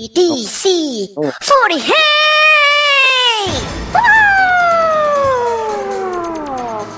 [0.00, 1.92] BDC 40 Hey!
[3.92, 4.00] Woo!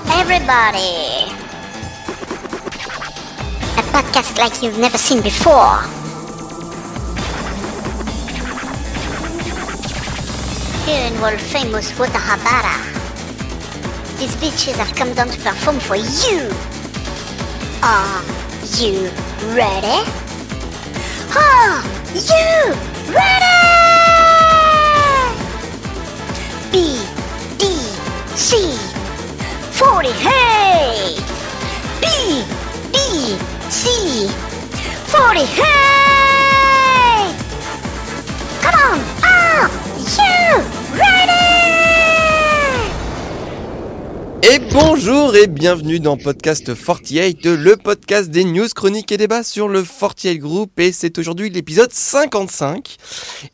[0.07, 1.27] Everybody!
[3.75, 5.83] A podcast like you've never seen before.
[10.85, 12.79] Here in world famous Watahabara,
[14.17, 16.49] these bitches have come down to perform for you.
[17.83, 18.23] Are
[18.79, 19.11] you
[19.53, 20.09] ready?
[21.35, 21.83] Are
[22.13, 22.92] you ready?
[26.71, 26.75] B
[27.59, 27.63] D
[28.35, 28.75] C
[29.71, 31.15] 40 hey!
[32.01, 32.05] B
[32.91, 32.97] D
[33.69, 34.27] C
[35.11, 37.33] 40 hey!
[38.61, 38.99] Come on!
[39.23, 40.72] Are you
[44.45, 49.69] Et bonjour et bienvenue dans Podcast 48, le podcast des news, chroniques et débats sur
[49.69, 50.77] le 48 Group.
[50.81, 52.97] Et c'est aujourd'hui l'épisode 55.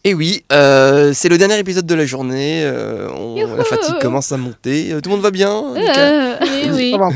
[0.03, 2.63] Et oui, euh, c'est le dernier épisode de la journée.
[2.63, 4.91] euh, on- la fatigue commence à monter.
[4.91, 5.63] Euh, tout le monde va bien
[6.75, 7.09] oui, quoi.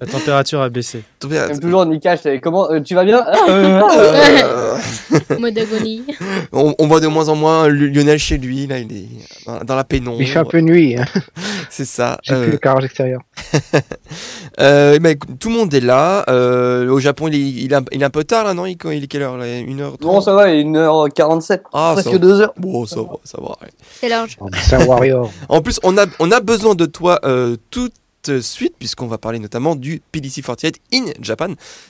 [0.00, 1.02] La température a baissé.
[1.20, 4.76] Comme toujours, Nika, je t'avais- comment euh, tu vas bien Euh,
[5.38, 6.02] Mode agonie.
[6.52, 8.66] on, on voit de moins en moins Lionel chez lui.
[8.66, 9.06] Là, il est
[9.46, 10.20] dans, dans la pénombre.
[10.20, 10.96] Il fait un peu nuit.
[10.96, 11.04] Hein.
[11.70, 12.18] C'est ça.
[12.22, 13.20] J'ai Euh, plus le garage extérieur.
[14.60, 16.24] Euh, eh ben, tout le monde est là.
[16.28, 18.66] Euh, au Japon, il est, il, est un, il est un peu tard là, non?
[18.66, 19.46] Il, il est quelle heure là?
[19.46, 21.60] 1h30 Bon, ça va, il est 1h47.
[21.72, 22.18] Ah, presque va.
[22.18, 22.48] 2h.
[22.58, 23.48] Bon, ça va, ça va.
[23.48, 23.70] ouais.
[24.00, 24.36] C'est large.
[24.62, 25.30] C'est un warrior.
[25.48, 27.88] En plus, on a, on a besoin de toi euh, tout
[28.40, 31.48] suite, puisqu'on va parler notamment du PDC48 in Japan.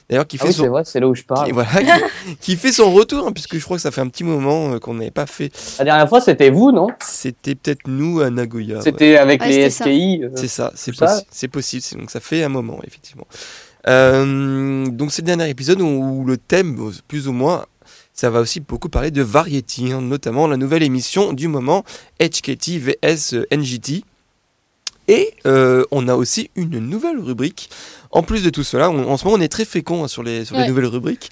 [0.08, 0.68] D'ailleurs, qui Ah fait oui, son.
[0.68, 1.52] vrai, c'est là où je Qui, parle.
[1.52, 4.24] voilà, qui, qui fait son retour, hein, puisque je crois que ça fait un petit
[4.24, 5.50] moment euh, qu'on n'avait pas fait.
[5.78, 6.88] La dernière fois, c'était vous, non?
[7.04, 8.76] C'était peut-être nous à Nagoya.
[8.76, 8.82] ouais.
[8.82, 9.70] C'était avec Ouais, les.
[9.70, 10.20] SKI.
[10.24, 12.00] euh, C'est ça, c'est possi- possible.
[12.00, 13.26] Donc ça fait un moment, effectivement.
[13.88, 17.66] Euh, donc c'est le dernier épisode où, où le thème, plus ou moins,
[18.14, 21.84] ça va aussi beaucoup parler de Variety, hein, notamment la nouvelle émission du moment,
[22.20, 24.04] HKT vs NGT.
[25.12, 27.68] Et euh, on a aussi une nouvelle rubrique.
[28.10, 30.22] En plus de tout cela, on- en ce moment on est très fécond hein, sur,
[30.22, 30.68] les, sur les Ouais.
[30.68, 31.30] nouvelles rubriques.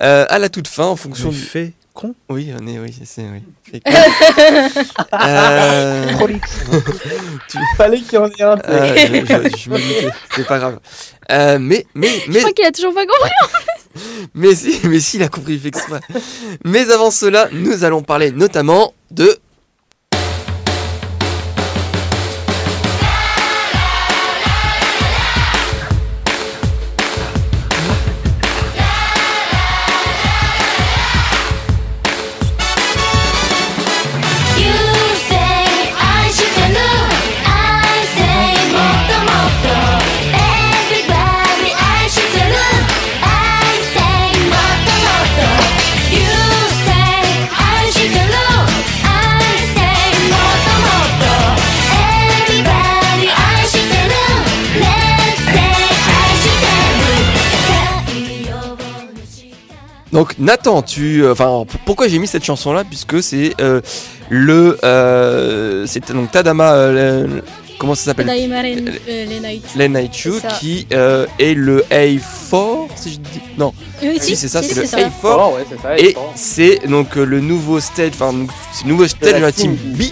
[0.00, 1.40] Euh, à la toute fin, en fonction Tu du...
[1.42, 3.42] fais con Oui, on est, oui, c'est oui.
[3.70, 3.90] Fécond.
[5.14, 6.50] Euh, Prolixe.
[7.76, 8.56] Fallait qu'il y en ait un.
[8.56, 9.78] tu euh, je, je- je me
[10.34, 10.78] c'est pas grave.
[11.30, 13.30] Euh, mais, mais, Je mais, crois qu'il a toujours pas compris.
[14.34, 16.00] mais si, mais si, il a compris, il fait exprès.
[16.64, 19.36] Mais avant cela, nous allons parler notamment de.
[60.22, 61.24] Donc, Nathan, tu.
[61.24, 62.84] euh, Enfin, pourquoi j'ai mis cette chanson-là?
[62.84, 63.80] Puisque c'est euh,
[64.30, 64.78] le.
[64.84, 66.74] euh, c'est donc Tadama.
[66.74, 67.42] euh, le-
[67.76, 68.26] comment ça s'appelle?
[68.28, 69.64] Les Night.
[69.74, 73.40] Lenaichu qui euh, est le A4, si je dis.
[73.58, 74.98] Non, Oui, si, c'est ça, c'est le ça.
[74.98, 75.10] A4.
[75.24, 75.98] Oh, ouais, c'est ça.
[75.98, 78.32] Et c'est donc euh, le nouveau stage, enfin
[78.72, 80.02] c'est le nouveau stage de la team B.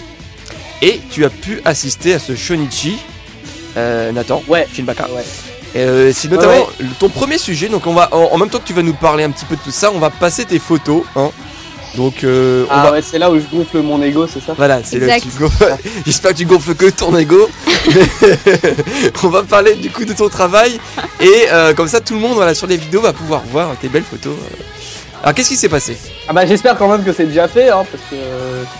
[0.81, 2.97] Et tu as pu assister à ce Shonichi,
[3.77, 4.67] euh, Nathan, Ouais.
[4.75, 5.07] Shinbaka.
[5.75, 6.67] Euh, c'est notamment
[6.99, 9.23] ton premier sujet, donc on va en, en même temps que tu vas nous parler
[9.23, 11.03] un petit peu de tout ça, on va passer tes photos.
[11.15, 11.29] Hein.
[11.95, 12.91] Donc euh, on Ah va.
[12.93, 14.53] ouais, c'est là où je gonfle mon ego, c'est ça?
[14.55, 15.23] Voilà, c'est Exact.
[15.23, 17.49] tu gonfles- J'espère que tu gonfles que ton ego.
[19.23, 20.79] On va parler du coup de ton travail
[21.19, 23.87] et euh, comme ça tout le monde voilà, sur les vidéos va pouvoir voir tes
[23.89, 24.35] belles photos.
[25.23, 25.97] Alors qu'est-ce qui s'est passé?
[26.27, 28.15] Ah bah j'espère quand même que c'est déjà fait, hein, parce que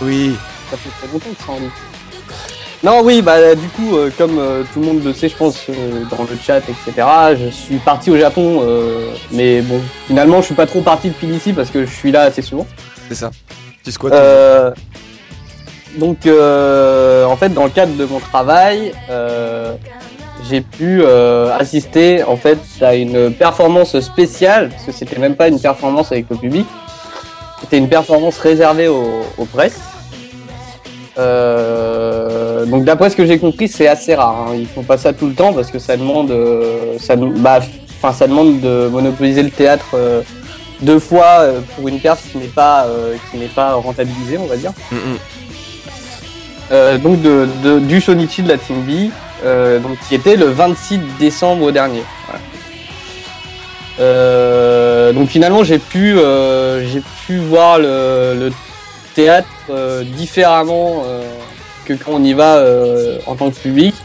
[0.06, 0.35] Oui.
[0.72, 1.69] ça fait très longtemps que c'est en ligne.
[2.84, 5.69] Non, oui, bah du coup, euh, comme euh, tout le monde le sait, je pense,
[5.69, 7.08] euh, dans le chat, etc.,
[7.40, 11.28] je suis parti au Japon, euh, mais bon, finalement, je suis pas trop parti depuis
[11.28, 12.66] ici parce que je suis là assez souvent.
[13.08, 13.30] C'est ça.
[13.84, 14.14] Tu squattes.
[14.14, 14.72] Euh,
[15.98, 19.75] donc, euh, en fait, dans le cadre de mon travail, euh,
[20.50, 25.50] j'ai pu euh, assister en fait à une performance spéciale, parce que c'était même pas
[25.50, 26.66] une performance avec le public,
[27.60, 29.81] c'était une performance réservée aux, aux presses.
[31.18, 34.48] Euh, donc d'après ce que j'ai compris, c'est assez rare.
[34.50, 34.56] Hein.
[34.58, 37.60] Ils font pas ça tout le temps parce que ça demande, euh, ça, bah,
[38.02, 40.22] enfin, ça demande de monopoliser le théâtre euh,
[40.81, 42.88] deux fois pour une perf qui n'est pas,
[43.30, 44.72] qui n'est pas rentabilisée, on va dire.
[44.92, 45.18] Mm, mm.
[47.04, 49.12] Donc de, de- du Shonichi de la Team B,
[49.84, 52.04] donc qui était le 26 décembre dernier.
[52.28, 52.40] Voilà.
[54.00, 58.52] Euh, donc finalement j'ai pu euh, j'ai pu voir le, le
[59.16, 61.22] théâtre euh, différemment euh,
[61.86, 63.96] que quand on y va euh, en tant que public.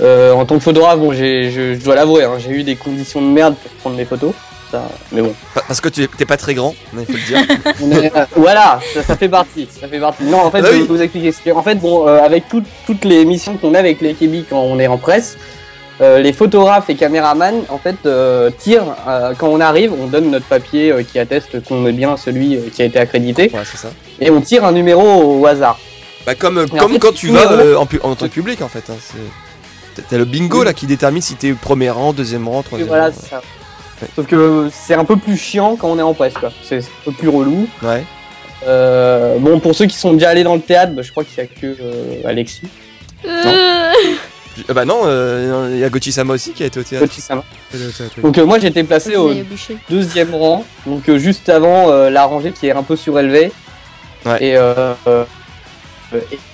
[0.00, 3.20] En tant que photographe, bon, j'ai, je, je dois l'avouer, hein, j'ai eu des conditions
[3.20, 4.32] de merde pour prendre mes photos.
[4.70, 7.26] Ça, mais bon, Pa- Parce que tu es- t'es pas très grand, il faut le
[7.26, 8.26] dire.
[8.36, 10.22] voilà, ça, ça fait partie, ça fait partie.
[10.24, 10.80] Non, en fait, Ah je oui.
[10.82, 11.32] vais vous expliquer.
[11.32, 14.60] ce En fait, bon, avec tout- toutes les missions qu'on a avec les Québec quand
[14.60, 15.36] on est en presse,
[16.00, 20.30] euh, les photographes et caméramans, en fait, euh, tirent euh, quand on arrive, on donne
[20.30, 23.88] notre papier qui atteste qu'on est bien celui qui a été accrédité, Ouais, c'est ça.
[24.20, 25.78] Et on tire un numéro au hasard.
[26.26, 28.32] Bah, comme, Et en comme fait, quand tu vas euh, en, pu- en tant que
[28.32, 28.84] public en fait.
[28.90, 32.88] Hein, c'est- t'as- le bingo là qui détermine si t'es premier rang, deuxième rang, troisième
[32.88, 33.12] voilà, rang.
[33.18, 33.42] c'est ça.
[34.14, 36.50] Sauf que c'est un peu plus chiant quand on est en presse, quoi.
[36.62, 37.66] C'est un peu plus relou.
[37.82, 38.04] Ouais.
[38.66, 41.38] Euh, bon, pour ceux qui sont déjà allés dans le théâtre, bah, je crois qu'il
[41.38, 42.62] y a que euh, Alexis.
[43.26, 43.92] Euh,
[44.68, 47.12] Ah bah non, euh, il y a Sama aussi qui a été au théâtre.
[47.20, 47.44] Sama.
[48.22, 49.32] Donc euh, moi j'étais placé au
[49.88, 53.52] deuxième rang, donc euh, juste avant euh, la rangée qui est un peu surélevée.
[54.26, 54.44] Ouais.
[54.44, 55.24] Et, euh, euh,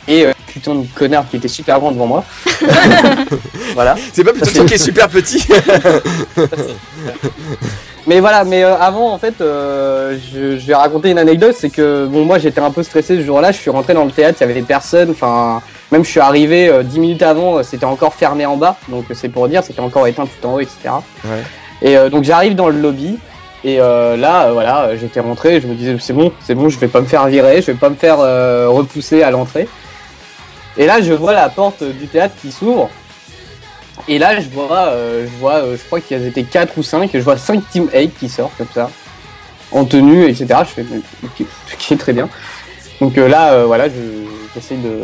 [0.08, 2.24] et, euh, putain de connard qui était super grand devant moi.
[3.74, 3.96] voilà.
[4.12, 5.46] C'est pas plutôt toi qui est super petit
[8.06, 11.70] Mais voilà, mais euh, avant en fait, euh, je, je vais raconter une anecdote, c'est
[11.70, 14.36] que bon moi j'étais un peu stressé ce jour-là, je suis rentré dans le théâtre,
[14.40, 17.62] il y avait des personnes, enfin même je suis arrivé euh, 10 minutes avant, euh,
[17.62, 20.54] c'était encore fermé en bas, donc euh, c'est pour dire, c'était encore éteint tout en
[20.54, 20.76] haut, etc.
[21.24, 21.42] Ouais.
[21.80, 23.18] Et euh, donc j'arrive dans le lobby.
[23.64, 26.78] Et euh, là, euh, voilà, j'étais rentré, je me disais c'est bon, c'est bon, je
[26.78, 29.66] vais pas me faire virer, je vais pas me faire euh, repousser à l'entrée.
[30.76, 32.90] Et là, je vois la porte du théâtre qui s'ouvre.
[34.08, 37.24] Et là, je vois, je vois, je crois qu'ils étaient 4 ou 5, et je
[37.24, 38.90] vois 5 Team 8 qui sortent comme ça,
[39.72, 40.46] en tenue, etc.
[40.60, 40.84] Je fais,
[41.22, 41.46] ok,
[41.90, 42.28] ok, très bien.
[43.00, 43.94] Donc là, voilà, je-
[44.54, 45.00] j'essaie de,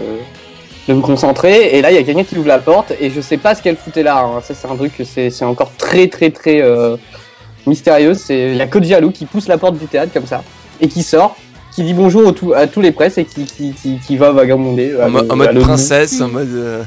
[0.89, 1.77] de me concentrer.
[1.79, 3.63] Et là, il y a quelqu'un qui ouvre la porte, et je sais pas ce
[3.63, 4.19] qu'elle foutait là.
[4.19, 4.41] hein.
[4.43, 6.61] Ça, c'est un truc que c'est encore très, très, très
[7.71, 8.15] euh, mystérieux.
[8.15, 8.67] C'est il y a
[9.11, 10.43] qui pousse la porte du théâtre comme ça,
[10.81, 11.37] et qui sort,
[11.75, 14.33] qui dit bonjour au tout- à tous les presses, et qui, qui, qui, qui va
[14.33, 14.95] vagabonder.
[15.01, 16.49] à En, mo- mode princesse, en mode.
[16.53, 16.83] euh,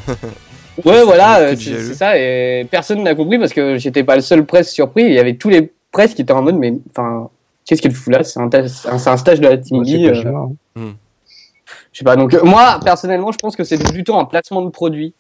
[0.86, 4.22] Ouais, voilà, euh, c'est c'est ça, et personne n'a compris parce que j'étais pas le
[4.22, 5.04] seul presse surpris.
[5.06, 7.30] Il y avait tous les presses qui étaient en mode, mais enfin,
[7.66, 9.62] qu'est-ce qu'elle fout là C'est un, ta- c'est un- c'est un stage de la Ouais,
[10.16, 10.94] c'est pas euh, hein.
[11.92, 14.70] Je sais pas, donc euh, moi, personnellement, je pense que c'était plutôt un placement de
[14.72, 15.14] produit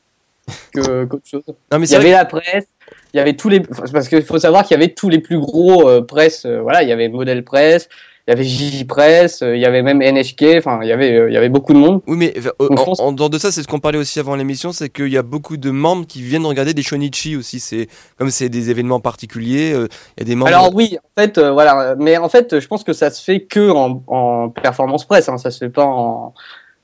[0.74, 1.44] que- qu'autre chose.
[1.71, 2.65] Non mais Il y c'est avait la presse,
[3.13, 3.60] il y avait tous les.
[3.60, 6.45] Parce qu'il faut savoir qu'il y avait tous les plus gros euh, presse.
[6.45, 7.88] euh, voilà, il y avait Model Press,
[8.27, 11.13] il y avait JJ Press, euh, il y avait même NHK, enfin, il y avait,
[11.15, 12.01] euh, il y avait beaucoup de monde.
[12.07, 14.36] Oui mais euh, en, pense- en dehors de ça, c'est ce qu'on parlait aussi avant
[14.36, 17.60] l'émission, c'est qu'il y a beaucoup de membres qui viennent regarder des shonichi aussi.
[17.60, 17.88] C'est
[18.18, 19.88] comme c'est des événements particuliers, euh,
[20.18, 20.48] il y a des membres.
[20.48, 23.42] Alors oui, en fait, euh, voilà, mais en fait, je pense que ça se fait
[23.42, 26.33] que en, en performance presse, hein, ça se fait pas en.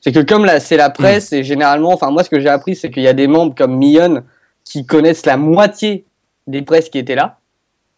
[0.01, 2.75] C'est que comme là, c'est la presse et généralement, enfin moi, ce que j'ai appris,
[2.75, 4.23] c'est qu'il y a des membres comme Mion
[4.63, 6.05] qui connaissent la moitié
[6.47, 7.37] des presses qui étaient là,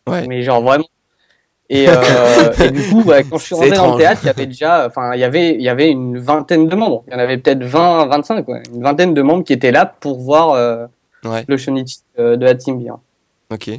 [0.07, 0.25] Ouais.
[0.27, 0.85] mais genre vraiment.
[1.69, 4.29] Et, euh, et du coup, ouais, quand je suis rentré dans le théâtre, il y
[4.29, 7.03] avait déjà, enfin, il y avait, il y avait une vingtaine de membres.
[7.07, 8.57] Il y en avait peut-être 20, 25, quoi.
[8.73, 10.85] Une vingtaine de membres qui étaient là pour voir euh,
[11.23, 11.45] Ouais.
[11.47, 12.95] le Shonichi euh, de Team Beer.
[13.51, 13.69] Ok.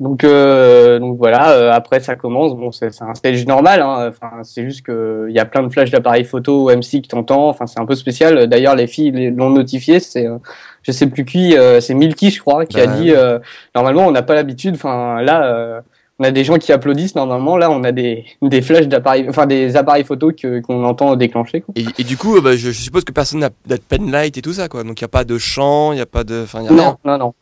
[0.00, 4.30] Donc, euh, donc voilà, euh, après ça commence, bon c'est un stage normal, hein, enfin,
[4.44, 7.66] c'est juste que il y a plein de flashs d'appareils photo MC que t'entends, enfin
[7.66, 8.46] c'est un peu spécial.
[8.46, 10.38] D'ailleurs les filles les- l'ont notifié, c'est euh,
[10.82, 13.40] je sais plus qui, euh, c'est Milky je crois, qui a Bah, dit euh,
[13.74, 15.80] normalement on n'a pas l'habitude, enfin là euh,
[16.20, 19.46] on a des gens qui applaudissent normalement, là on a des, des flashs d'appareils, enfin
[19.46, 21.60] des appareils photo que qu'on entend déclencher.
[21.62, 21.74] Quoi.
[21.76, 24.52] Et, et du coup, bah, je, je suppose que personne n'a de penlight et tout
[24.52, 24.84] ça quoi.
[24.84, 26.70] Donc il y a pas de chant, il y a pas de, enfin y a
[26.70, 26.76] rien.
[26.76, 27.24] Non, non, non.
[27.24, 27.34] Non, Comme non.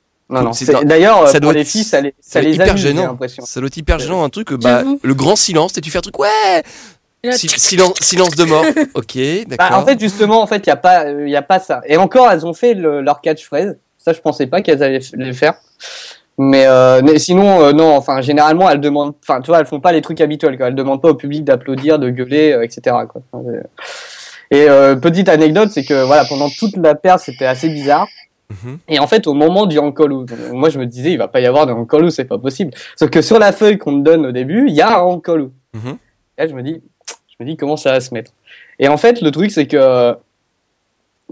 [0.53, 2.49] C'est- dans- D'ailleurs, euh, ça pour doit les être- filles, ça les, Ça ça doit
[2.49, 3.19] être les hyper amuse, gênant.
[3.45, 4.53] Ça doit être hyper gênant un truc.
[4.55, 6.63] Bah, le grand silence, et tu fais un truc ouais.
[7.33, 8.65] Silence, silence de mort.
[8.95, 9.17] Ok,
[9.47, 9.71] d'accord.
[9.71, 11.81] Bah, en fait, justement, en fait, il y a pas, il y a pas ça.
[11.87, 13.77] Et encore, elles ont fait le- leur catchphrase.
[13.99, 15.55] Ça, je pensais pas qu'elles allaient le faire.
[16.39, 17.97] Mais, euh, mais sinon, euh, non.
[17.97, 19.15] Enfin, généralement, elles demandent.
[19.23, 20.57] Enfin, tu vois, elles font pas les trucs habituels.
[20.57, 20.69] Quoi.
[20.69, 22.95] Elles demandent pas au public d'applaudir, de gueuler, euh, etc.
[23.09, 23.23] Quoi.
[23.35, 23.63] Euh,
[24.53, 28.07] Et euh, petite anecdote, c'est que voilà, pendant toute la perte, c'était assez bizarre.
[28.51, 28.79] Mhm.
[28.89, 31.47] Et en fait, au moment du Ankolu, moi je me disais, il va pas y
[31.47, 32.73] avoir de Ankolu, c'est pas possible.
[32.97, 35.49] Sauf que sur la feuille qu'on te donne au début, il y a un Ankolu.
[35.75, 35.99] Mhm.
[36.39, 36.83] Et là, je me dis,
[37.29, 38.33] je me dis comment ça va se mettre?
[38.79, 40.17] Et en fait, le truc, c'est que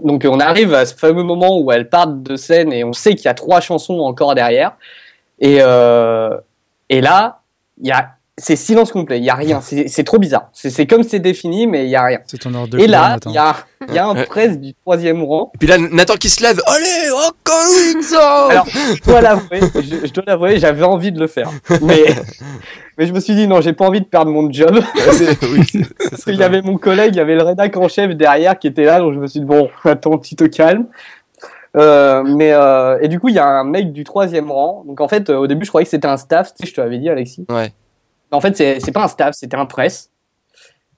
[0.03, 3.15] donc on arrive à ce fameux moment où elles partent de scène et on sait
[3.15, 4.75] qu'il y a trois chansons encore derrière.
[5.39, 6.37] Et euh,
[6.89, 7.41] et là,
[7.81, 9.61] il y a c'est silence complet, il y a rien.
[9.61, 10.49] C'est trop bizarre.
[10.51, 12.19] C'est comme c'est défini, mais il y a rien.
[12.27, 13.29] C'est ton heure de Et là, Nathan.
[13.29, 13.55] il y a
[13.93, 16.59] y a un presse du troisième rang Et puis là, Nathan qui se lève.
[16.65, 17.63] Allez, encore
[17.93, 18.03] une
[18.51, 21.49] Alors, je dois l'avouer, je, je dois l'avouer, j'avais envie de le faire.
[21.81, 22.03] Mais,
[22.97, 24.79] mais je me suis dit, non, j'ai pas envie de perdre mon job.
[25.43, 28.57] Oui, Parce qu'il y avait mon collègue, il y avait le rédac en chef derrière
[28.57, 30.87] qui était là, donc je me suis dit, bon, attends, tu te calmes.
[31.77, 35.01] Euh, mais euh, et du coup il y a un mec du troisième rang donc
[35.01, 36.79] en fait euh, au début je croyais que c'était un staff tu sais je te
[36.79, 37.73] l'avais dit Alexis Ouais.
[38.31, 40.11] En fait c'est pas un staff c'était un presse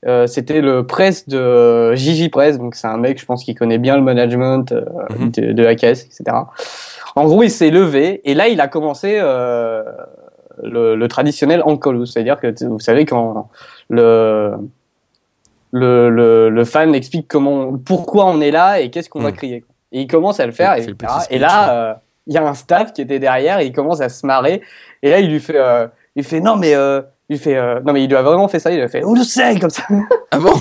[0.05, 3.79] Euh, c'était le presse de Gigi Press, donc c'est un mec, je pense, qui connaît
[3.79, 5.31] bien le management euh, Mhm.
[5.31, 6.23] de, de AKS, etc.
[7.15, 9.81] En gros, il s'est levé et là, il a commencé euh,
[10.61, 13.49] le, le traditionnel Ankolou, c'est-à-dire que vous savez quand
[13.89, 14.53] le
[15.71, 19.35] le, le, le fan explique comment, pourquoi on est là et qu'est-ce qu'on va Mhm.
[19.35, 19.65] crier.
[19.91, 20.95] Et il commence à le faire, et, le
[21.31, 24.25] et là, il y a un staff qui était derrière, et il commence à se
[24.27, 24.61] marrer,
[25.01, 25.59] et là, il lui fait,
[26.15, 26.73] il fait non mais,
[27.29, 29.03] il fait, euh, non mais il lui a vraiment fait ça, il lui a fait,
[29.03, 29.83] oh le sait comme ça,
[30.31, 30.53] Ah bon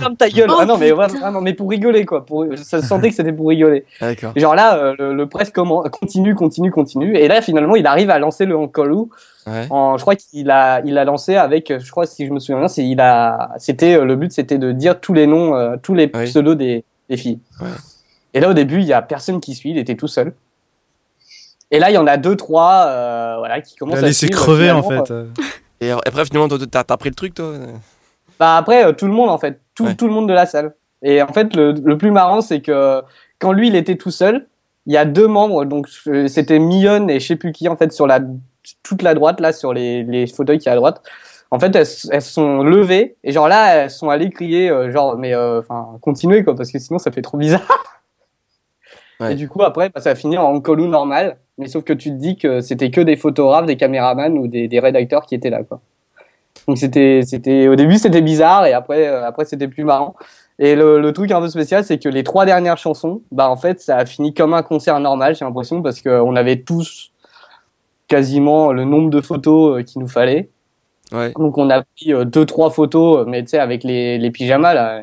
[0.00, 0.48] ferme ta gueule.
[0.50, 3.16] Oh, ah non mais vraiment, vraiment, mais pour rigoler quoi, pour, ça se sentait que
[3.16, 3.84] c'était pour rigoler.
[4.00, 4.32] Ah, D'accord.
[4.36, 8.10] Genre là, euh, le, le presse comment, continue, continue, continue, et là finalement, il arrive
[8.10, 9.10] à lancer le Ankolou
[9.46, 9.66] Ouais.
[9.68, 12.60] en, je crois qu'il a, il a lancé avec, je crois si je me souviens
[12.60, 15.76] bien, c'est, il a, c'était, euh, le but c'était de dire tous les noms, euh,
[15.82, 16.24] tous les Oui.
[16.24, 17.40] pseudos des, des filles.
[17.60, 17.68] Ouais.
[18.32, 20.32] Et là au début, il y a personne qui suit, il était tout seul.
[21.70, 24.02] Et là, il y en a deux, trois, euh, voilà, qui Il commencent a à
[24.06, 25.12] laissé suivre, crever en fait.
[25.90, 27.52] euh, Et après, finalement, t'as t'as pris le truc, toi
[28.38, 29.94] Bah après, euh, tout le monde en fait, tout, Ouais.
[29.94, 30.74] tout le monde de la salle.
[31.02, 33.02] Et en fait, le, le plus marrant, c'est que
[33.38, 34.46] quand lui, il était tout seul,
[34.86, 37.76] il y a deux membres, donc euh, c'était Mion et je sais plus qui en
[37.76, 38.20] fait sur la
[38.82, 41.02] toute la droite là, sur les, les fauteuils qui est à droite.
[41.50, 45.16] En fait, elles, elles sont levées et genre là, elles sont allées crier euh, genre
[45.18, 47.62] mais euh, enfin continuez quoi parce que sinon ça fait trop bizarre.
[49.20, 49.32] Ouais.
[49.32, 52.10] Et du coup après, bah, ça a fini en colou normal, mais sauf que tu
[52.10, 55.50] te dis que c'était que des photographes, des caméramans ou des, des rédacteurs qui étaient
[55.50, 55.80] là quoi.
[56.66, 60.14] Donc c'était c'était au début c'était bizarre et après euh, après c'était plus marrant.
[60.58, 63.56] Et le, le truc un peu spécial c'est que les trois dernières chansons, bah en
[63.56, 67.12] fait ça a fini comme un concert normal j'ai l'impression parce que on avait tous
[68.08, 70.50] quasiment le nombre de photos euh, qu'il nous fallait.
[71.12, 71.32] Ouais.
[71.36, 74.30] Donc on a pris euh, deux trois photos euh, mais tu sais avec les, les
[74.30, 75.00] pyjamas là.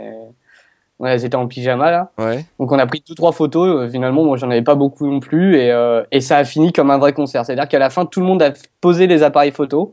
[1.06, 2.12] Elles étaient en pyjama là.
[2.18, 2.46] Ouais.
[2.60, 3.68] Donc on a pris deux trois photos.
[3.86, 6.72] euh, finalement, moi j'en avais pas beaucoup non plus et, euh, et ça a fini
[6.74, 7.46] comme un vrai concert.
[7.46, 9.90] C'est-à-dire qu'à la fin tout le monde a posé les appareils photos.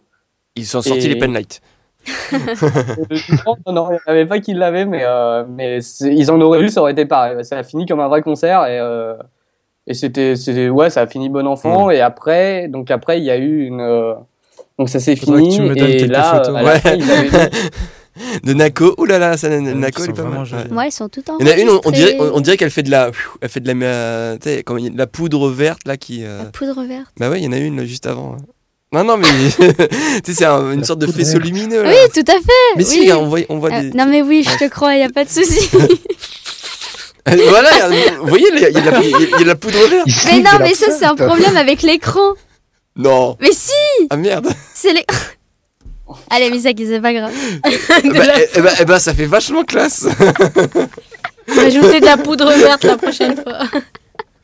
[0.56, 1.60] Ils sont sortis Et- les penlights.
[2.32, 3.16] Euh,
[3.66, 6.68] non, non, il n'y avait pas qui l'avait, mais, euh, mais ils en auraient eu,
[6.68, 7.44] ça aurait été pareil.
[7.44, 9.14] Ça a fini comme un vrai concert et, euh,
[9.86, 11.90] et c'était, c'était, ouais, ça a fini bon enfant.
[11.90, 14.14] Et après, donc après, il y a eu une,
[14.78, 15.54] donc ça s'est que fini.
[15.56, 16.54] tu me donnes Et là, photos.
[16.62, 16.78] Ouais.
[16.78, 17.50] fin, ils avaient-
[18.42, 18.94] De Nako.
[18.98, 20.42] Ouh là là, ça, Nako, elle est sont pas mal.
[20.70, 20.76] Ouais.
[20.76, 22.40] Ouais, ils sont tout en Il y en a une, on, on dirait, on, on
[22.40, 23.10] dirait qu'elle fait de la,
[23.40, 26.24] elle fait de la, euh, a de la poudre verte là qui.
[26.24, 27.08] euh, La poudre verte.
[27.18, 28.36] Bah ouais, il y en a une juste avant.
[28.92, 29.26] Non, non, mais
[30.24, 31.82] tu sais, c'est un- une sorte de faisceau lumineux.
[31.82, 31.90] Là.
[31.90, 32.76] Oui, tout à fait.
[32.76, 33.02] mais si, oui.
[33.02, 33.90] regarde, on voit, on voit Euh, des.
[33.90, 35.68] non mais oui, je te crois, il y a pas de souci.
[37.26, 39.30] voilà, il y a- vous voyez, il y, a de la- il y a- il
[39.30, 40.06] y a de la poudre verte.
[40.26, 42.32] mais non, mais ça c'est un problème avec l'écran.
[42.96, 43.36] Non.
[43.40, 43.72] Mais si,
[44.10, 44.48] Ah merde.
[44.74, 45.04] c'est les.
[46.30, 47.32] Allez, Misaki, c'est pas grave.
[47.62, 47.70] bah,
[48.54, 50.06] eh, bah, eh bah, ça fait vachement classe.
[51.48, 53.60] Rajouter de la poudre verte la prochaine fois.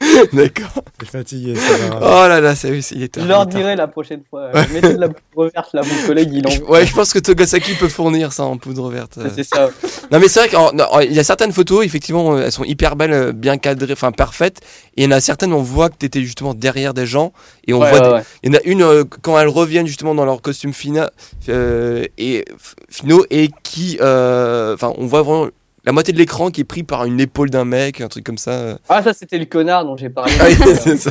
[0.32, 0.84] D'accord.
[1.10, 2.00] Fatigué, c'est pas grave.
[2.02, 3.26] Oh là là, ça, il est je tard.
[3.26, 3.60] leur il est tard.
[3.60, 4.50] dirai la prochaine fois.
[4.54, 6.50] euh, Mettez de la poudre verte là, mon collègue, il en.
[6.50, 9.18] Je- Ouais, je pense que Togasaki peut fournir ça en poudre verte.
[9.18, 9.28] euh.
[9.34, 9.70] C'est ça.
[10.10, 13.12] Non, mais c'est vrai qu'il y a certaines photos, effectivement, euh, elles sont hyper belles,
[13.12, 14.60] euh, bien cadrées, enfin parfaites.
[14.96, 17.32] Et il y en a certaines, on voit que tu étais justement derrière des gens.
[17.66, 18.00] Et on Ouais, voit.
[18.00, 18.22] ouais, des- ouais.
[18.42, 21.10] Il y en a une, euh, quand elles reviennent justement dans leur costume fina,
[21.48, 22.44] euh, et,
[22.90, 23.98] finaux, et qui.
[24.00, 25.48] euh, Enfin, on voit vraiment
[25.84, 28.38] la moitié de l'écran qui est pris par une épaule d'un mec, un truc comme
[28.38, 28.50] ça.
[28.52, 28.78] euh.
[28.88, 30.32] Ah, ça c'était le connard dont j'ai parlé.
[30.40, 31.10] Ah oui, c'est ça.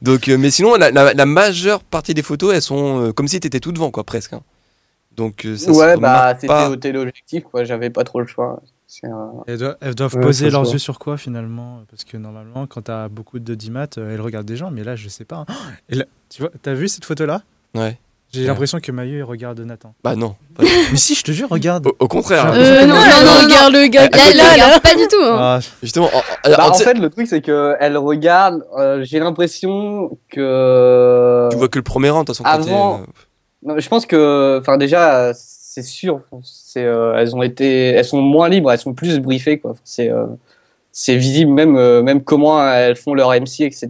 [0.00, 3.28] Donc, euh, mais sinon, la, la- la majeure partie des photos, elles sont euh, comme
[3.28, 4.32] si tu étais tout devant, quoi, presque.
[4.32, 4.40] hein.
[5.14, 6.70] Donc, euh, ça ouais, bah c'était pas.
[6.70, 7.64] au téléobjectif, quoi.
[7.64, 8.60] J'avais pas trop le choix.
[9.02, 11.82] Un- Elles doivent, elles doivent Ouais, poser leurs yeux sur quoi finalement?
[11.90, 15.08] Parce que normalement, quand t'as beaucoup de dimat, elles regardent des gens, mais là, je
[15.08, 15.44] sais pas.
[15.48, 15.54] hein.
[15.88, 17.42] Et là, tu vois, t'as vu cette photo-là?
[17.74, 17.98] Ouais.
[18.34, 18.46] J'ai Ouais.
[18.48, 19.94] l'impression que Maillot il regarde Nathan.
[20.02, 20.34] Bah non.
[20.56, 21.86] pas- mais si, je te jure, regarde.
[21.86, 22.52] Au, au contraire.
[22.54, 24.02] Euh, non, non, non, regarde le gars.
[24.12, 25.22] À Là, regarde pas du tout.
[25.22, 25.36] hein.
[25.38, 28.64] Ah, Justement, en, Bah, en- fait, le truc, c'est que elle regarde.
[28.78, 31.48] euh, j'ai l'impression que.
[31.50, 32.44] tu vois que le premier rang, de toute façon.
[32.44, 33.06] Avant- euh,
[33.62, 36.20] Non, je pense que, enfin, déjà, c'est sûr.
[36.42, 39.74] C'est, euh, elles ont été, elles sont moins libres, elles sont plus briefées, quoi.
[39.84, 40.26] C'est, euh,
[40.96, 43.88] c'est visible même, euh, même comment elles font leur MC, etc.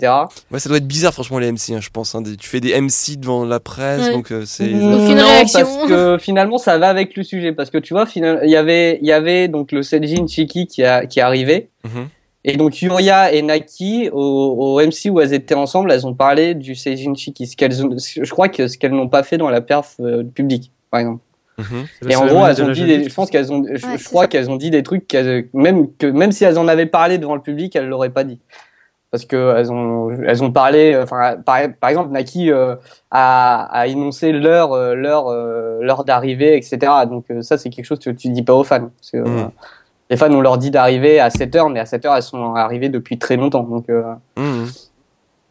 [0.51, 2.15] Ouais, ça doit être bizarre, franchement, les MC, hein, je pense.
[2.15, 2.23] hein.
[2.23, 4.13] Des- Tu fais des MC devant la presse, Ouais.
[4.13, 4.65] donc euh, c'est.
[4.73, 4.81] Aucune
[5.19, 5.61] Non, réaction.
[5.61, 7.53] Parce que finalement, ça va avec le sujet.
[7.53, 10.67] Parce que tu vois, finalement, il y avait, il y avait donc le Seijin Chiki
[10.67, 11.69] qui a, qui est arrivé.
[11.85, 12.09] Mhm.
[12.47, 16.55] Et donc Yuria et Naki au, au MC où elles étaient ensemble, elles ont parlé
[16.55, 17.47] du Seijin Chiki.
[17.47, 20.23] Ce qu'elles ont, je crois que ce qu'elles n'ont pas fait dans la perf euh,
[20.25, 21.21] publique, par exemple.
[22.03, 24.03] La Et en gros, elles ont dit, des- je pense qu'elles ont, je, Ouais, je
[24.03, 26.87] c'est crois qu'elles ont dit des trucs qu'elles, même que même si elles en avaient
[26.87, 28.41] parlé devant le public, elles l'auraient pas dit.
[29.11, 32.75] Parce que elles ont, elles ont parlé, enfin, par, par exemple, Naki euh,
[33.13, 37.07] a, a énoncé l'heure, euh, l'heure, euh, l'heure d'arrivée, etc.
[37.09, 38.91] Donc euh, ça, c'est quelque chose que tu dis pas aux fans.
[38.99, 39.51] Parce que, euh, Mhm.
[40.11, 42.55] les fans, on leur dit d'arriver à 7 heures, mais à 7 heures, elles sont
[42.57, 43.63] arrivées depuis très longtemps.
[43.63, 44.03] Donc, euh,
[44.37, 44.67] Mhm.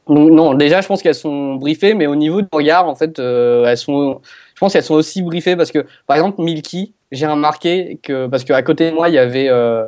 [0.07, 3.19] Donc, non, déjà, je pense qu'elles sont briefées, mais au niveau du regard, en fait,
[3.19, 4.19] euh, elles sont,
[4.53, 8.43] je pense qu'elles sont aussi briefées parce que, par exemple, Milky, j'ai remarqué que parce
[8.43, 9.85] qu'à côté de moi, il y avait, euh,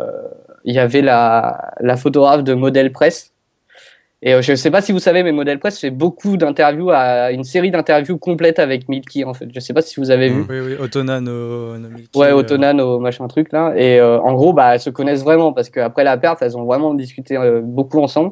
[0.63, 3.33] il y avait la, la photographe de Modèle Presse.
[4.21, 6.89] Et euh, je ne sais pas si vous savez, mais Modèle Presse fait beaucoup d'interviews,
[6.89, 9.45] à une série d'interviews complètes avec Milky en fait.
[9.51, 10.45] Je ne sais pas si vous avez vu.
[10.49, 13.73] Oui, oui, Otona, no, no Milky, Ouais, euh, Autonan, au machin truc là.
[13.75, 16.63] Et euh, en gros, bah, elles se connaissent vraiment parce qu'après la perf, elles ont
[16.63, 18.31] vraiment discuté euh, beaucoup ensemble.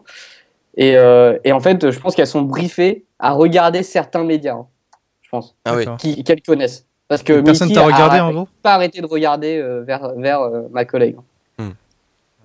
[0.75, 4.68] Et, euh, et en fait, je pense qu'elles sont briefées à regarder certains médias, hein,
[5.22, 6.24] je pense, Ah oui.
[6.24, 6.86] Qu'elles connaissent.
[7.08, 8.48] Parce que Personne t'a a regardé en gros?
[8.63, 11.15] pas arrêté de regarder euh, vers, vers euh, ma collègue.
[11.60, 11.65] Hmm.
[11.65, 11.75] Donc,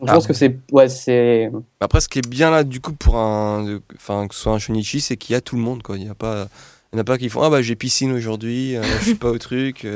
[0.02, 0.14] je Ah.
[0.14, 0.58] pense que c'est.
[0.72, 1.50] Ouais, c'est.
[1.80, 4.58] Après, ce qui est bien là, du coup, pour un, enfin, que ce soit un
[4.58, 5.96] Shonichi, c'est qu'il y a tout le monde, quoi.
[5.96, 6.48] Il y a pas,
[6.92, 9.14] il y en a pas qui font, ah bah j'ai piscine aujourd'hui, euh, je suis
[9.14, 9.86] pas au truc.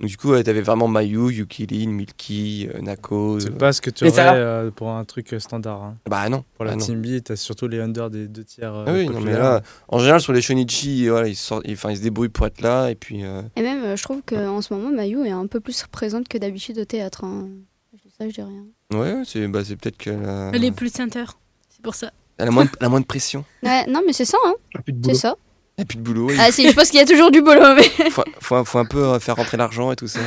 [0.00, 3.40] Donc, du coup, ouais, t'avais vraiment Mayu, Yukilin, Milky, euh, Nako.
[3.40, 3.56] C'est euh.
[3.56, 5.82] pas ce que tu aurais ça- euh, pour un truc standard.
[5.82, 5.96] hein.
[6.08, 6.44] Bah non.
[6.54, 6.84] Pour la bah non.
[6.84, 8.72] Team B, t'as surtout les under des deux tiers.
[8.72, 11.72] euh, Ah oui, non, mais là, en général, sur les Shonichi, voilà, ils, sortent, ils,
[11.72, 13.24] enfin, ils se débrouillent pour être là, et puis.
[13.24, 16.38] euh, Et même, je trouve qu'en ce moment, Mayu est un peu plus présente que
[16.38, 17.24] d'habitude au théâtre.
[17.24, 17.48] hein.
[17.92, 18.64] Je dis ça, je dis rien.
[18.94, 21.24] Ouais, c'est bah, c'est peut-être qu'elle a, Elle est plus center.
[21.68, 22.12] C'est pour ça.
[22.38, 23.44] elle a moins, de, elle a moins de pression.
[23.64, 24.54] Ouais, non, mais c'est ça, hein.
[24.84, 25.38] Plus de C'est boulot.
[25.78, 25.82] Ça.
[25.82, 26.30] Elle a plus de boulot.
[26.38, 27.82] Ah si, je pense qu'il y a toujours du boulot, mais...
[28.10, 30.20] faut, faut, faut un peu euh, faire rentrer l'argent et tout ça.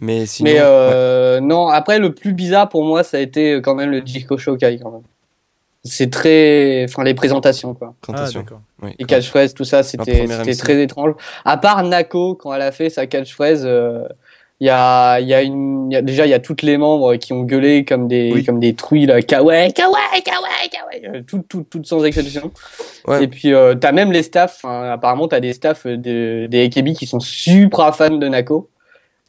[0.00, 0.50] Mais sinon.
[0.50, 3.90] Mais ouais, euh, non, après, le plus bizarre pour moi, ça a été quand même
[3.90, 5.02] le Jiko Shokai, quand même.
[5.84, 6.86] C'est très.
[6.88, 7.94] Enfin, les présentations, quoi.
[8.08, 8.44] Ah, présentation.
[8.82, 11.14] Oui, Les catchphrases, tout ça, c'était très étrange.
[11.44, 14.08] À part Nako, quand elle a fait sa catchphrase, euh,
[14.60, 16.76] il y a, il y a une, y a, déjà, il y a toutes les
[16.78, 18.44] membres qui ont gueulé comme des, Oui.
[18.44, 22.50] comme des truies, là, kawaii, kawaii, kawaii, kawaii, euh, toutes, toutes, toutes sans exception.
[23.06, 23.24] Ouais.
[23.24, 26.64] Et puis, euh, t'as même les staffs, hein, apparemment, t'as des staffs euh, de, des
[26.66, 28.70] AKB qui sont super fans de Nako.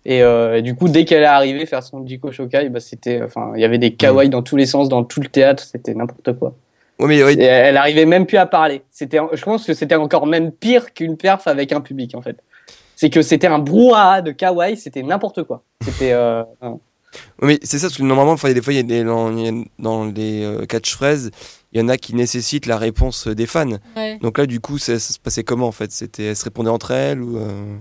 [0.05, 3.21] Et, euh, et du coup, dès qu'elle est arrivée faire son Jiko Shokai, bah, c'était,
[3.23, 5.95] enfin, il y avait des kawaii dans tous les sens, dans tout le théâtre, c'était
[5.95, 6.53] n'importe quoi.
[6.99, 8.83] Mais ouais, Et elle arrivait même plus à parler.
[8.91, 12.37] C'était, je pense que c'était encore même pire qu'une perf avec un public en fait.
[12.95, 15.63] C'est que c'était un brouhaha de kawaii, c'était n'importe quoi.
[15.81, 19.03] C'était, euh, euh, c'est ça, parce que normalement, enfin, des fois, il y a des,
[19.03, 21.31] dans, il y a- dans les euh, catchphrases,
[21.73, 23.77] il y en a qui nécessitent la réponse des fans.
[23.97, 24.17] Ouais.
[24.21, 25.91] Donc là, du coup, ça, ça se passait comment en fait?
[25.91, 27.75] C'était, elles se répondaient entre elles ou euh,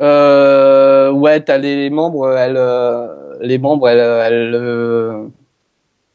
[0.00, 3.06] euh, ouais, t'as les membres, elle, euh,
[3.42, 5.26] les membres, elle, elle, euh,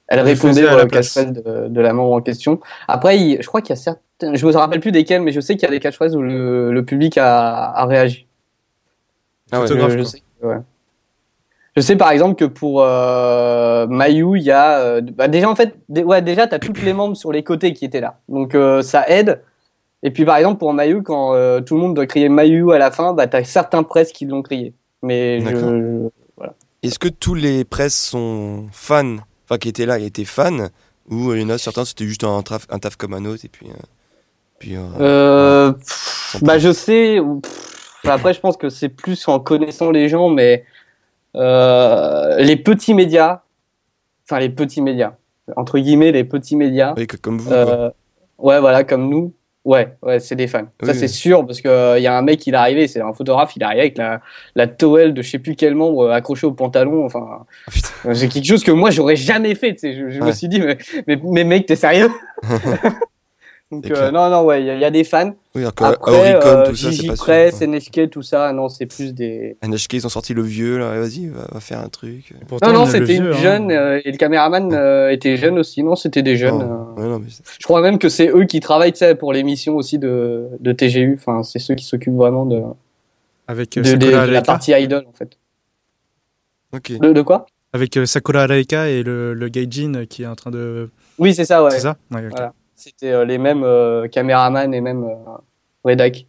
[0.08, 2.60] elle répondait à la catchphrases de, de la membre en question.
[2.88, 5.40] Après, il- je crois qu'il y a certaines, je me rappelle plus desquelles, mais je
[5.40, 8.28] sais qu'il y a des catchphrases où le, le public a, a réagi.
[9.52, 9.68] Ah ouais.
[9.68, 10.58] Je, je sais, ouais.
[11.76, 15.56] Je sais par exemple que pour euh, Mayu, il y a euh, bah, déjà en
[15.56, 18.82] fait, ouais, déjà t'as toutes les membres sur les côtés qui étaient là, donc euh,
[18.82, 19.42] ça aide.
[20.02, 22.78] Et puis par exemple pour Mayu, quand euh, tout le monde doit crier Mayu à
[22.78, 24.74] la fin, bah t'as certains presses qui l'ont crié.
[25.02, 26.08] Mais je-
[26.82, 30.68] Est-ce que tous les presses sont fans, enfin qui étaient là, étaient fans,
[31.10, 33.26] ou euh, il y en a certains, c'était juste un, traf- un taf comme un
[33.26, 33.68] autre, et puis.
[33.68, 33.74] euh,
[34.60, 37.20] puis euh, pff, bah je sais.
[37.42, 40.66] pff, après, je pense que c'est plus en connaissant les gens, mais
[41.36, 43.42] les petits médias,
[44.26, 45.14] enfin les petits médias,
[45.56, 47.52] entre guillemets les petits médias, oui, que- comme vous.
[47.52, 47.90] euh,
[48.38, 49.34] ouais voilà comme nous,
[49.66, 50.68] ouais ouais c'est des fans.
[50.84, 53.02] Ça Oui, c'est sûr parce que il y a un mec il est arrivé, c'est
[53.02, 54.22] un photographe, il est arrivé avec la
[54.56, 58.28] la towel de je sais plus quel membre accrochée au pantalon, enfin Ah, euh, c'est
[58.30, 59.74] quelque chose que moi j'aurais jamais fait.
[59.74, 59.94] tu sais.
[59.96, 62.10] Je, je me suis dit mais mais, mais mec t'es sérieux?
[63.72, 65.34] Donc euh, non non ouais il y, a- il y a des fans.
[65.56, 67.08] Oui, alors qu'à Après, Oricon, euh, tout ça, c'est Gigi.
[67.08, 67.62] Press.
[67.62, 69.58] NHK, tout ça, non, c'est plus des.
[69.64, 72.34] NHK, ils ont sorti le vieux, là, vas-y, va, va faire un truc.
[72.48, 73.32] Pourtant, Non, non, c'était une hein.
[73.34, 75.82] jeune, euh, et le caméraman euh, était jeune aussi.
[75.82, 76.60] Non, c'était des jeunes.
[76.60, 76.94] Non.
[76.98, 77.02] euh.
[77.02, 79.34] Ouais, non, mais c'est- Je crois même que c'est eux qui travaillent, tu sais, pour
[79.34, 81.16] l'émission aussi de, de TGU.
[81.18, 82.62] Enfin, c'est ceux qui s'occupent vraiment de,
[83.48, 84.42] Avec de, euh, de- Sakura de la Araika.
[84.44, 85.38] partie idol, en fait.
[86.74, 87.00] Ok.
[87.00, 87.46] De, de quoi?
[87.74, 90.90] Avec euh, Sakura Araika et le, le Gaijin qui est en train de.
[91.18, 91.72] Oui, c'est ça, ouais.
[91.72, 91.98] C'est ça?
[92.12, 92.32] Ouais, ok.
[92.32, 92.54] Voilà.
[92.76, 95.16] C'était euh, les mêmes euh, caméramans et même euh,
[95.84, 96.26] rédac.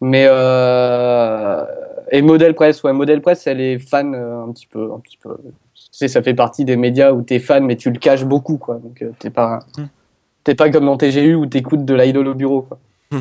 [0.00, 1.64] Mais euh,
[2.10, 5.18] et Model Press, ouais, Model Press, elle est fan euh, un petit peu, un petit
[5.18, 5.36] peu.
[5.74, 8.56] Tu sais, ça fait partie des médias où t'es fan, mais tu le caches beaucoup,
[8.56, 8.76] quoi.
[8.76, 9.86] Donc euh, t'es pas, Hmm.
[10.44, 12.78] t'es pas comme dans TGU où t'écoutes de l'idol au bureau, quoi.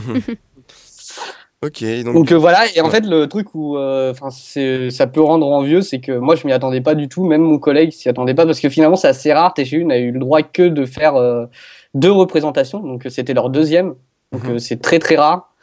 [1.64, 2.14] ok, donc.
[2.14, 2.60] Donc euh, voilà.
[2.76, 2.92] Et en ouais.
[2.92, 6.46] fait, le truc où, euh, enfin, c'est, ça peut rendre envieux, c'est que moi, je
[6.48, 7.26] m'y attendais pas du tout.
[7.26, 9.54] Même mon collègue s'y attendait pas parce que finalement, c'est assez rare.
[9.54, 11.46] TGU n'a eu le droit que de faire euh,
[11.94, 13.96] deux représentations, donc euh, c'était leur deuxième.
[14.32, 15.54] Donc euh, c'est très très rare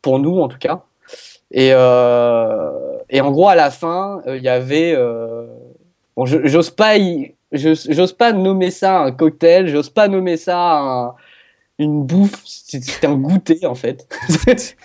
[0.00, 0.82] pour nous en tout cas.
[1.50, 2.70] Et euh,
[3.10, 5.46] et en gros à la fin euh, il y avait euh,
[6.16, 10.78] bon j'ose pas y- j'ose j'ose pas nommer ça un cocktail, j'ose pas nommer ça
[10.78, 11.14] un-
[11.78, 14.06] une bouffe, c'était un goûter en fait.
[14.28, 14.76] C'est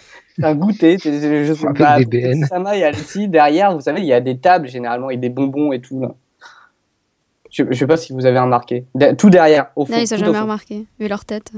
[0.45, 0.97] un goûter.
[1.03, 1.53] je-
[1.99, 2.45] de BBN.
[2.47, 5.71] Sama et Alexis derrière, vous savez, il y a des tables généralement et des bonbons
[5.71, 6.13] et tout là.
[7.51, 8.86] Je, je sais pas si vous avez remarqué.
[8.95, 9.93] De- tout derrière, au fond.
[9.93, 11.51] Non, ils ont jamais remarqué, vu leur tête.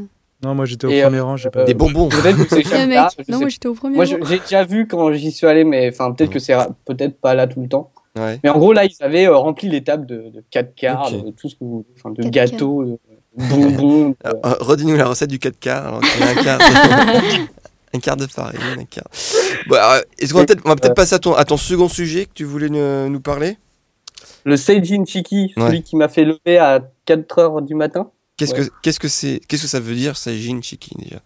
[0.43, 2.07] Non, moi j'étais au Et, premier rang, j'ai pas euh, Des bonbons.
[2.07, 3.95] Peut-être que c'est là, je Non, sais moi j'étais au premier.
[3.97, 4.17] Moi, rang.
[4.25, 7.45] j'ai déjà vu quand j'y suis allé, mais enfin, peut-être que c'est peut-être pas là
[7.45, 7.91] tout le temps.
[8.17, 8.39] Ouais.
[8.43, 11.31] Mais en gros, là, ils avaient euh, rempli les tables de, de 4 quarts, de
[11.31, 12.97] tout ce que vous enfin, de 4 gâteaux, de
[13.35, 14.15] bonbons.
[14.25, 15.87] euh, Redis-nous la recette du 4 quarts.
[15.87, 16.59] Alors, il y a un quart.
[17.93, 19.07] un quart de farine, un quart.
[19.67, 21.89] Bon, alors, Est-ce qu'on va peut-être on va peut-être passer à ton, à ton second
[21.89, 23.57] sujet que tu voulais nous, nous parler?
[24.49, 25.67] Le Seijin Chiki, Ouais.
[25.67, 28.09] celui qui m'a fait lever à 4 heures du matin.
[28.37, 28.65] Qu'est-ce Ouais.
[28.67, 31.19] que qu'est-ce que c'est Qu'est-ce que ça veut dire, Seijin Chiki déjà?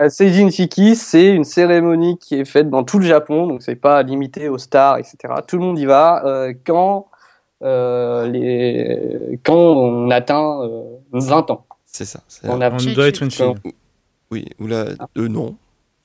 [0.00, 3.76] Euh, Seijin Chiki, c'est une cérémonie qui est faite dans tout le Japon, donc c'est
[3.76, 5.16] pas limité aux stars, etc.
[5.48, 7.08] Tout le monde y va euh, quand,
[7.62, 9.40] euh, les...
[9.42, 11.64] quand on atteint euh, 20 ans.
[11.86, 12.20] C'est ça.
[12.28, 13.54] c'est- On a On doit être une fille.
[14.30, 15.06] Oui, ou là, Ah.
[15.16, 15.56] euh, non.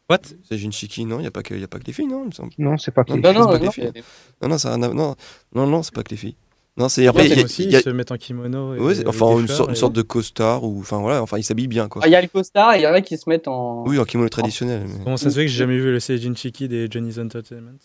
[0.09, 0.19] What?
[0.47, 2.21] Seijin Chiki, non, il n'y a, pas que- y a pas que les filles, non,
[2.23, 2.51] il me semble.
[2.57, 4.03] Non, c'est pas Non, que Non, non, pas non, que les non, filles.
[4.41, 5.15] Non, non, ça a rien à- non,
[5.53, 6.35] non, non, c'est pas que les filles.
[6.77, 8.73] Non, c'est après, il y c'est a- aussi, y a- ils se mettent en kimono.
[8.75, 11.37] Et, ouais, enfin des une, sorte, une et- sorte de costard ou enfin voilà, enfin
[11.37, 12.01] ils s'habillent bien quoi.
[12.05, 13.83] Ah, Il y a le costard et il y en a qui se mettent en.
[13.85, 14.83] Oui, en kimono traditionnel.
[14.87, 17.77] mais- Comment ça se fait que j'ai jamais vu le Seijin Chiki des Johnny's Entertainment?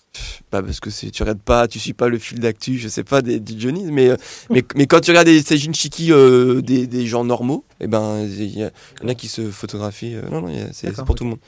[0.50, 3.02] Pas parce que c'est tu regardes pas, tu suis pas le fil d'actu, je sais
[3.02, 4.16] pas des, des Johnny, mais, euh,
[4.50, 8.20] mais mais quand tu regardes des Seijin Chiki euh, des, des gens normaux, et ben
[8.24, 10.14] il y, en a qui se photographient.
[10.14, 11.40] euh, non non, c'est pour tout le monde.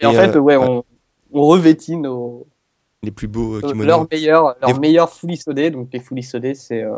[0.00, 0.82] Et en fait, euh, ouais, on,
[1.32, 2.48] on revêtit nos,
[3.02, 3.86] Les plus beaux euh, Euh, kimonos.
[3.86, 5.38] leur meilleur, leur Les- meilleur fully
[5.72, 6.90] Donc les fully c'est euh,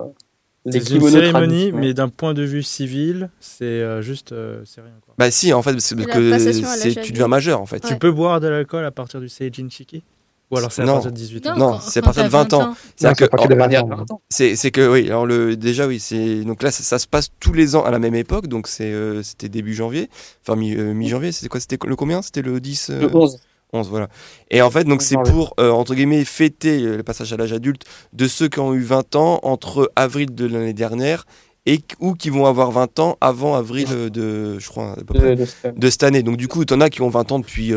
[0.64, 4.32] les C'est une kimonos cérémonie, mais d'un point de vue civil, c'est euh, juste.
[4.32, 5.14] euh, c'est rien quoi.
[5.18, 7.84] Bah si, en fait, c'est que tu deviens majeur en fait.
[7.84, 7.90] Ouais.
[7.90, 10.02] Tu peux boire de l'alcool à partir du Seijin Chiki
[10.50, 10.94] Ou alors c'est à Non.
[10.94, 11.56] partir de 18 ans?
[11.56, 12.74] Non, c'est à partir de t'as 20 ans.
[12.96, 13.88] C'est que- pas que des On va 20 dire ans.
[13.88, 14.20] 20 ans.
[14.28, 17.28] C'est c'est que oui, alors le déjà oui, c'est donc là ça, ça se passe
[17.40, 20.10] tous les ans à la même époque, donc c'est euh, c'était début janvier,
[20.44, 22.22] enfin mi, euh, mi-janvier, c'était quoi C'était le combien?
[22.22, 23.38] C'était le 10 euh, Le 11.
[23.72, 24.08] 11 voilà.
[24.50, 27.84] Et en fait donc c'est pour euh, entre guillemets fêter le passage à l'âge adulte
[28.12, 31.24] de ceux qui ont eu 20 ans entre avril de l'année dernière
[31.64, 35.14] et ou qui vont avoir 20 ans avant avril euh, de je crois à peu
[35.14, 36.22] près, De, de de cette année.
[36.22, 37.72] Donc du coup, t'en as qui ont 20 ans depuis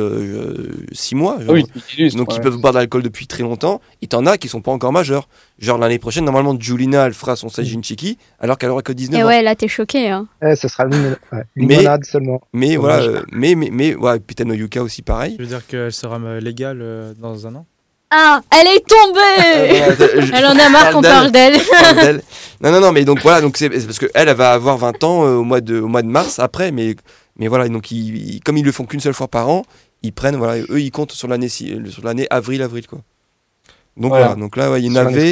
[0.91, 1.39] 6 mois.
[1.41, 1.53] genre.
[1.53, 1.65] Oui,
[1.97, 2.35] illustre, Donc ouais.
[2.37, 3.81] ils peuvent boire de l'alcool depuis très longtemps.
[4.01, 5.27] Et t'en as qui sont pas encore majeurs.
[5.59, 9.19] Genre l'année prochaine, normalement, Julina, elle fera son Seijin Chiki, alors qu'elle aura que 19
[9.19, 9.27] Et ans.
[9.27, 10.09] ouais, là t'es choqué.
[10.09, 10.27] Hein.
[10.43, 12.41] Eh, ce sera une ouais, Mais- limonade seulement.
[12.53, 15.35] Mais voilà, euh, mais, mais, mais, ouais, Pita no Yuka aussi pareil.
[15.37, 17.65] Je veux dire qu'elle sera euh, légale euh, dans un an
[18.17, 21.58] Ah, elle est tombée je- Elle en a marre qu'on parle d'elle.
[22.62, 25.25] Non, non, non, mais donc voilà, donc c'est parce qu'elle, elle va avoir 20 ans
[25.25, 26.95] euh, au, mois de, au mois de mars après, mais,
[27.38, 29.63] mais voilà, donc ils, ils- comme ils le font qu'une seule fois par an,
[30.01, 32.99] ils prennent, voilà, eux ils comptent sur l'année si- sur l'année avril-avril quoi.
[33.97, 34.28] Donc Voilà.
[34.28, 35.32] voilà, donc là, ouais, il y en avait,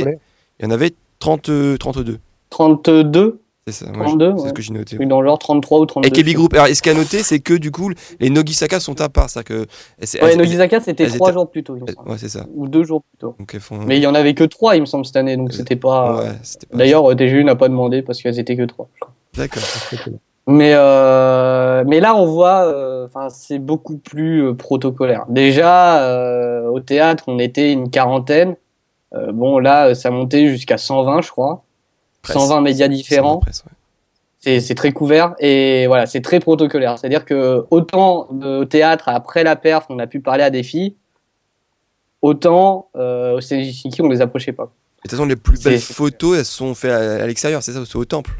[0.59, 2.19] il y en avait 30, euh, 32.
[2.49, 4.97] 32, C'est ça, ouais, 32, c'est ce que j'ai noté.
[4.99, 6.07] oui, dans genre 33 ou 32.
[6.07, 6.53] Et Kebi Group.
[6.53, 9.07] Alors, et ce qu'il y a noté, c'est que du coup, les Nogisaka sont à
[9.07, 9.29] part.
[9.29, 9.65] C'est-à-dire que.
[10.05, 11.75] c'est- Ouais, Nogisaka, c'était elles 3 étaient- jours plus tôt.
[12.05, 12.45] Ouais, c'est ça.
[12.53, 13.35] Ou 2 jours plus tôt.
[13.39, 13.77] Donc elles font.
[13.77, 15.77] Mais il y en avait que 3, il me semble, cette année, donc Euh, c'était
[15.77, 16.17] pas.
[16.17, 18.89] Ouais, c'était pas- D'ailleurs, euh, TGU n'a pas demandé parce qu'elles étaient que 3.
[19.37, 19.63] D'accord.
[20.45, 25.23] Mais, euh, mais là, on voit, euh, enfin, c'est beaucoup plus euh, protocolaire.
[25.29, 28.57] Déjà, euh, au théâtre, on était une quarantaine.
[29.15, 31.63] Euh, bon, là, ça montait jusqu'à 120, je crois.
[32.23, 32.37] Presse.
[32.37, 33.41] 120 médias différents.
[34.45, 34.59] Ouais.
[34.59, 36.97] C'est très couvert et voilà, c'est très protocolaire.
[36.97, 40.95] C'est-à-dire que autant au théâtre, après la perf, on a pu parler à des filles,
[42.21, 44.65] autant euh, au CNJK, on les approchait pas.
[44.65, 44.69] De
[45.03, 47.95] toute façon, les plus belles photos, elles sont faites à, à l'extérieur, c'est ça, c'est
[47.97, 48.31] au temple?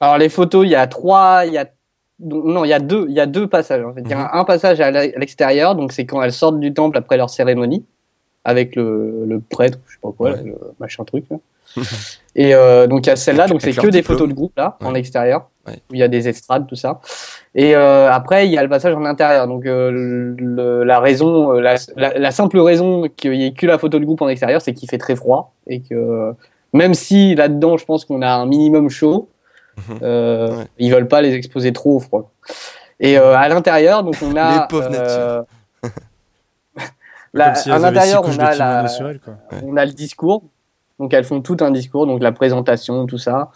[0.00, 1.66] Alors les photos, il y a trois, il y a
[2.20, 3.84] non, il y a deux, il y a deux passages.
[3.84, 4.20] En fait, il y Mhm.
[4.20, 7.16] a un passage à l'e- à l'extérieur, donc c'est quand elles sortent du temple après
[7.16, 7.84] leur cérémonie
[8.44, 10.42] avec le, le prêtre, je sais pas quoi, Ouais.
[10.44, 11.24] le machin truc.
[11.30, 11.36] là.
[12.34, 14.76] Et euh, donc il y a celle-là, donc c'est que des photos de groupe là,
[14.80, 15.74] en extérieur, Ouais.
[15.90, 17.00] où il y a des estrades, tout ça.
[17.54, 19.46] Et euh, après il y a le passage en intérieur.
[19.46, 19.90] Donc euh,
[20.38, 24.04] le- la raison, la, la- la simple raison qu'il y ait que la photo de
[24.04, 26.32] groupe en extérieur, c'est qu'il fait très froid et que
[26.72, 29.28] même si là-dedans, je pense qu'on a un minimum chaud,
[30.02, 30.64] euh, Ouais.
[30.78, 32.30] ils veulent pas les exposer trop au froid.
[32.98, 35.42] Et euh, à l'intérieur, donc on a Les pauvres euh,
[37.34, 38.86] la- à elles avaient six l'intérieur, couches on a la,
[39.24, 39.34] quoi.
[39.64, 40.42] On a le discours.
[40.98, 43.50] Donc elles font tout un discours, donc la présentation, tout ça.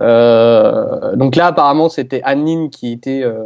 [0.00, 3.38] Euh, donc là, apparemment, c'était Annine qui était euh,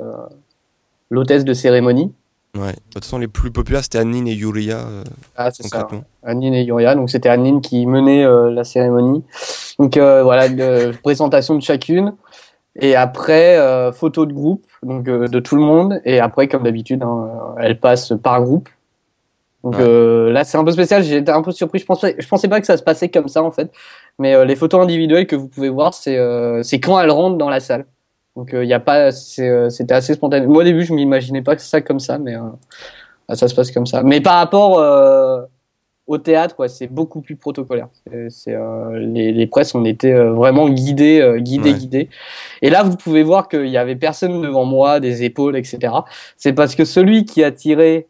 [1.10, 2.12] l'hôtesse de cérémonie.
[2.56, 2.72] Ouais.
[2.72, 5.04] De toute façon, les plus populaires, c'était Anine et Yuria, euh,
[5.36, 5.86] Ah, c'est ça.
[6.22, 6.94] Annine et Yuria.
[6.94, 9.22] Donc c'était Annine qui menait la cérémonie.
[9.78, 12.14] Donc voilà, une présentation de chacune.
[12.80, 13.58] Et après,
[13.92, 16.00] photo de groupe, donc de tout le monde.
[16.04, 18.68] Et après, comme d'habitude, hein, elle passe par groupe.
[19.64, 19.80] Donc Ouais.
[19.82, 21.02] euh, là, c'est un peu spécial.
[21.02, 21.78] J'étais un peu surpris.
[21.80, 23.70] Je pensais, je pensais pas que ça se passait comme ça en fait.
[24.18, 27.36] Mais euh, les photos individuelles que vous pouvez voir, c'est euh, c'est quand elle rentre
[27.38, 27.86] dans la salle.
[28.36, 30.46] Donc il y a pas, euh, c'était assez spontané.
[30.46, 33.72] Moi au début, je m'imaginais pas que ça comme ça, mais euh, ça se passe
[33.72, 34.02] comme ça.
[34.04, 35.42] Mais par rapport euh,
[36.06, 37.88] au théâtre, ouais, c'est beaucoup plus protocolaire.
[38.28, 41.78] C'est, euh, les, les presses, on était euh, vraiment guidés, euh, guidés, Ouais.
[41.78, 42.08] guidés.
[42.62, 45.92] Et là, vous pouvez voir qu'il y avait personne devant moi, des épaules, etc.
[46.36, 48.08] C'est parce que celui qui a tiré euh,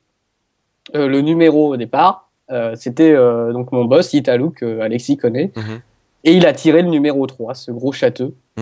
[0.95, 5.51] le numéro au départ, euh, c'était euh, donc mon boss, Italou, que Alexis connaît.
[5.57, 5.81] Mhm.
[6.25, 8.35] Et il a tiré le numéro 3, ce gros château.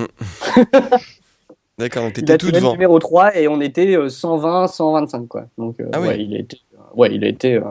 [1.79, 2.73] D'accord, donc Il t'étais a tout tiré le devant.
[2.73, 5.45] numéro 3 et on était euh, 120, 125, quoi.
[5.59, 6.09] Donc, euh, Ah oui.
[6.09, 6.59] ouais, il a été,
[6.95, 7.63] ouais, il a été, euh,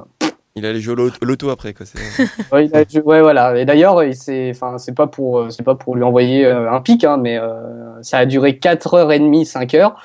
[0.55, 1.85] Il allait jouer loto après, quoi.
[2.51, 3.57] Ouais, il a- ouais, voilà.
[3.59, 4.53] Et d'ailleurs, il c'est
[4.95, 8.25] pas pour, euh, pas pour lui envoyer euh, un pic, hein, mais euh, ça a
[8.27, 9.91] duré 4h30, 5 heures.
[9.93, 9.99] Euh,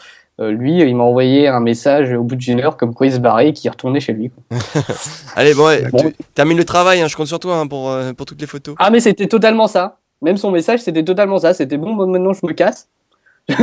[0.48, 3.48] lui, il m'a envoyé un message au bout d'une heure comme quoi il se barrait
[3.48, 4.30] et qu'il retournait chez lui.
[4.30, 4.58] quoi.
[5.36, 6.10] Allez, bon, ouais, Bon.
[6.34, 8.74] termines le travail, hein, je compte sur toi hein, pour, euh, pour toutes les photos.
[8.78, 9.98] Ah, mais c'était totalement ça.
[10.22, 11.52] Même son message, c'était totalement ça.
[11.54, 12.88] C'était bon, bon, maintenant je me casse.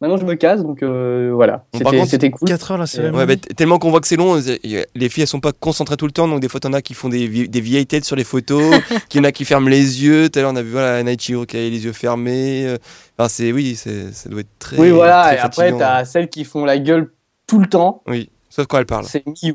[0.00, 1.64] maintenant je me casse, donc euh, voilà.
[1.72, 2.48] Bon, C'était contre, c'était cool.
[2.48, 3.18] 4 heures la cérémonie.
[3.18, 5.52] Ouais, bah, tellement qu'on voit que c'est long, euh, a- les filles elles sont pas
[5.52, 7.86] concentrées tout le temps, donc des fois t'en as qui font des, vie- des vieilles
[7.86, 8.62] têtes sur les photos,
[9.08, 10.28] qu'il y en a qui ferment les yeux.
[10.28, 12.66] Tout à l'heure on a vu voilà, Naichiro qui avait les yeux fermés.
[12.66, 12.76] euh,
[13.18, 14.78] Enfin, c'est oui, c'est ça doit être très.
[14.78, 15.22] Oui, voilà.
[15.24, 15.78] très Et après, fatigant.
[15.78, 17.12] t'as celles qui font la gueule
[17.46, 18.02] tout le temps.
[18.06, 19.04] Oui, sauf quand elle parle.
[19.06, 19.54] C'est Miyu.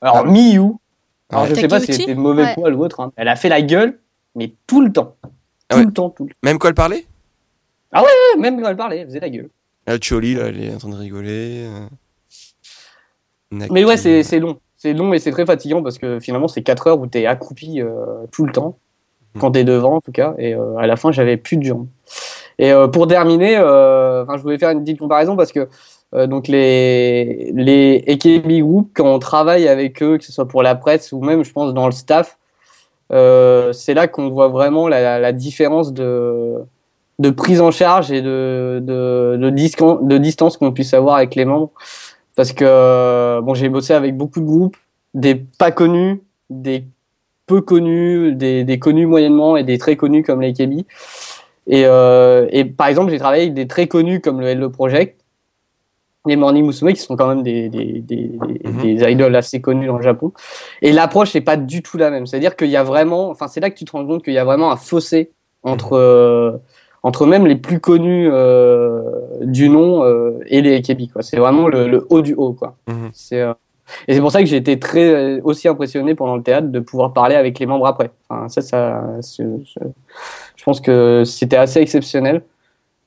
[0.00, 0.30] Alors, Ah.
[0.30, 0.62] Miyu,
[1.30, 1.50] alors Ouais.
[1.50, 2.54] je sais pas si c'était de mauvais Ouais.
[2.54, 3.12] poil ou autre, hein.
[3.16, 3.98] elle a fait la gueule,
[4.34, 5.16] mais tout le temps.
[5.22, 5.28] Tout
[5.68, 5.84] Ah ouais.
[5.84, 6.36] le temps, tout le temps.
[6.42, 7.04] Même quand elle parlait?
[7.94, 9.48] Ouais, Même quand elle parlait, elle faisait la gueule.
[9.86, 11.66] La Choli, là, elle est en train de rigoler.
[11.66, 11.86] euh.
[13.50, 14.58] Naki- Mais ouais, c'est c'est long.
[14.76, 17.80] C'est long et c'est très fatigant parce que finalement, c'est 4 heures où t'es accroupi
[17.82, 18.78] euh, tout le temps,
[19.34, 19.40] Mhm.
[19.40, 21.86] quand t'es devant en tout cas, et euh, à la fin, j'avais plus de jambes.
[22.58, 25.68] Et euh, pour terminer, je voulais faire une petite comparaison parce que
[26.26, 30.74] donc les les AKB Group, quand on travaille avec eux, que ce soit pour la
[30.74, 32.38] presse ou même, je pense, dans le staff,
[33.10, 36.56] c'est là qu'on voit vraiment la, la différence de
[37.20, 41.36] de prise en charge et de de, de, discan- de distance qu'on puisse avoir avec
[41.36, 41.70] les membres.
[42.34, 44.76] Parce que euh, bon j'ai bossé avec beaucoup de groupes
[45.14, 46.84] des pas connus des
[47.46, 50.72] peu connus des, des connus moyennement et des très connus comme les KB
[51.66, 55.20] et, euh, et par exemple j'ai travaillé avec des très connus comme le Hello Project
[56.26, 59.08] les Morning Musume qui sont quand même des, des, des, des- Mhm.
[59.10, 60.32] idoles assez connus dans le Japon.
[60.82, 62.26] Et l'approche n'est pas du tout la même.
[62.26, 64.22] C'est à dire qu'il y a vraiment enfin c'est là que tu te rends compte
[64.22, 65.30] qu'il y a vraiment un fossé
[65.62, 66.52] entre euh,
[67.02, 69.02] entre même les plus connus euh,
[69.42, 70.82] du nom euh, et les
[71.12, 71.22] quoi.
[71.22, 72.76] C'est vraiment le, le haut du haut quoi.
[73.12, 73.52] C'est euh,
[74.06, 76.78] et c'est pour ça que j'ai été très euh, aussi impressionné pendant le théâtre de
[76.80, 78.10] pouvoir parler avec les membres après.
[78.28, 79.80] Enfin ça ça c'est- c'est-
[80.56, 82.42] je pense que c'était assez exceptionnel.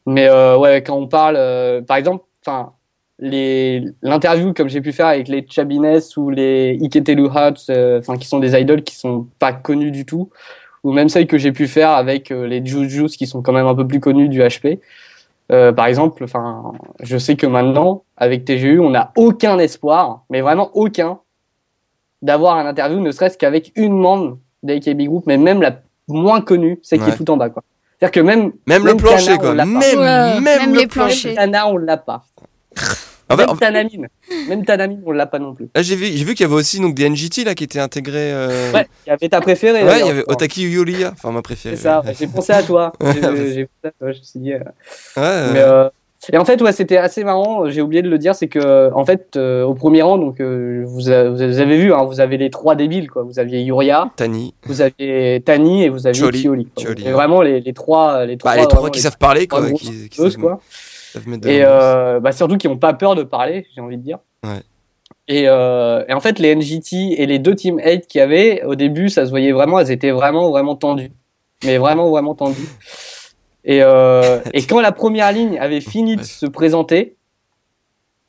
[0.05, 2.73] Mais euh, ouais quand on parle euh, par exemple enfin
[3.19, 8.17] les l'interview comme j'ai pu faire avec les Chabines ou les Iketelu Hats euh, enfin
[8.17, 10.29] qui sont des idoles qui sont pas connus du tout
[10.83, 13.67] ou même celles que j'ai pu faire avec euh, les Jujus qui sont quand même
[13.67, 14.79] un peu plus connus du HP
[15.51, 20.41] euh, par exemple, enfin, je sais que maintenant, avec TGU, on n'a aucun espoir, mais
[20.41, 21.19] vraiment aucun,
[22.21, 26.79] d'avoir un interview, ne serait-ce qu'avec une membre d'AKB Group, mais même la moins connue,
[26.81, 27.63] c'est qui est tout en bas, quoi.
[27.99, 29.53] C'est-à-dire que même, Même, le même plancher, quoi.
[29.53, 29.77] Même.
[29.77, 31.35] Ouais, même, même le les planchers.
[31.35, 32.25] même Tana, on l'a pas.
[33.31, 34.07] Fait, même Tanamine,
[34.49, 35.69] même Tanamine, on l'a pas non plus.
[35.75, 37.79] Là, j'ai vu, j'ai vu qu'il y avait aussi donc, des NGT là, qui étaient
[37.79, 38.31] intégrés.
[38.33, 39.83] euh, Ouais, il y avait ta préférée.
[39.83, 40.23] Ouais, il y avait.
[40.27, 41.75] Otaki Yulia, enfin ma préférée.
[41.75, 42.93] C'est ça, ouais, j'ai pensé à toi.
[43.01, 44.53] J'ai pensé à toi, je me suis dit.
[44.53, 44.59] euh,
[45.17, 45.89] Ouais, Mais, euh,
[46.31, 47.69] et en fait, ouais, c'était assez marrant.
[47.69, 51.29] J'ai oublié de le dire, c'est que en fait, au premier rang, donc vous, a-
[51.29, 53.23] vous avez vu, hein, vous avez les trois débiles, quoi.
[53.23, 54.53] Vous aviez Yuria, Tani.
[54.65, 56.31] vous aviez Tani et vous aviez.
[56.31, 56.67] Chioli.
[56.77, 57.11] ouais.
[57.11, 59.69] vraiment les, les trois, les trois, Bah, les trois qui les savent parler, quoi.
[59.71, 60.61] Qui, qui grosses, savent, quoi.
[61.45, 64.19] Et euh, bah, surtout qui n'ont pas peur de parler, j'ai envie de dire.
[64.43, 64.61] Ouais.
[65.27, 68.63] Et, euh, et en fait, les NGT et les deux Team 8 qu'il y avait,
[68.63, 71.11] au début, ça se voyait vraiment, elles étaient vraiment, vraiment tendues.
[71.63, 72.67] Mais vraiment, vraiment tendues.
[73.63, 77.15] Et, euh, et quand la première ligne avait fini de se présenter,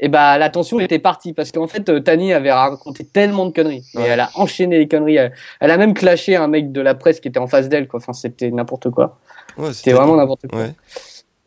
[0.01, 1.33] et bah, la tension était partie.
[1.33, 3.85] Parce qu'en fait, Tani avait raconté tellement de conneries.
[3.94, 4.05] Et Ouais.
[4.09, 5.16] elle a enchaîné les conneries.
[5.16, 7.88] Elle, elle a même clashé un mec de la presse qui était en face d'elle.
[7.92, 9.18] Enfin, c'était n'importe quoi.
[9.57, 10.59] Ouais, C'était vraiment n'importe quoi.
[10.61, 10.73] Ouais.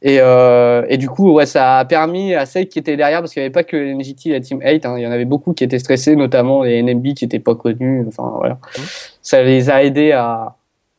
[0.03, 3.33] Et, euh, et du coup, ouais, ça a permis à celles qui étaient derrière, parce
[3.33, 5.25] qu'il n'y avait pas que NGT et la Team 8, hein, il y en avait
[5.25, 8.05] beaucoup qui étaient stressés, notamment les NMB qui n'étaient pas connus.
[8.07, 8.59] Enfin, voilà.
[8.77, 8.83] Mhm.
[9.23, 10.55] Ça les a aidés à,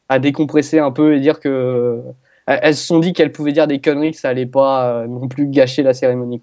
[0.08, 2.00] à décompresser un peu et dire que.
[2.50, 5.28] Elles se sont dit qu'elles pouvaient dire des conneries, que ça allait pas euh, non
[5.28, 6.40] plus gâcher la cérémonie.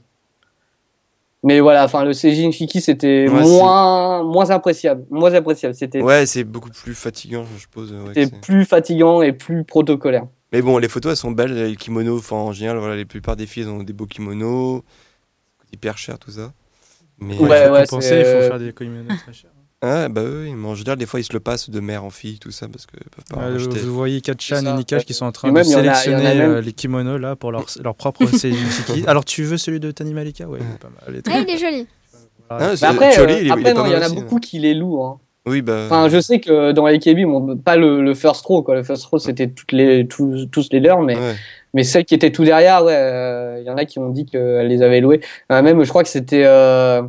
[1.44, 5.04] Mais voilà, enfin, le Seijin Shiki, c'était Ouais, moins, moins appréciable.
[5.10, 5.74] Moins appréciable.
[5.76, 7.92] C'était Ouais, c'est beaucoup plus fatigant, je suppose.
[7.92, 10.26] ouais, c'était plus fatigant et plus protocolaire.
[10.56, 11.54] Mais bon, les photos, elles sont belles.
[11.54, 14.84] Les kimonos, enfin, en général, voilà, la plupart des filles, elles ont des beaux kimonos.
[15.74, 16.54] Hyper cher, tout ça.
[17.20, 19.52] Mais, Ouais, Ouais, il faut ouais, compenser, il faut faire des communes très chères.
[19.82, 22.10] Ah, bah oui, mais en général, des fois, ils se le passent de mère en
[22.10, 25.14] fille, tout ça, parce qu'ils peuvent pas en Ouais, vous voyez Katchan et Nikash qui
[25.14, 28.26] sont en train de a- sélectionner même- euh, les kimonos là pour leur, leur propre
[28.26, 29.04] Seijinshiki.
[29.06, 30.48] Alors tu veux celui de Tani Malika?
[30.48, 31.04] Ouais, il est pas mal.
[31.10, 31.88] il est très- il est joli.
[32.50, 34.06] Ah, c'est- après, euh, il est- il est après pas non, il y en a
[34.06, 35.04] aussi, beaucoup qui les louent.
[35.04, 35.20] Hein.
[35.48, 35.84] Oui, bah.
[35.86, 38.74] Enfin, je sais que dans AKB, bon, pas le, le first row, quoi.
[38.76, 41.34] Le first row, c'était toutes les, tous, tous les leurs, mais, ouais.
[41.74, 44.26] mais celles qui étaient tout derrière, ouais, euh, il y en a qui ont dit
[44.26, 45.22] qu'elles les avaient louées.
[45.52, 47.04] Euh, même, je crois que c'était euh,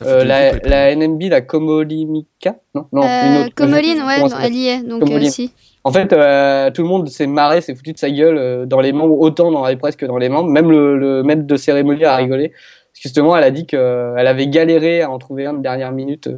[0.00, 3.54] La euh, la, NMB, la Komolimika, non, non, une Euh, autre.
[3.54, 5.28] Comoline, Je- ouais, non, elle y est, donc Comoline.
[5.28, 5.52] euh, si.
[5.84, 8.80] En fait, euh, tout le monde s'est marré, s'est foutu de sa gueule euh, dans
[8.80, 10.48] les membres, autant dans les presque que dans les membres.
[10.48, 12.48] Même le, le maître de cérémonie a rigolé.
[12.50, 15.92] Parce que justement, elle a dit qu'elle avait galéré à en trouver un de dernière
[15.92, 16.28] minute.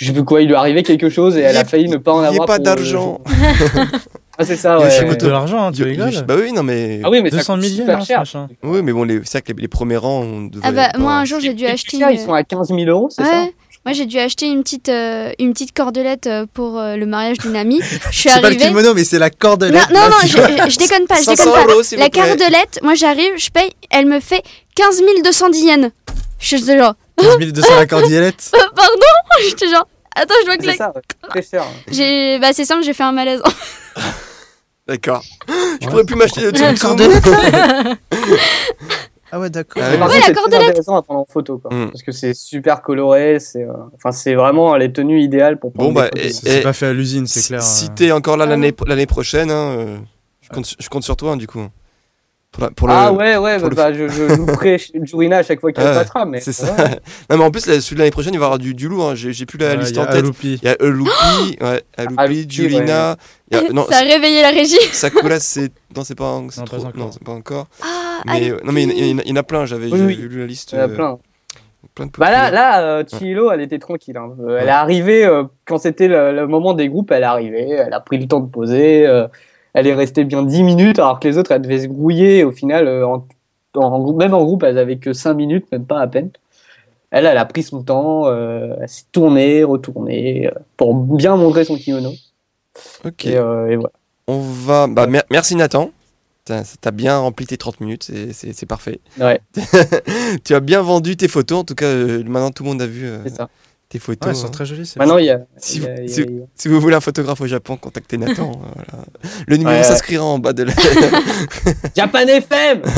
[0.00, 1.88] Euh, je sais plus quoi, il lui est arrivé quelque chose et elle a failli
[1.88, 2.42] ne pas en Il n'y avoir.
[2.42, 3.20] a pas pour- d'argent.
[4.42, 4.90] Ah, c'est ça, ouais.
[4.90, 6.24] chez de l'argent, hein, tu Je- je- rigoles.
[6.26, 7.02] Bah oui, non, mais.
[7.04, 8.18] Ah oui, mais ça 200 coûte millions, super hein, ce cher.
[8.20, 8.48] machin.
[8.62, 10.66] Oui, mais bon, les- c'est vrai que les, les premiers rangs, on devrait.
[10.66, 11.98] Ah bah, pas- moi, un jour, j'ai dû acheter.
[11.98, 13.28] une- Ils sont à 15 000 euros, c'est ça?
[13.42, 13.52] Ouais.
[13.84, 17.36] Moi, j'ai dû acheter une petite, euh, une petite cordelette euh, pour euh, le mariage
[17.36, 17.80] d'une amie.
[18.10, 18.64] Je suis C'est pas le arrivée.
[18.68, 19.90] kimono, mais c'est la Non, cordelette.
[19.92, 21.72] non, non, tu je, déconne pas, je 500 déconne pas.
[21.72, 24.42] euros, La cordelette, moi j'arrive, je paye, elle me fait
[24.74, 25.90] 15 210 yens.
[26.38, 28.50] Je suis genre, 15 200 la cordelette.
[28.54, 28.92] euh, pardon?
[29.48, 30.78] J'étais genre, attends, je dois C'est claquer.
[30.78, 31.02] ça, ouais.
[31.28, 31.64] très cher.
[31.90, 33.42] J'ai, bah c'est simple, j'ai fait un malaise.
[34.88, 35.22] D'accord.
[35.80, 37.22] Je pourrais plus m'acheter de cordelette
[39.32, 39.80] Ah ouais, d'accord.
[39.86, 41.72] Ah par Ouais, c'est intéressant à prendre en photo, quoi.
[41.72, 41.90] Mm.
[41.92, 45.90] Parce que c'est super coloré, c'est, euh, enfin, c'est vraiment les tenues idéales pour prendre
[45.90, 46.42] Bon, bah, des photos.
[46.44, 47.62] et- C'est pas fait à l'usine, c'est Si- clair.
[47.62, 47.88] Si euh.
[47.94, 49.98] t'es encore là Ah l'année l'année prochaine, hein, euh,
[50.40, 51.64] je, compte, je compte sur toi, hein, du coup.
[52.52, 52.94] Pour, la- pour le...
[52.94, 55.86] Ah ouais, ouais, pour bah, le- bah, je, je louperai Jurina à chaque fois qu'elle
[55.86, 56.74] Ah, passera, mais C'est ça.
[56.74, 57.00] ouais.
[57.30, 58.88] non, mais en plus, là, celui de l'année prochaine, il va y avoir du, du
[58.88, 59.10] lourd.
[59.10, 59.14] hein.
[59.14, 60.16] J'ai j'ai plus la Ouais, liste il y a en tête.
[60.16, 60.58] Aloupi.
[60.60, 63.16] Il y a Aloupi, ouais, Aloupi, Julina.
[63.52, 64.80] il y a- non, Ça a réveillé la régie.
[64.92, 65.70] Sakura, c'est.
[65.96, 66.96] Non, c'est pas, c'est Non, trop- pas encore.
[66.98, 67.66] Non, c'est pas encore.
[67.82, 70.16] Ah, Mais, euh, non, mais il y en a- plein, j'avais Oui, j'avais oui.
[70.16, 70.72] lu la liste.
[70.72, 71.18] Il y en a euh, plein.
[71.94, 74.16] plein de Bah là, là, euh, Chihiro, elle était tranquille.
[74.16, 74.30] hein.
[74.40, 74.68] Euh, Elle Ouais.
[74.68, 77.12] est arrivée euh, quand c'était le, le moment des groupes.
[77.12, 79.06] Elle est arrivée, elle a pris le temps de poser.
[79.74, 82.44] Elle est restée bien 10 minutes, alors que les autres, elles devaient se grouiller.
[82.44, 83.26] Au final, euh, en,
[83.74, 86.30] en groupe- même en groupe, elles avaient que 5 minutes, même pas à peine.
[87.10, 88.26] Elle, elle a pris son temps.
[88.28, 92.10] euh, elle s'est tournée, retournée, euh, pour bien montrer son kimono.
[93.04, 93.26] Ok.
[93.26, 93.92] Et, euh, et voilà.
[94.28, 94.86] On va.
[94.86, 95.90] Bah, mer- merci Nathan.
[96.44, 98.98] T'as bien rempli tes 30 minutes, c'est- parfait.
[99.20, 99.40] Ouais,
[100.44, 101.58] tu as bien vendu tes photos.
[101.60, 103.48] En tout cas, maintenant tout le monde a vu c'est ça.
[103.90, 104.30] Tes Ouais, photos.
[104.30, 104.50] elles sont hein.
[104.50, 104.90] très jolies.
[104.96, 105.40] Maintenant, il y a.
[105.58, 106.96] Si il y a- vous- il y a- si- il y a- Si vous voulez
[106.96, 108.52] un photographe au Japon, contactez Nathan.
[108.52, 109.04] voilà.
[109.46, 109.86] Le numéro Ouais, ouais.
[109.86, 110.72] s'inscrira en bas de la.
[111.96, 112.80] Japan FM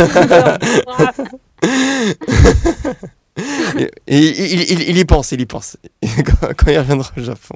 [3.79, 5.79] Et, et il, il- il y pense, il y pense.
[6.03, 7.55] quand, quand il reviendra au Japon.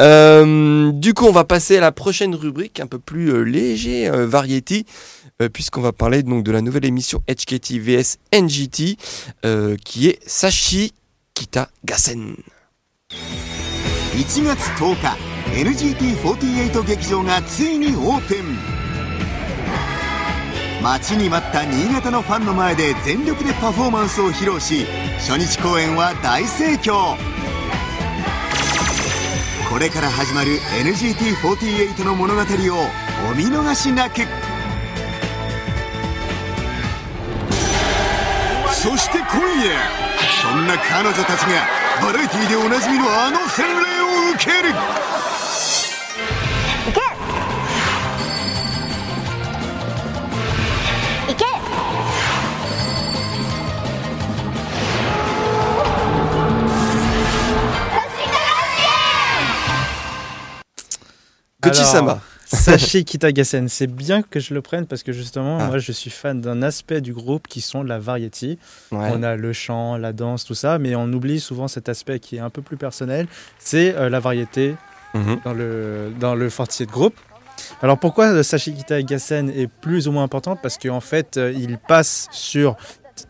[0.00, 4.08] Euh, du coup, on va passer à la prochaine rubrique, un peu plus euh, léger,
[4.08, 4.86] euh, variety,
[5.42, 8.96] euh, puisqu'on va parler donc de la nouvelle émission HKT vs NGT,
[9.44, 10.94] euh, qui est Sashi
[11.36, 12.42] Kita Gassen.
[13.10, 15.18] 1月10日
[15.52, 18.56] NGT48 劇場がついにオープン。
[20.82, 24.86] 待ちに待った新潟のファンの前で全力でパフォーマンスを披露し
[25.18, 27.16] 初日公演は大盛況。
[29.70, 30.52] これから始まる
[30.84, 32.44] NGT48 の物語を
[33.30, 34.45] お見逃しなく。
[38.86, 39.74] そして今夜
[40.40, 41.66] そんな彼女たちが
[42.00, 44.72] バラエティでおなじみのあの洗礼を受ける.
[61.98, 65.66] Alors, Sashi Kitagasen, c'est bien que je le prenne parce que justement, Ah.
[65.66, 68.58] moi je suis fan d'un aspect du groupe qui sont la variety.
[68.92, 69.10] Ouais.
[69.12, 72.36] On a le chant, la danse, tout ça, mais on oublie souvent cet aspect qui
[72.36, 73.26] est un peu plus personnel,
[73.58, 74.76] c'est euh, la variété
[75.14, 75.40] Mhm.
[75.44, 77.16] dans le, dans le fortier de groupe.
[77.82, 80.60] Alors pourquoi euh, Sashi Kitagasen est plus ou moins importante?
[80.62, 82.76] Parce qu'en fait, euh, il passe sur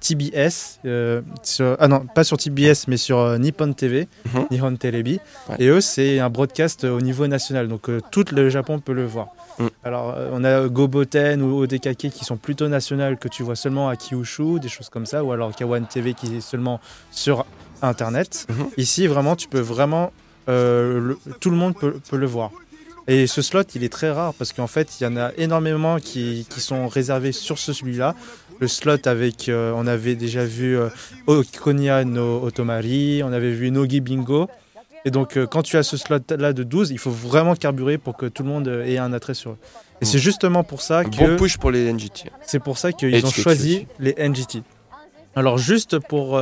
[0.01, 4.47] TBS, euh, sur- ah non, pas sur TBS, mais sur euh, Nippon TV, Mhm.
[4.51, 5.21] Nihon Telebi.
[5.49, 5.57] Ouais.
[5.59, 9.05] Et eux, c'est un broadcast au niveau national, donc euh, tout le Japon peut le
[9.07, 9.29] voir.
[9.59, 9.67] Mm.
[9.85, 13.89] Alors, euh, on a Goboten ou Odekake qui sont plutôt nationales, que tu vois seulement
[13.89, 17.47] à Kyushu, des choses comme ça, ou alors Kawan TV qui est seulement sur
[17.83, 18.47] Internet.
[18.49, 18.67] Mhm.
[18.77, 20.13] Ici, vraiment, tu peux vraiment.
[20.49, 22.53] euh, le- tout le monde peut, peut le voir.
[23.09, 25.99] Et ce slot, il est très rare parce qu'en fait, il y en a énormément
[25.99, 28.15] qui, qui sont réservés sur ce celui-là.
[28.59, 30.89] Le slot avec, euh, on avait déjà vu euh,
[31.27, 34.49] Okonia no Otomari, on avait vu Nogi Bingo.
[35.05, 38.17] Et donc, euh, quand tu as ce slot-là de 12, il faut vraiment carburer pour
[38.17, 39.59] que tout le monde ait un attrait sur eux.
[40.01, 40.09] Et Mm.
[40.09, 42.31] c'est justement pour ça que Bon push pour les NGT.
[42.43, 44.63] c'est pour ça qu'ils ont choisi les NGT.
[45.35, 46.41] Alors juste pour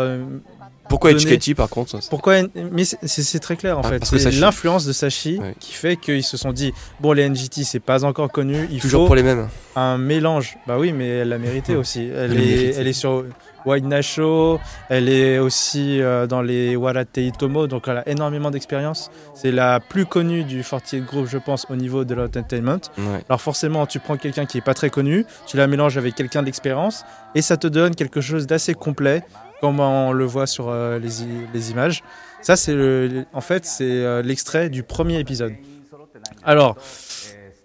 [0.89, 2.35] Pourquoi HKT par contre pourquoi
[2.73, 5.55] mais c'est- très clair en Ah, fait c'est l'influence de Sashi Ouais.
[5.59, 9.03] qui fait qu'ils se sont dit bon les NGT c'est pas encore connu il Toujours
[9.03, 9.49] faut pour les mêmes.
[9.77, 12.75] un mélange bah oui mais elle l'a mérité aussi elle Elle est mérite.
[12.79, 13.25] elle est sur
[13.67, 14.61] White Nasho,
[14.91, 19.11] elle est aussi euh, dans les Warate Itomo, donc elle a énormément d'expérience.
[19.35, 22.79] C'est la plus connue du 48 Group, je pense, au niveau de l'entertainment.
[22.99, 23.25] Ouais.
[23.27, 26.43] Alors forcément, tu prends quelqu'un qui est pas très connu, tu la mélanges avec quelqu'un
[26.43, 29.23] d'expérience, et ça te donne quelque chose d'assez complet,
[29.61, 32.03] comme on le voit sur euh, les, images.
[32.43, 32.77] Ça, c'est
[33.33, 35.55] en fait, c'est euh, l'extrait du premier épisode.
[36.43, 36.77] Alors,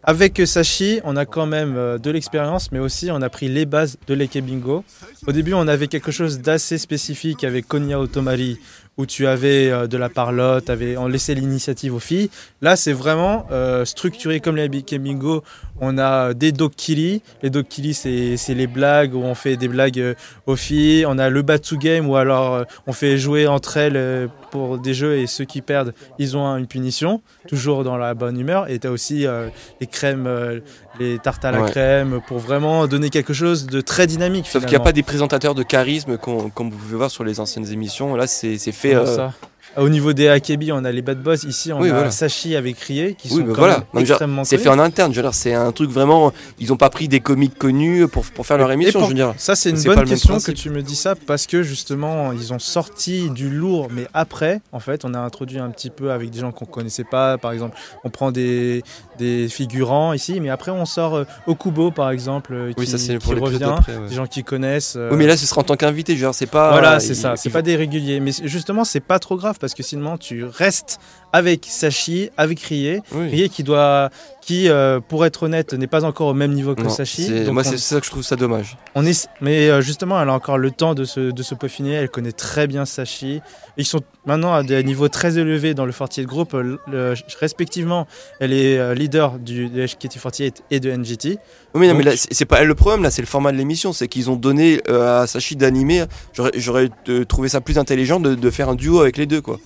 [0.04, 3.66] avec Sashi, on a quand même euh, de l'expérience, mais aussi on a pris les
[3.66, 4.84] bases de l'Eke Bingo.
[5.28, 8.58] Au début, on avait quelque chose d'assez spécifique avec Konya Otomari,
[8.98, 12.30] où tu avais de la parlotte, avais, on laissait l'initiative aux filles.
[12.62, 13.46] Là, c'est vraiment
[13.86, 15.44] structuré comme les Eke Bingo.
[15.82, 17.22] On a des dokkili.
[17.42, 20.14] Les dokkili, c'est c'est les blagues où on fait des blagues euh,
[20.46, 21.06] aux filles.
[21.06, 24.78] On a le Batsu Game, où alors euh, on fait jouer entre elles euh, pour
[24.80, 28.70] des jeux et ceux qui perdent, ils ont une punition, toujours dans la bonne humeur.
[28.70, 29.48] Et tu as aussi euh,
[29.80, 30.60] les crèmes, euh,
[31.00, 31.72] les tartes à la Ouais.
[31.72, 34.48] crème, pour vraiment donner quelque chose de très dynamique.
[34.48, 37.40] Sauf qu'il n'y a pas des présentateurs de charisme comme vous pouvez voir sur les
[37.40, 38.16] anciennes émissions.
[38.16, 38.96] Là, c'est c'est fait.
[38.96, 39.34] Euh, ça?
[39.80, 41.36] Au niveau des Akebi, on a les Bad Boys.
[41.48, 42.12] Ici, on Oui, a voilà.
[42.12, 43.84] Sashi avec Rie qui Oui, sont mais quand voilà.
[43.94, 45.14] même extrêmement C'est fait en interne.
[45.32, 46.32] C'est un truc vraiment.
[46.60, 49.00] Ils n'ont pas pris des comiques connus pour, pour faire leur émission.
[49.00, 49.34] pour- Je veux dire.
[49.38, 52.60] Ça, c'est une bonne question que tu me dis ça parce que justement, ils ont
[52.60, 56.40] sorti du lourd, mais après, en fait, on a introduit un petit peu avec des
[56.40, 57.38] gens qu'on connaissait pas.
[57.38, 58.84] Par exemple, on prend des,
[59.18, 62.98] des figurants ici, mais après, on sort euh, Okubo, par exemple, euh, Oui, qui, ça,
[62.98, 63.64] c'est qui revient.
[63.66, 64.10] ouais.
[64.10, 64.96] Des gens qui connaissent.
[64.98, 66.18] euh, Oui, mais là, ce sera en tant qu'invité.
[66.34, 66.72] C'est pas.
[66.72, 67.36] voilà, c'est ça.
[67.36, 68.20] C'est pas des réguliers.
[68.20, 70.98] Mais justement, c'est pas trop grave parce que sinon, tu restes
[71.34, 73.00] avec Sashi, avec Rie.
[73.14, 73.30] Oui.
[73.30, 74.10] Rie qui doit,
[74.42, 77.54] qui, euh, pour être honnête, n'est pas encore au même niveau que Non, c'est- Donc
[77.54, 78.78] moi, c'est ça que je trouve ça dommage.
[78.96, 81.94] on est, mais euh, justement, elle a encore le temps de se, de se peaufiner.
[81.94, 83.42] Elle connaît très bien Sashi.
[83.78, 86.54] Ils sont maintenant à des niveaux très élevés dans le 48 Group.
[86.54, 88.08] Euh, le- respectivement,
[88.40, 91.38] elle est euh, leader du de HKT48 et de NGT.
[91.76, 93.58] Oui, mais, non, mais là, c'est pas elle le problème, là, c'est le format de
[93.58, 93.94] l'émission.
[93.94, 96.06] C'est qu'ils ont donné euh, à Sachi d'animer.
[96.34, 96.90] J'aurais-
[97.28, 99.60] trouvé ça plus intelligent de, de faire un duo avec les deux, quoi.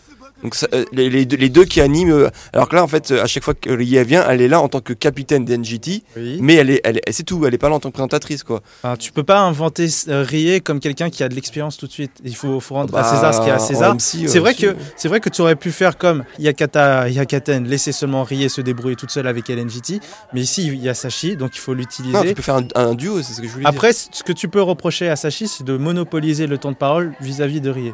[0.44, 2.12] Donc, ça, euh, les, les deux, les deux qui animent.
[2.12, 4.48] euh, alors que là, en fait, euh, à chaque fois que Ria vient, elle est
[4.48, 6.04] là en tant que capitaine d'NGT.
[6.18, 6.38] Oui.
[6.42, 7.46] Mais elle est, elle est- c'est tout.
[7.46, 8.62] Elle est pas là en tant que présentatrice, quoi.
[8.84, 12.12] Enfin, tu peux pas inventer Rie comme quelqu'un qui a de l'expérience tout de suite.
[12.24, 13.96] Il faut, faut rendre à Bah, César ce qu'il y a à César.
[14.00, 18.24] C'est vrai que c'est vrai que tu aurais pu faire comme Yakata Yakaten, laisser seulement
[18.24, 20.00] Rie se débrouiller toute seule avec LNGT.
[20.34, 22.28] Mais ici, il y a Sashi, donc il faut l'utiliser.
[22.28, 23.70] Tu peux faire un, un duo, c'est ce que je voulais dire.
[23.70, 27.14] Après, ce que tu peux reprocher à Sachi, c'est de monopoliser le temps de parole
[27.22, 27.94] vis-à-vis de Rie.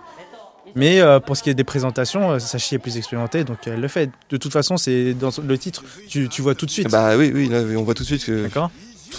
[0.76, 3.80] Mais euh, pour ce qui est des présentations, euh, Sachi est plus expérimentée, donc elle
[3.82, 4.10] le fait.
[4.30, 6.90] De toute façon, c'est dans le titre, tu, tu vois tout de suite.
[6.90, 8.44] Bah oui, oui, là, on voit tout de suite que.
[8.44, 8.72] D'accord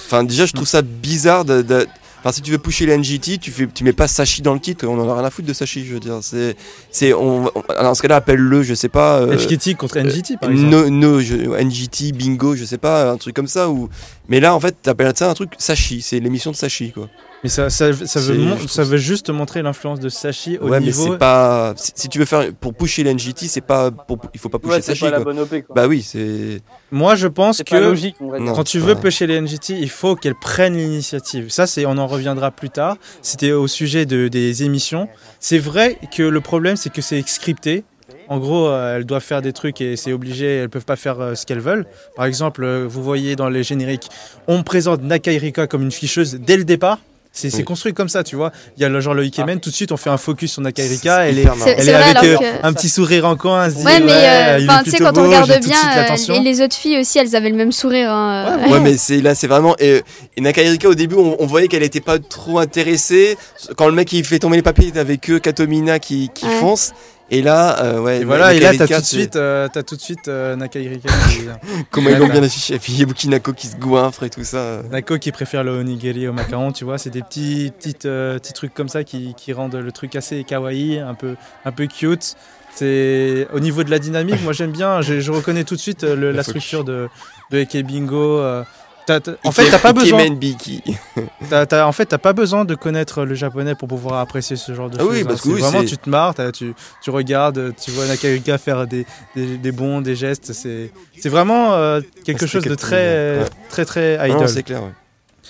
[0.07, 1.62] Enfin, déjà, je trouve ça bizarre de.
[1.62, 1.86] de-
[2.22, 4.61] Enfin, si tu veux pusher les NGT, tu, fais, tu mets pas Sachi dans le
[4.61, 6.18] titre, on en a rien à foutre de Sachi, je veux dire.
[6.20, 6.55] C'est.
[6.90, 9.20] c'est on, dans ce cas-là, appelle-le, je sais pas.
[9.20, 10.68] euh, HKT contre NGT, par exemple.
[10.68, 13.70] no, no, je- NGT, bingo, je sais pas, un truc comme ça.
[13.70, 13.88] Ou...
[14.28, 17.09] Mais là, en fait, t'appelles ça un truc Sachi, c'est l'émission de Sachi, quoi.
[17.43, 20.86] Mais ça, ça, ça veut, mon- ça juste montrer l'influence de Sachi au ouais, mais
[20.86, 21.12] niveau.
[21.12, 21.72] c'est pas.
[21.76, 22.53] Si, tu veux faire.
[22.53, 23.91] Pour pusher les NGT, c'est pas.
[23.91, 25.49] Pour, il faut pas pusher Ouais, c'est Sachi, pas la bonne OP.
[25.49, 25.74] Quoi.
[25.74, 26.61] Bah oui, c'est.
[26.91, 27.76] Moi, je pense que.
[27.76, 28.16] logique.
[28.20, 28.53] Non.
[28.53, 29.01] Quand tu veux Ouais.
[29.01, 31.49] pêcher les NGT, il faut qu'elles prennent l'initiative.
[31.49, 32.97] Ça, c'est, on en reviendra plus tard.
[33.22, 35.09] C'était au sujet de, des émissions.
[35.38, 37.84] C'est vrai que le problème, c'est que c'est scripté.
[38.28, 41.20] En gros, euh, elles doivent faire des trucs et c'est obligé, elles peuvent pas faire
[41.20, 41.86] euh, ce qu'elles veulent.
[42.14, 44.09] Par exemple, euh, vous voyez dans les génériques,
[44.47, 46.99] on présente Nakairika comme une ficheuse dès le départ.
[47.33, 47.62] C'est, Oui.
[47.64, 48.51] construit comme ça, tu vois.
[48.76, 50.62] Il y a le genre le Ikemen, tout de suite on fait un focus sur
[50.62, 51.28] Nakairika.
[51.28, 53.66] Elle est, elle est vrai, avec euh, que- un petit sourire en coin.
[53.66, 54.64] elle se dit, Ouais, mais euh, il
[54.95, 57.70] est quand on regarde bien, euh, et les autres filles aussi, elles avaient le même
[57.72, 58.11] sourire.
[58.11, 58.72] hein, euh.
[58.72, 59.76] Ouais, mais c'est là, c'est vraiment.
[59.78, 60.03] Et,
[60.37, 63.39] et Nakairika, au début, on, on voyait qu'elle était pas trop intéressée.
[63.76, 66.59] Quand le mec il fait tomber les papiers, avec eux, Katomina qui, qui Ouais.
[66.59, 66.91] fonce.
[67.33, 68.20] Et là, euh, ouais.
[68.20, 70.57] Et voilà, et là, t'as Nakairika, tout de suite, euh, t'as tout de suite euh,
[70.57, 71.47] Nakairika qui-
[71.91, 72.74] Comment ils l'ont bien affiché.
[72.74, 74.83] Et puis Yabuki Nako qui se goinfre et tout ça.
[74.91, 78.53] Nako qui préfère le onigiri au macaron, tu vois, c'est des petits, petites, euh, petits
[78.53, 82.35] trucs comme ça qui, qui rendent le truc assez kawaii, un peu, un peu cute.
[82.74, 86.05] C'est au niveau de la dynamique, moi j'aime bien, je, je reconnais tout de suite
[86.05, 87.09] euh, le- la structure de,
[87.51, 88.41] de Eke Bingo.
[89.45, 90.25] En fait, t'as pas besoin.
[91.73, 94.97] En fait, t'as pas besoin de connaître le japonais pour pouvoir apprécier ce genre de
[94.99, 95.11] Ah choses.
[95.13, 95.25] oui, hein.
[95.29, 99.07] parce que oui, vraiment, tu te marres, tu, tu regardes, tu vois Nakarika faire des,
[99.35, 100.53] des, des bons, des gestes.
[100.53, 103.45] C'est, c'est vraiment euh, quelque Ah, chose de très, ouais.
[103.69, 104.49] très, très, Ah non, idol.
[104.49, 104.93] c'est clair, ouais.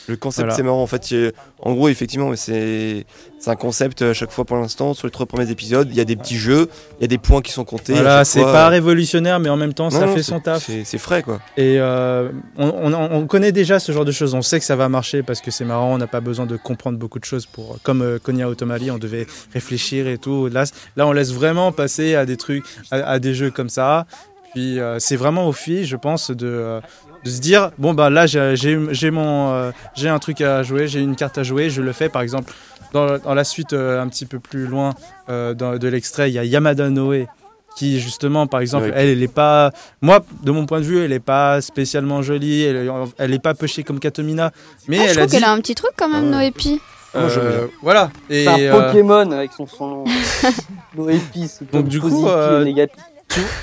[0.09, 0.55] Le concept, Voilà.
[0.57, 0.83] c'est marrant.
[0.83, 1.15] En fait,
[1.61, 3.05] en gros, effectivement, c'est
[3.47, 4.95] un concept à chaque fois pour l'instant.
[4.95, 7.19] Sur les trois premiers épisodes, il y a des petits jeux, il y a des
[7.19, 7.93] points qui sont comptés.
[7.95, 10.69] Voilà, c'est pas révolutionnaire, mais en même temps, Non, ça non, fait son taf.
[10.85, 11.41] C'est frais, quoi.
[11.57, 14.35] Et euh, on, on- on connaît déjà ce genre de choses.
[14.35, 15.93] On sait que ça va marcher parce que c'est marrant.
[15.95, 17.79] On n'a pas besoin de comprendre beaucoup de choses pour.
[17.83, 20.49] Comme euh, Konya Otomari, on devait réfléchir et tout.
[20.49, 20.65] Là,
[20.97, 24.07] là, on laisse vraiment passer à des trucs, à, à des jeux comme ça.
[24.55, 26.81] Puis euh, c'est vraiment aux filles, je pense, de, euh,
[27.25, 30.89] de se dire bon bah là j'ai j'ai mon euh, j'ai un truc à jouer,
[30.89, 32.09] j'ai une carte à jouer, je le fais.
[32.09, 32.53] Par exemple,
[32.93, 34.95] dans, dans la suite euh, un petit peu plus loin
[35.29, 37.29] euh, dans- de l'extrait, il y a Yamada Noé
[37.77, 38.93] qui justement par exemple Oui.
[38.97, 39.71] elle elle est pas
[40.03, 43.55] moi de mon point de vue elle est pas spécialement jolie elle, elle est pas
[43.55, 44.51] pêchée comme Katomina
[44.89, 46.31] mais Ah, je elle a trouve dit qu'elle a un petit truc quand même.
[46.31, 46.81] Noépi.
[47.15, 47.69] J'aime euh, bien.
[47.83, 50.05] voilà et un euh, Pokémon avec son son
[50.97, 53.03] Noépi, Donc, du coup, euh, négatif.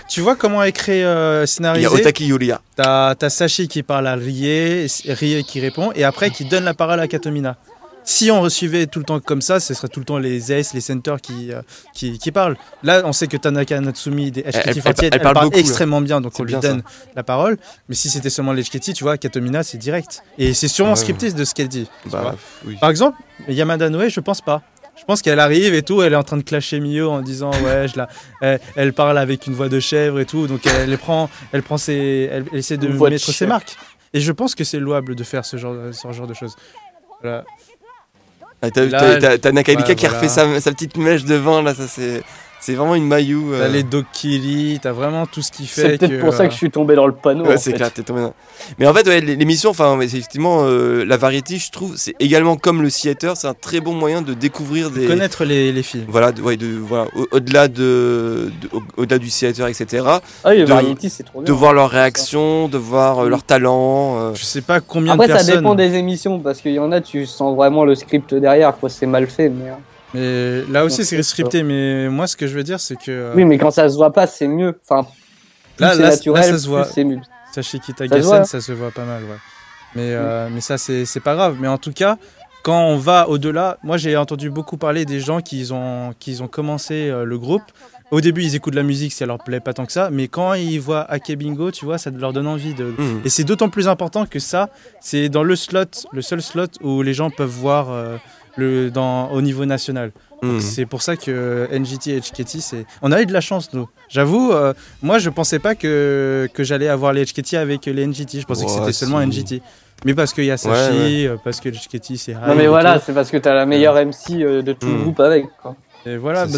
[0.07, 2.61] Tu vois comment écrit euh, Il y scénarisé a Otaki Yuria.
[2.75, 6.99] T'as Sashi qui parle à Rie, Rie qui répond, et après qui donne la parole
[6.99, 7.57] à Katomina.
[8.09, 10.73] Si on suivait tout le temps comme ça, ce serait tout le temps les Ace,
[10.73, 11.61] les Centers qui, euh,
[11.93, 12.55] qui, qui parlent.
[12.81, 15.55] Là, on sait que Tanaka Natsumi des elle- HKT48, elle- elle, elle parle parle, beaucoup,
[15.57, 15.59] là.
[15.59, 16.59] extrêmement bien, donc on lui ça.
[16.61, 16.83] donne
[17.17, 17.57] la parole.
[17.89, 20.23] Mais si c'était seulement les HKT, tu vois, Katomina, c'est direct.
[20.37, 20.95] Et c'est sûrement Ouais.
[20.95, 21.89] scripté de ce qu'elle dit.
[22.09, 22.33] Bah,
[22.65, 22.77] oui.
[22.79, 23.17] Par exemple,
[23.49, 24.61] Yamada Noé, je pense pas.
[24.97, 27.51] Je pense qu'elle arrive et tout, elle est en train de clasher Mio en disant
[27.63, 28.09] ouais, je la,
[28.41, 31.77] elle, elle parle avec une voix de chèvre et tout, donc elle, prend, elle prend
[31.77, 33.77] ses, elle, elle essaie de mettre ses marques.
[34.13, 36.55] Et je pense que c'est louable de faire ce genre, ce genre de choses.
[37.21, 37.43] Voilà.
[38.61, 42.23] Ah, T'as Nakalika ouais, qui refait sa, sa petite mèche devant, là, ça c'est.
[42.59, 43.37] C'est vraiment une Mayu.
[43.53, 46.51] euh, T'as les Dokiri, t'as vraiment tout ce qui fait C'est peut-être pour ça que
[46.51, 47.45] je suis tombé dans le panneau.
[47.45, 48.33] Ouais, c'est clair, t'es tombé dans-
[48.79, 52.81] Mais en fait, ouais, l'émission, enfin, effectivement, euh, la variété, je trouve, c'est également comme
[52.81, 55.05] le theater, c'est un très bon moyen de découvrir des.
[55.05, 56.05] connaître les, les films.
[56.07, 60.03] Voilà, de- ouais, de, voilà, au- au-delà de, de- au- au-delà du theater, etc.
[60.07, 61.47] Ah oui, le de- variety, c'est trop bien.
[61.47, 64.17] De voir leurs réactions, de voir euh, leur talent.
[64.19, 65.57] euh, Je sais pas combien Après, de ça personnes.
[65.57, 68.89] dépend des émissions, parce qu'il y en a, tu sens vraiment le script derrière, quoi.
[68.89, 69.65] C'est mal fait, mais.
[70.17, 71.63] Mais là aussi, c'est scripté.
[71.63, 73.95] Mais moi, ce que je veux dire, c'est que euh, Oui, mais quand ça se
[73.95, 74.79] voit pas, c'est mieux.
[74.83, 75.07] Enfin,
[75.75, 76.83] plus Là- c'est là- là, naturel, ça se voit.
[76.83, 77.15] plus c'est mieux.
[77.15, 77.95] Voit.
[77.95, 79.37] Tagasen, ça se voit pas mal, ouais.
[79.95, 81.57] Mais, euh, mais ça, c'est c'est pas grave.
[81.59, 82.17] Mais en tout cas,
[82.61, 86.47] quand on va au-delà, moi j'ai entendu beaucoup parler des gens qui ont, qui ont
[86.47, 87.63] commencé euh, le groupe.
[88.11, 90.09] Au début, ils écoutent de la musique, ça leur plaît pas tant que ça.
[90.11, 92.85] Mais quand ils voient Ake Bingo, tu vois, ça leur donne envie de.
[92.85, 93.21] hmm.
[93.25, 94.69] Et c'est d'autant plus important que ça,
[95.01, 98.17] c'est dans le slot, le seul slot où les gens peuvent voir euh,
[98.57, 100.11] le, dans, au niveau national.
[100.43, 100.59] Hmm.
[100.59, 102.85] C'est pour ça que NGT et HKT, c'est...
[103.01, 103.87] on a eu de la chance, nous.
[104.09, 108.41] J'avoue, euh, moi, je pensais pas que, que j'allais avoir les HKT avec les NGT.
[108.41, 109.19] Je pensais que Ouais, c'était seulement.
[109.19, 109.61] NGT.
[110.05, 112.99] Mais parce qu'il y a Sashi, Ouais, euh, parce que HKT, c'est Non, mais voilà,
[112.99, 115.01] c'est parce que t'as la meilleure MC euh, de tout le Mm.
[115.01, 115.75] groupe avec, quoi.
[116.05, 116.57] Et voilà, bah,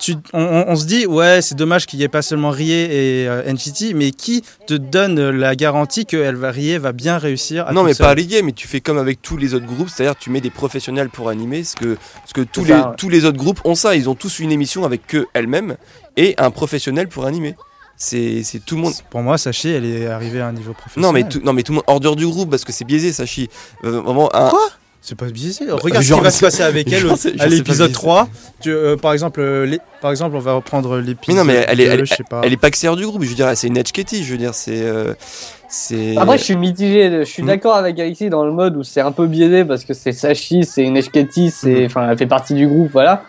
[0.00, 2.72] tu, on, on- on se dit, ouais, c'est dommage qu'il n'y ait pas seulement Rie
[2.72, 7.16] et euh, NGT, mais qui te donne la garantie que elle va, Rie va bien
[7.18, 9.66] réussir à non, mais seule pas lié, mais tu fais comme avec tous les autres
[9.66, 12.80] groupes, c'est-à-dire tu mets des professionnels pour animer, ce que, ce que tous, les, ouais.
[12.96, 15.76] tous les autres groupes ont ça, ils ont tous une émission avec que elles-mêmes
[16.16, 17.54] et un professionnel pour animer.
[17.96, 18.94] C'est tout le monde.
[19.10, 21.06] Pour moi, Sachi, elle est arrivée à un niveau professionnel.
[21.06, 23.12] Non mais, tout, non mais tout le monde hors du groupe parce que c'est biaisé
[23.12, 23.48] Sachi.
[23.84, 24.68] Euh, vraiment un, Quoi?
[25.02, 25.64] C'est pas biaisé.
[25.70, 28.28] Regarde ce qui va se c'est- passer avec elle c'est- à c'est l'épisode pas 3.
[28.60, 31.44] Tu, euh, par, exemple, euh, les- par exemple, on va reprendre l'épisode.
[31.46, 32.42] Mais non mais elle est, 2, elle, je sais pas.
[32.44, 34.82] elle est pas du groupe, je veux dire c'est une HKT, je veux dire c'est
[34.82, 35.14] euh,
[35.70, 37.10] c'est Après, je suis mitigé.
[37.20, 37.46] Je suis Mm.
[37.46, 40.64] d'accord avec Alexis dans le mode où c'est un peu biaisé parce que c'est Sashi,
[40.64, 41.86] c'est une HKT, c'est, Mm.
[41.86, 43.22] enfin, elle fait partie du groupe, voilà.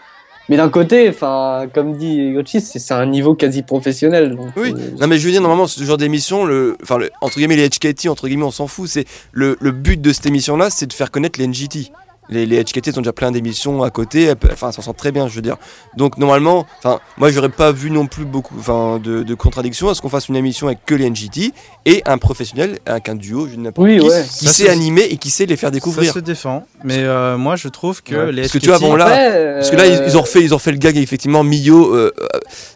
[0.52, 4.36] Mais d'un côté, enfin, comme dit Yoshi, c'est un niveau quasi professionnel.
[4.36, 7.10] Donc, Oui, euh, non mais je veux dire normalement ce genre d'émission, le, enfin le-
[7.22, 10.26] entre guillemets les HKT, entre guillemets on s'en fout, c'est le, le but de cette
[10.26, 11.94] émission là, c'est de faire connaître les NGT.
[12.30, 15.28] Les, les HKT ont déjà plein d'émissions à côté, enfin elles s'en sortent très bien,
[15.28, 15.58] je veux dire.
[15.98, 19.96] Donc normalement, enfin moi j'aurais pas vu non plus beaucoup, enfin de, de contradictions à
[19.96, 21.52] ce qu'on fasse une émission avec que les NGT
[21.86, 24.24] et un professionnel avec un duo, je ne n'importe Oui, qui, ouais.
[24.24, 26.14] qui Ça, sait animer et qui sait les faire Ça découvrir.
[26.14, 26.66] se défend.
[26.86, 28.32] Mais euh, moi, je trouve que Ouais.
[28.32, 30.18] les Parce que HKT, tu vois, bon, là, Après, Parce que là, ils, euh, ils
[30.18, 31.94] ont refait, ils ont refait le gag et effectivement Mio.
[31.96, 32.28] euh, euh,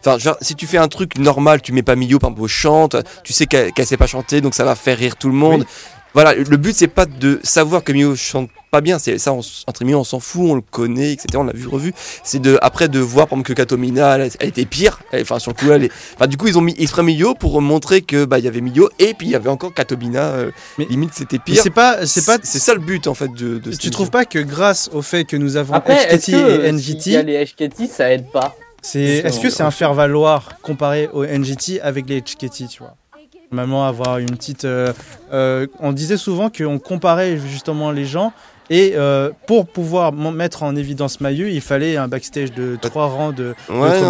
[0.04, 2.96] Enfin, si tu fais un truc normal, tu mets pas Mio par exemple au chante,
[3.24, 5.64] tu sais qu'elle qu'elle sait pas chanter, donc ça va faire rire tout le monde.
[6.16, 9.40] Voilà, le but c'est pas de savoir que Mio chante pas bien, c'est ça on
[9.66, 11.26] entre Mio on s'en fout, on le connaît, etc.
[11.34, 11.92] On l'a vu revu.
[12.24, 15.00] C'est de après de voir par exemple que Katomina, elle, elle était pire.
[15.12, 15.92] Enfin sur le coup, elle est.
[16.14, 18.62] Enfin du coup ils ont mis exprès Mio pour montrer que bah il y avait
[18.62, 20.22] Mio et puis il y avait encore Katomina.
[20.22, 21.62] euh, Mais- limite c'était pire.
[21.62, 22.38] c'est pas, c'est pas.
[22.42, 23.58] c'est ça le but en fait de.
[23.58, 26.34] de Tu trouves pas que grâce au fait que nous avons Après, HKT et s'il
[26.38, 28.56] y a NGT, les HKT, ça aide pas?
[28.80, 32.94] c'est, est-ce que c'est un faire valoir comparé au NGT avec les HKT, tu vois?
[33.52, 34.64] Normalement, avoir une petite.
[34.64, 34.92] euh,
[35.32, 38.32] euh, on disait souvent qu'on comparait justement les gens.
[38.68, 43.30] Et euh, pour pouvoir mettre en évidence Mayu, il fallait un backstage de trois rangs
[43.32, 44.00] de, Ouais,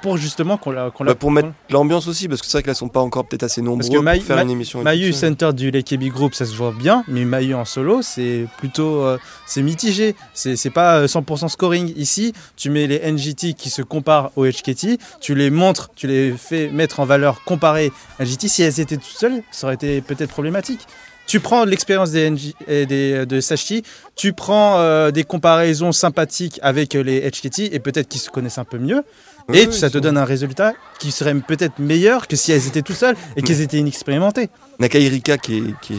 [0.00, 2.88] pour justement qu'on la, Bah, pour mettre l'ambiance aussi, parce que c'est vrai qu'elles sont
[2.88, 3.60] pas encore peut-être assez
[3.90, 4.82] que pour Maï- faire Ma- une émission.
[4.82, 9.02] Mayu center du Lekebi Group, ça se voit bien, mais Mayu en solo, c'est plutôt
[9.02, 10.14] euh, c'est mitigé.
[10.32, 11.92] C'est pas euh, 100% scoring.
[11.96, 16.32] Ici, tu mets les NGT qui se comparent aux HKT, tu les montres, tu les
[16.32, 18.48] fais mettre en valeur comparée à NGT.
[18.48, 20.86] Si elles étaient toutes seules, ça aurait été peut-être problématique.
[21.26, 22.32] Tu prends l'expérience des,
[22.68, 23.82] et des de Sashi,
[24.14, 28.58] tu prends euh, des comparaisons sympathiques avec euh, les HKT et peut-être qu'ils se connaissent
[28.58, 29.02] un peu mieux.
[29.48, 32.66] Oui, et oui, ça te donne un résultat qui serait peut-être meilleur que si elles
[32.66, 34.48] étaient tout seules et qu'elles étaient inexpérimentées.
[34.80, 35.96] Nakai Rika qui est, qui, est,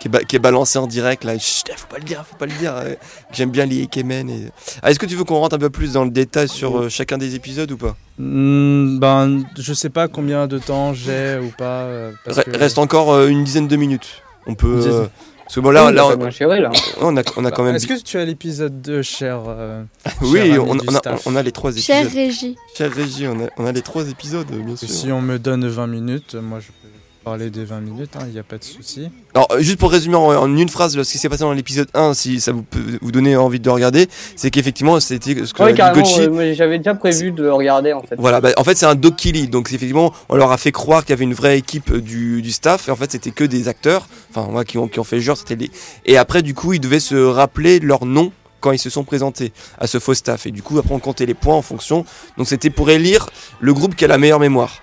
[0.00, 1.38] qui, est qui est balancé en direct là.
[1.38, 2.74] Chut, faut pas le dire, faut pas le dire.
[2.74, 2.94] euh,
[3.32, 4.28] J'aime bien les Ikemen.
[4.28, 4.48] Et...
[4.82, 6.88] Ah, Est-ce que tu veux qu'on rentre un peu plus dans le détail sur euh,
[6.88, 7.96] chacun des épisodes ou pas?
[8.18, 11.82] Hmm, ben, je sais pas combien de temps j'ai ou pas.
[11.84, 14.22] euh, parce Re- que- Reste encore euh, une dizaine de minutes.
[14.46, 14.82] On peut.
[14.86, 15.06] Euh,
[15.44, 16.70] Parce que bon là, Oui, là, bah, on, doit chérir, là.
[17.00, 17.74] on a, on a quand même.
[17.76, 19.82] Est-ce que tu as l'épisode 2, cher euh,
[20.22, 22.14] Oui, cher on, on a, on a les trois Cher épisodes.
[22.16, 22.56] Régie.
[22.76, 24.88] Cher Régie, on a, on a les trois épisodes, bien sûr.
[24.88, 26.87] Si on me donne 20 minutes, moi je peux
[27.24, 29.10] parler des 20 minutes, il n'y a pas de souci.
[29.34, 31.52] Alors, euh, juste pour résumer en, en une phrase là, ce qui s'est passé dans
[31.52, 35.44] l'épisode 1, si ça vous peut vous donner envie de le regarder, c'est qu'effectivement, c'était
[35.44, 35.58] ce que
[35.92, 38.16] Gochi- euh, moi, j'avais déjà prévu de le regarder en fait.
[38.18, 41.10] Voilà, bah, en fait c'est un doc-killy, donc effectivement on leur a fait croire qu'il
[41.10, 43.68] y avait une vraie équipe euh, du, du staff, et en fait c'était que des
[43.68, 45.70] acteurs, enfin moi qui ont, qui ont fait le genre, c'était les...
[46.06, 49.52] Et après du coup ils devaient se rappeler leur nom quand ils se sont présentés
[49.78, 52.04] à ce faux staff, et du coup après on comptait les points en fonction,
[52.38, 53.28] donc c'était pour élire
[53.60, 54.78] le groupe qui a la meilleure mémoire.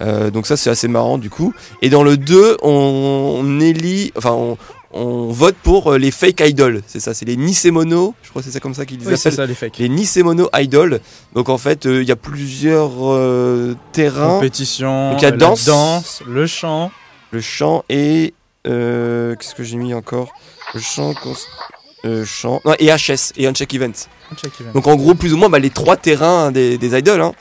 [0.00, 1.52] Euh, donc ça c'est assez marrant du coup.
[1.82, 4.56] Et dans le 2 on, on élit, enfin on,
[4.94, 8.46] on vote pour euh, les fake idols, c'est ça, c'est les Nisemono, je crois que
[8.46, 9.78] c'est ça comme ça qu'ils Oui, c'est appellent ça les fakes.
[9.78, 11.00] les Nisemono Idol.
[11.34, 15.36] Donc en fait, euh, il y a plusieurs euh, terrains, Compétition, Donc, y a la
[15.36, 15.64] danse.
[15.64, 16.90] danse, le chant.
[17.30, 18.34] le chant et
[18.66, 20.30] euh, qu'est-ce que j'ai mis encore?
[20.74, 21.14] Le chant,
[22.24, 23.92] chant, non, et HS et Uncheck Event.
[24.36, 24.72] Check event.
[24.74, 27.20] Donc en gros, plus ou moins, bah, les trois terrains des, des idols.
[27.20, 27.32] hein.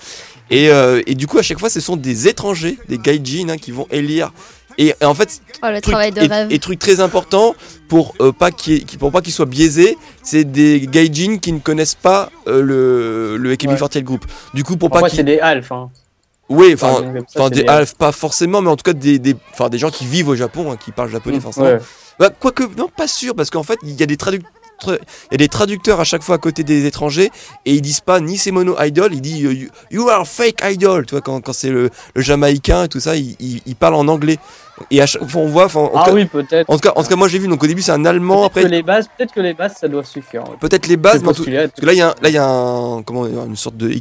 [0.51, 3.57] Et, euh, et du coup, à chaque fois, ce sont des étrangers, des gaijin, hein,
[3.57, 4.31] qui vont élire.
[4.77, 6.47] Et, et en fait, Oh, le truc, travail de et, rêve.
[6.51, 7.55] et truc très important
[7.87, 11.95] pour euh, pas qu'il pour pas qu'ils soient biaisés, c'est des gaijin qui ne connaissent
[11.95, 14.25] pas euh, le le AKB48 group.
[14.53, 15.71] Du coup, pour pas Parfois, qu'ils c'est des halfs.
[15.71, 15.89] Hein.
[16.49, 19.77] Oui, enfin, c'est des halfs, pas forcément, mais en tout cas des, des, enfin, des
[19.77, 21.65] gens qui vivent au Japon, hein, qui parlent japonais Mm, forcément.
[21.67, 21.79] ouais.
[22.19, 24.51] Bah, quoique, non, pas sûr, parce qu'en fait, il y a des traducteurs.
[24.87, 24.97] Il
[25.31, 27.29] y a des traducteurs à chaque fois à côté des étrangers
[27.65, 30.61] et ils disent pas ni c'est mono idol, ils disent euh, you, you are fake
[30.63, 33.75] idol, tu vois quand, quand c'est le, le jamaïcain et tout ça, ils il, il
[33.75, 34.37] parlent en anglais
[34.89, 36.67] et à chaque fois on voit, enfin, en, Ah cas- oui, peut-être.
[36.69, 38.37] en tout cas, en tout cas moi j'ai vu donc au début c'est un allemand,
[38.37, 40.41] Peut-être après que les bases, peut-être que les bases, ça doit suffire.
[40.49, 40.55] ouais.
[40.59, 42.37] peut-être les bases, en tout- parce que là il y a un, là il y
[42.39, 43.91] a un comment une sorte de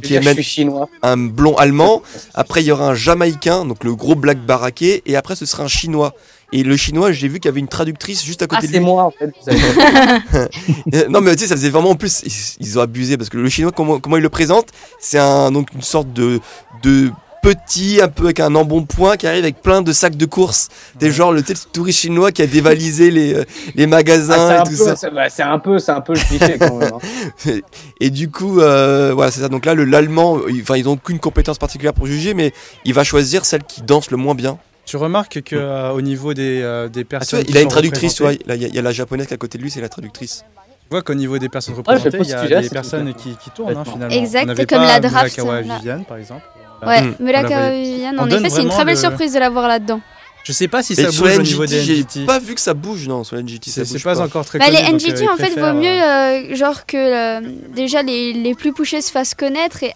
[0.41, 0.89] chinois.
[1.03, 2.01] un blond allemand.
[2.33, 5.63] Après, il y aura un Jamaïcain, donc le gros black baraqué, et après, ce sera
[5.63, 6.13] un Chinois.
[6.53, 8.71] Et le Chinois, j'ai vu qu'il y avait une traductrice juste à Ah, côté de
[8.73, 8.85] c'est lui.
[8.85, 9.31] moi en fait.
[11.09, 12.21] non, mais tu sais, ça faisait vraiment en plus.
[12.25, 12.31] Ils,
[12.67, 14.67] ils ont abusé parce que le Chinois, comment, comment il le présente,
[14.99, 16.39] c'est un donc une sorte de
[16.83, 17.11] de
[17.43, 20.67] petit, un peu avec un embonpoint qui arrive avec plein de sacs de courses.
[20.99, 23.43] T'es genre le, le touriste chinois qui a dévalisé les, euh,
[23.73, 24.95] les Ah, magasins c'est un et tout peu- ça.
[24.95, 26.91] c'est bah, c'est un peu, c'est un peu le cliché quand même.
[26.93, 27.51] hein.
[27.99, 29.49] Et du coup, euh, voilà, c'est ça.
[29.49, 32.53] Donc là, le l'allemand, enfin, ils ont qu'une compétence particulière pour juger, mais
[32.85, 34.59] il va choisir celle qui danse le moins bien.
[34.91, 37.39] Tu remarques que euh, au niveau des, euh, des Ah, tu personnes.
[37.39, 38.33] vois, il a une traductrice, tu vois.
[38.33, 39.79] Il y, a- il y a la japonaise qui est à côté de lui, c'est
[39.79, 40.43] la traductrice.
[40.81, 43.37] Tu vois qu'au niveau des personnes Ah, représentées, il y a à des personnes qui,
[43.41, 44.13] qui tournent hein, finalement.
[44.13, 45.75] Exact, On comme pas la draft, Mulakawa là.
[45.77, 46.41] Viviane, par exemple.
[46.85, 47.15] Ouais, Mm.
[47.21, 50.01] On l'avait- Viviane, en effet, c'est une très belle le- surprise de la voir là-dedans.
[50.43, 52.25] Je sais pas si ça sur bouge la au niveau NGT, des j'ai NGT.
[52.25, 53.69] pas vu que ça bouge, non, sur la NGT.
[53.71, 54.77] ça C'est bouge pas encore très Bah, connu.
[54.77, 57.41] les donc, NGT, euh, en fait, vaut mieux euh, euh, genre que euh,
[57.73, 59.93] déjà les, les plus poussés se fassent connaître et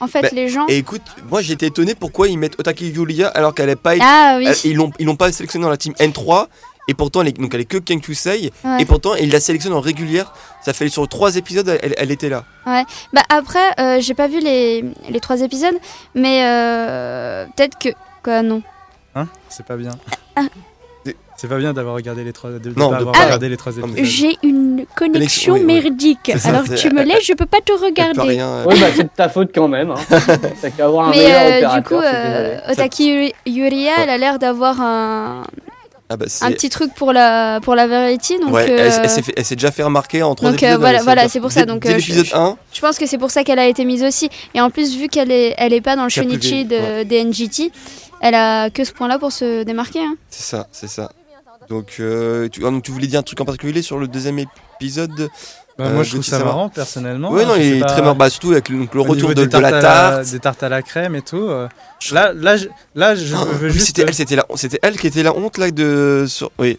[0.00, 0.66] en fait Bah, les gens.
[0.68, 3.94] Et écoute, moi j'étais étonné pourquoi ils mettent Otaki Yulia alors qu'elle est pas.
[4.00, 6.46] Ah oui, elle- ils l'ont ils l'ont pas sélectionnée dans la team N3
[6.88, 8.50] et pourtant elle est, donc elle est que Ouais.
[8.80, 10.32] et pourtant ils la sélectionnent en régulière.
[10.64, 12.44] Ça fait sur trois épisodes elle, elle était là.
[13.12, 15.76] Bah après, euh, j'ai pas vu les, les trois épisodes,
[16.14, 17.90] mais euh, peut-être que
[18.22, 18.62] quoi non.
[19.14, 19.28] Hein?
[19.48, 19.90] C'est pas bien.
[21.44, 21.48] Ah.
[21.48, 22.50] C'est pas bien d'avoir regardé les trois.
[22.50, 24.30] De, de Non, pas de avoir pas- regardé les trois Non, mais- épisodes.
[24.42, 25.66] J'ai une connexion Connexion, oui, oui.
[25.66, 26.32] merdique.
[26.38, 28.20] Ça, Alors tu me laisses, je peux pas te regarder.
[28.20, 28.46] rien.
[28.48, 29.90] euh, Oui, bah c'est de ta faute quand même.
[29.90, 29.96] Hein.
[30.62, 31.82] T'as qu'à avoir un Mais meilleur euh, opérateur.
[31.82, 32.58] du coup, euh.
[32.70, 35.42] Otaki Yuri- Yuria, elle a l'air d'avoir un,
[36.08, 39.10] Ah bah, un petit truc pour la pour la variety, donc ouais, elle, euh, elle
[39.10, 40.80] s'est fait- elle s'est déjà fait remarquer en trois donc, euh, épisodes.
[40.80, 43.06] voilà- voilà, c'est pour ça, donc, dès euh, je- l'épisode je- 1, je pense que
[43.06, 44.28] c'est pour ça qu'elle a été mise aussi.
[44.54, 47.72] Et en plus, vu qu'elle est elle est pas dans le vieilli, de, des NGT,
[48.20, 50.00] elle a que ce point-là pour se démarquer.
[50.00, 50.14] hein.
[50.28, 51.10] c'est ça, c'est ça.
[51.68, 54.38] Donc, euh, tu, ah, donc tu voulais dire un truc en particulier sur le deuxième
[54.38, 55.30] épisode
[55.78, 57.30] Bah, Euh, moi, je trouve Gauthier, ça marrant, personnellement.
[57.32, 58.14] Oui, hein, non, il est très marrant.
[58.14, 60.30] Bah, surtout avec le, donc, le au retour de, la tarte.
[60.30, 61.48] Des tartes à la crème et tout.
[61.48, 61.68] euh,
[62.12, 63.86] Là, là, je, là, je Ah, veux oui, juste.
[63.86, 66.50] c'était elle, c'était elle qui était la honte là de sur.
[66.58, 66.78] Oui.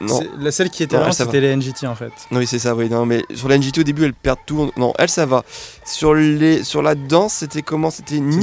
[0.00, 2.12] Non, La celle qui était Non, là, c'était les NGT en fait.
[2.30, 2.74] non, oui, c'est ça.
[2.74, 4.70] Oui, non, mais sur la NGT au début, elle perd tout.
[4.76, 5.44] Non, elle, ça va.
[5.84, 7.90] Sur les, sur la danse, c'était comment?
[7.90, 8.40] C'était Nishigata,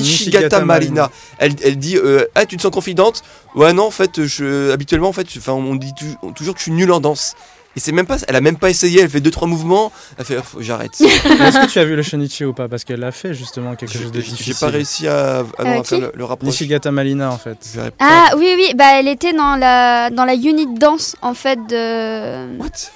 [0.58, 1.10] Nishigata Marina.
[1.39, 3.24] Elle, elle dit, euh, ah, tu te sens confidente?
[3.56, 6.64] Ouais, non, en fait, je, habituellement, en fait, je- on dit tou- toujours que je
[6.64, 7.36] suis nul en danse.
[7.78, 10.26] Et c'est même pas, elle a même pas essayé, elle fait deux trois mouvements, elle
[10.26, 10.92] fait, oh, j'arrête.
[11.00, 12.68] Est-ce que tu as vu le Shinichi ou pas?
[12.68, 14.54] Parce qu'elle a fait justement quelque chose de J'ai difficile.
[14.56, 15.90] j'ai pas réussi à, à, non, à qui?
[15.90, 16.50] faire le, le rapproche.
[16.50, 17.58] Nishigata Malina en fait.
[18.00, 22.58] Ah oui, oui, bah elle était dans la, dans la unit danse en fait de,
[22.58, 22.90] What?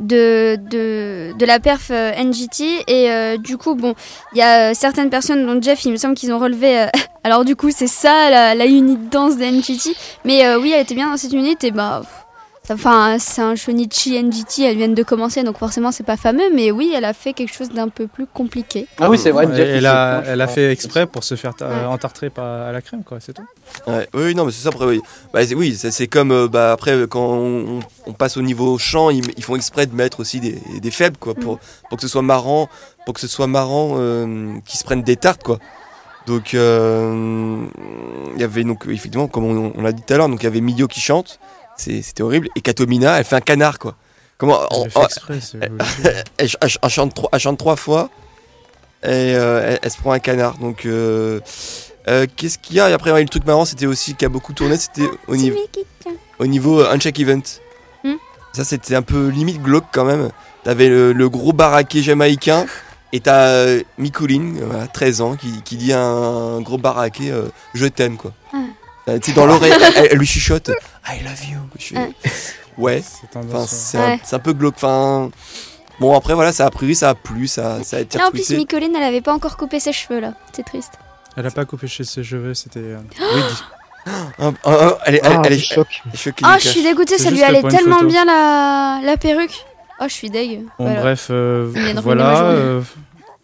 [0.00, 2.64] de, de, de la perf euh, NGT.
[2.88, 3.94] Et euh, du coup, bon,
[4.34, 6.80] il y a euh, certaines personnes, dont Jeff, il me semble qu'ils ont relevé.
[6.80, 6.86] euh,
[7.24, 9.96] alors du coup, c'est ça la, la unit danse de NGT.
[10.24, 12.00] Mais euh, oui, elle était bien dans cette unit et bah.
[12.02, 12.10] pff,
[12.68, 16.72] Enfin, c'est un Shonichi NGT, elles viennent de commencer, donc forcément c'est pas fameux, mais
[16.72, 18.88] oui, elle a fait quelque chose d'un peu plus compliqué.
[18.98, 19.46] Ah oui, c'est vrai.
[19.56, 21.84] Elle, a, elle a fait euh, exprès pour se faire Ouais.
[21.88, 23.44] entartrer par, à la crème quoi, c'est tout.
[23.86, 24.70] Ouais, oui, non, mais c'est ça.
[24.70, 25.00] Après, oui,
[25.32, 28.76] bah, c'est- oui, c'est comme euh, bah, après euh, quand on, on passe au niveau
[28.78, 32.02] chant, ils, ils font exprès de mettre aussi des, des faibles, quoi, pour, pour que
[32.02, 32.68] ce soit marrant,
[33.04, 35.58] pour que ce soit marrant, euh, qu'ils se prennent des tartes, quoi.
[36.26, 37.64] Donc, euh,
[38.34, 40.44] il y avait donc effectivement, comme on, on l'a dit tout à l'heure, donc il
[40.44, 41.38] y avait Miyo qui chante,
[41.76, 43.94] c'était horrible, et Katomina, elle fait un canard, quoi.
[44.38, 45.72] Comment en- exprès, c'est elle,
[46.38, 48.10] elle ch- elle chante trois, elle chante trois fois
[49.02, 50.58] et euh, elle, elle se prend un canard.
[50.58, 51.40] Donc, euh,
[52.08, 52.90] euh, qu'est-ce qu'il y a?
[52.90, 55.58] Et après, le truc marrant, c'était aussi qui a beaucoup tourné, c'était au, niveau
[56.38, 57.40] au niveau Uncheck Event.
[58.04, 58.14] Hmm?
[58.52, 60.28] Ça, c'était un peu limite glauque quand même.
[60.64, 62.66] T'avais le, le gros baraquet jamaïcain
[63.12, 67.30] et t'as euh, Mikuline, euh, voilà, 13 ans, qui, qui dit à un gros baraquet
[67.30, 68.32] euh, Je t'aime, quoi.
[68.52, 68.58] Ah.
[69.08, 70.70] Euh, tu sais, dans l'oreille, elle, elle lui chuchote
[71.08, 71.58] I love you.
[71.78, 72.28] Je fais, Ah.
[72.78, 73.02] Ouais.
[73.02, 73.70] C'est Enfin, tendance.
[73.70, 74.04] c'est Ouais.
[74.14, 74.74] un, c'est un peu glauque.
[74.76, 75.30] Enfin,
[76.00, 78.30] bon, après, voilà, ça a pris, ça a plu, ça, ça a été Là en
[78.30, 78.50] plus.
[78.50, 80.92] Micoline, elle avait pas encore coupé ses cheveux là, c'est triste.
[81.36, 82.80] Elle a pas coupé chez ses cheveux, c'était.
[82.80, 84.52] euh, oui, un-
[85.06, 87.96] elle est, elle, Ah, elle est, choquée, Oh, je suis dégoûtée, ça lui allait tellement
[87.98, 88.08] photo.
[88.08, 89.64] bien la, la perruque.
[90.00, 90.64] Oh, je suis deg.
[90.78, 91.00] Bon, Voilà.
[91.00, 92.40] bref, euh, voilà.
[92.42, 92.82] euh,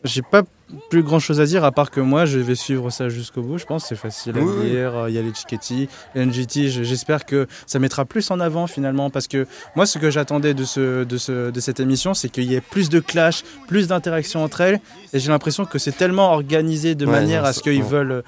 [0.05, 0.43] J'ai pas
[0.91, 3.59] plus grand chose à dire à part que moi je vais suivre ça jusqu'au bout.
[3.59, 5.05] Je pense c'est facile à Oui, lire.
[5.09, 6.69] Il y a les Chiquetti, NGT.
[6.69, 9.47] je- J'espère que ça mettra plus en avant finalement parce que
[9.77, 12.61] moi ce que j'attendais de, ce, de, ce, de cette émission c'est qu'il y ait
[12.61, 14.81] plus de clash, plus d'interaction entre elles
[15.13, 18.13] et j'ai l'impression que c'est tellement organisé de Ouais, manière non, à ce qu'ils veulent
[18.13, 18.23] euh,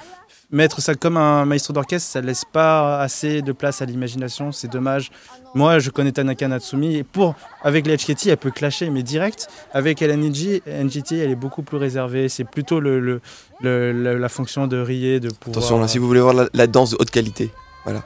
[0.50, 2.10] mettre ça comme un maestro d'orchestre.
[2.10, 4.52] Ça laisse pas assez de place à l'imagination.
[4.52, 5.10] C'est dommage.
[5.54, 9.48] Moi, je connais Tanaka Natsumi et pour avec les HKT, elle peut clasher, mais direct.
[9.72, 12.28] Avec LNG, NGT, elle est beaucoup plus réservée.
[12.28, 13.20] C'est plutôt le, le-
[13.60, 15.58] le- le- la fonction de rier, de pouvoir.
[15.58, 17.50] Attention, là, si vous voulez voir la, la danse de haute qualité,
[17.84, 18.02] voilà.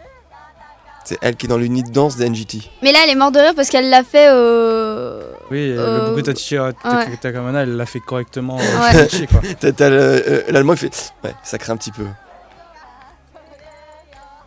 [1.04, 2.70] C'est elle qui est dans l'unité de danse de NGT.
[2.82, 5.20] Mais là, elle est morte de rire parce qu'elle l'a fait au.
[5.50, 6.74] Oui, Euh, le Buku Tachi ouais.
[7.18, 8.58] Takamana, elle l'a fait correctement.
[9.62, 11.12] le- euh, L'allemand, il fait.
[11.24, 12.04] Ouais, ça craint un petit peu.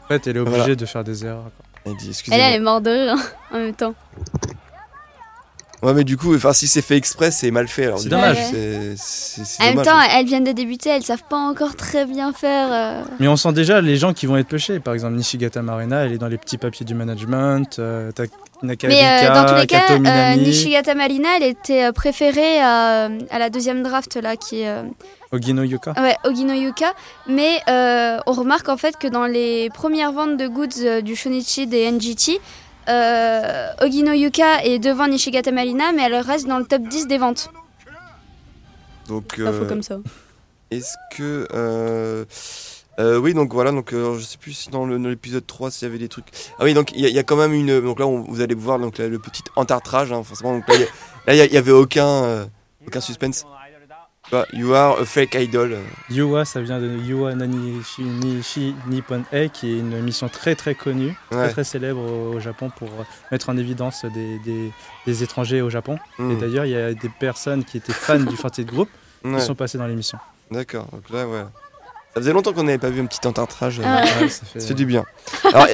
[0.03, 0.75] En fait, elle est obligée Voilà.
[0.75, 1.43] de faire des erreurs.
[1.57, 1.65] quoi.
[1.85, 2.45] Elle dit, Elle, excusez-moi.
[2.45, 3.21] elle est morte de rire hein,
[3.51, 3.95] en même temps.
[5.81, 7.85] Ouais, mais du coup, enfin, si c'est fait exprès, c'est mal fait.
[7.85, 8.37] alors, C'est dommage.
[9.59, 12.67] En même temps, elles viennent de débuter, elles savent pas encore très bien faire.
[12.71, 13.03] euh.
[13.19, 14.79] Mais on sent déjà les gens qui vont être pêchés.
[14.79, 17.79] Par exemple, Nishigata Marina, elle est dans les petits papiers du management.
[17.79, 18.11] Euh,
[18.63, 23.49] Mais euh, dans tous les cas, euh, Nishigata Malina, elle était préférée à, à la
[23.49, 24.83] deuxième draft là, qui est euh,
[25.31, 25.93] Ogino Yuka.
[25.97, 26.93] ouais, Ogino Yuka.
[27.27, 31.15] Mais euh, on remarque en fait que dans les premières ventes de goods euh, du
[31.15, 32.39] Shonichi des NGT,
[32.89, 37.17] euh, Ogino Yuka est devant Nishigata Malina, mais elle reste dans le top 10 des
[37.17, 37.49] ventes.
[39.07, 39.97] Donc, Pas faux euh, comme ça.
[40.69, 41.47] Est-ce que.
[41.53, 42.25] euh,
[42.99, 45.91] euh, oui, donc voilà, donc euh, je sais plus si dans l'épisode 3 s'il y
[45.91, 46.27] avait des trucs.
[46.59, 47.81] Ah oui, donc il y, a- il y a quand même une.
[47.81, 50.53] Donc là, on- vous allez voir donc, là, le petit entartrage, hein, forcément.
[50.53, 50.87] Donc là, il y a-
[51.27, 52.45] là, il y a- il y avait aucun, euh,
[52.87, 53.45] aucun suspense.
[54.31, 55.77] Vois, You are a fake idol.
[56.09, 60.73] Yua, ça vient de Yua Nanishi Nishi Nippon E, qui est une émission très très
[60.73, 61.49] connue, très Ouais.
[61.51, 62.89] très célèbre au, Japon pour
[63.31, 64.71] mettre en évidence des, des-
[65.05, 65.99] des étrangers au Japon.
[66.17, 66.31] Hmm.
[66.31, 68.89] Et d'ailleurs, il y a des personnes qui étaient fans du Forty Group
[69.23, 70.17] Ouais, qui sont passées dans l'émission.
[70.49, 71.43] D'accord, donc là, ouais.
[72.13, 73.79] Ça faisait longtemps qu'on n'avait pas vu un petit entartrage.
[73.79, 74.23] euh, Ah ouais.
[74.23, 75.05] Ouais, ça fait- Ça fait du bien.
[75.53, 75.67] Alors,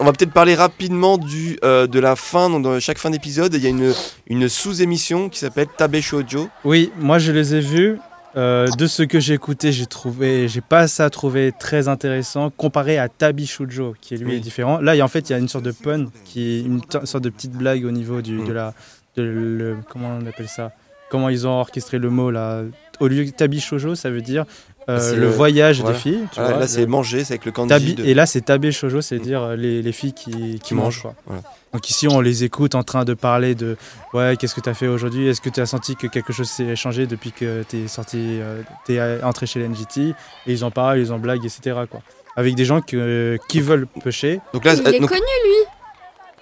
[0.00, 2.48] on va peut-être parler rapidement du, euh, de la fin.
[2.48, 3.92] Donc, dans chaque fin d'épisode, il y a une,
[4.26, 6.48] une sous-émission qui s'appelle Tabe Shoujo.
[6.64, 7.98] Oui, moi je les ai vus.
[8.34, 12.96] Euh, de ce que j'ai écouté, j'ai trouvé, j'ai pas ça trouvé très intéressant comparé
[12.96, 14.34] à Tabi Shujo, qui lui Oui.
[14.36, 14.78] est différent.
[14.80, 16.80] Là, il y a- en fait, il y a une sorte de pun, qui une
[17.04, 18.46] sorte de petite blague au niveau du, Mm.
[18.48, 18.72] de la,
[19.18, 20.72] de le, comment on appelle ça,
[21.10, 22.62] comment ils ont orchestré le mot là?
[23.00, 24.46] Au lieu de Tabi Shoujo, ça veut dire
[24.88, 25.94] euh, le le- voyage voilà.
[25.96, 26.20] des filles.
[26.32, 27.94] tu Voilà, vois, là, c'est manger, c'est avec le kanji.
[27.94, 31.02] De- et là, c'est Tabé Shoujo, c'est-à-dire euh, les, les filles qui, qui mangent, mangent.
[31.02, 31.14] quoi.
[31.26, 31.42] voilà.
[31.72, 33.76] Donc ici, on les écoute en train de parler de
[34.12, 35.28] Ouais, qu'est-ce que tu as fait aujourd'hui?
[35.28, 38.18] Est-ce que tu as senti que quelque chose s'est changé depuis que tu es sorti,
[38.20, 40.00] euh, tu es entré chez l'NGT
[40.46, 41.80] Et ils en parlent, ils en blaguent, etc.
[41.90, 42.00] Quoi.
[42.36, 44.40] Avec des gens que- qui veulent pêcher.
[44.52, 45.66] Donc là, Il euh, est donc, connu lui.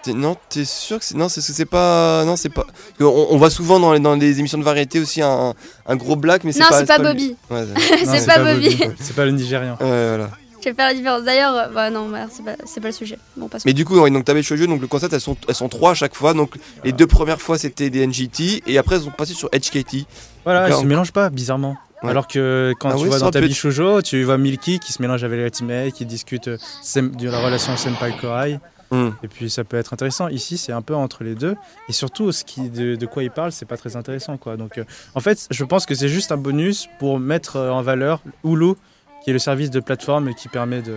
[0.02, 2.66] T'es- non, t'es sûr que c'est non, c'est c'est pas non, c'est pas.
[3.00, 5.54] On, on voit souvent dans les, dans les émissions de variété aussi un,
[5.86, 6.78] un gros black, mais c'est Non, pas.
[6.78, 6.98] c'est pas.
[6.98, 7.36] Bobby.
[7.50, 7.64] Ouais,
[8.06, 8.78] Non, C'est pas Bobby.
[9.00, 9.72] C'est pas le Nigérian.
[9.80, 10.30] ouais, voilà.
[10.62, 11.22] Je vais faire la différence.
[11.24, 13.18] D'ailleurs, bah non, merde, c'est pas, c'est pas le sujet.
[13.34, 13.64] Bon, passe.
[13.64, 15.94] Mais du coup, donc t'avais shoujo, donc le concept, elles sont, elles sont trois à
[15.94, 16.34] chaque fois.
[16.34, 20.04] Donc les deux premières fois, c'était des NGT, et après, elles sont passées sur HKT.
[20.44, 20.82] Voilà, ils D'accord.
[20.82, 21.76] se mélangent pas, bizarrement.
[22.02, 22.10] Ouais.
[22.10, 25.02] Alors que quand Ah tu ouais, vois dans ta Shoujo, tu vois Milky qui se
[25.02, 26.56] mélange avec les teammates, qui discute euh,
[26.96, 28.58] de la relation Senpai Korai.
[28.90, 29.10] Hmm.
[29.22, 30.28] Et puis ça peut être intéressant.
[30.28, 31.54] Ici, c'est un peu entre les deux.
[31.88, 34.36] Et surtout, ce qui, de, de quoi il parle, c'est pas très intéressant.
[34.36, 34.56] Quoi.
[34.56, 34.84] Donc, euh,
[35.14, 38.74] en fait, je pense que c'est juste un bonus pour mettre euh, en valeur Hulu,
[39.22, 40.96] qui est le service de plateforme qui permet de.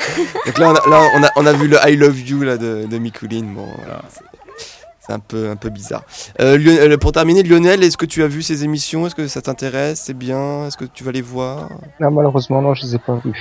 [0.46, 2.56] Donc là, on a, là, on a, on a vu le I Love You là,
[2.56, 3.54] de, de Mikuline.
[3.54, 4.02] Bon, voilà,
[5.00, 6.04] c'est- un peu, un peu bizarre.
[6.40, 9.06] Euh, Lion- euh, pour terminer, Lionel, est-ce que tu as vu ces émissions?
[9.06, 10.02] Est-ce que ça t'intéresse?
[10.04, 10.66] C'est bien?
[10.66, 11.68] Est-ce que tu vas les voir?
[11.98, 13.34] Non, malheureusement, non, je les ai pas vus.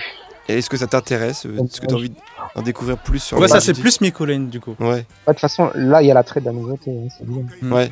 [0.47, 1.45] Et Est-ce que ça t'intéresse?
[1.45, 2.11] Est-ce que tu as envie
[2.55, 4.75] d'en découvrir plus sur Ouais, ça, c'est plus Mikolen, du coup.
[4.79, 6.89] Ouais, De toute façon, là, il y a la traite de la nouveauté.
[6.89, 7.43] hein, c'est bien.
[7.61, 7.71] Mm.
[7.73, 7.91] ouais.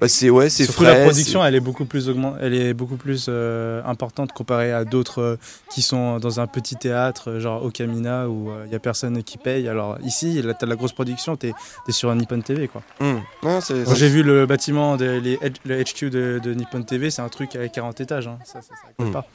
[0.00, 0.98] Bah, c'est ouais, c'est Surtout frais.
[0.98, 4.84] la production, elle est beaucoup plus augment- elle est beaucoup plus euh, importante comparée à
[4.84, 5.36] d'autres euh,
[5.72, 9.38] qui sont dans un petit théâtre, euh, genre Okamina, où il y a personne qui
[9.38, 9.68] paye.
[9.68, 11.52] Alors ici, là, t'as de la grosse production, t'es
[11.88, 12.82] es sur un Nippon TV, quoi.
[13.00, 13.04] c'est-.
[13.44, 17.10] Non, c'est- Quand j'ai vu le bâtiment, de, les, le HQ de, de Nippon TV,
[17.10, 18.26] c'est un truc avec 40 étages.
[18.26, 18.38] hein.
[18.44, 19.12] Ça, ça, ça rigole Mm.
[19.12, 19.26] pas.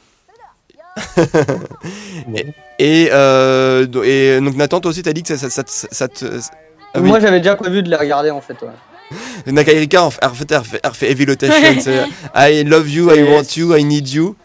[2.80, 5.94] Et, euh, do- et donc Nathan, toi aussi, t'as dit que ça, ça, ça, te-
[5.96, 6.26] ça te.
[6.94, 7.08] Ah oui.
[7.08, 8.62] Moi, j'avais déjà prévu de les regarder en fait.
[8.62, 8.70] ouais.
[9.48, 12.08] Nakaerika, en fait, en fait, elle refait Heavy Rotation.
[12.36, 14.36] I love you, I want you, I need you.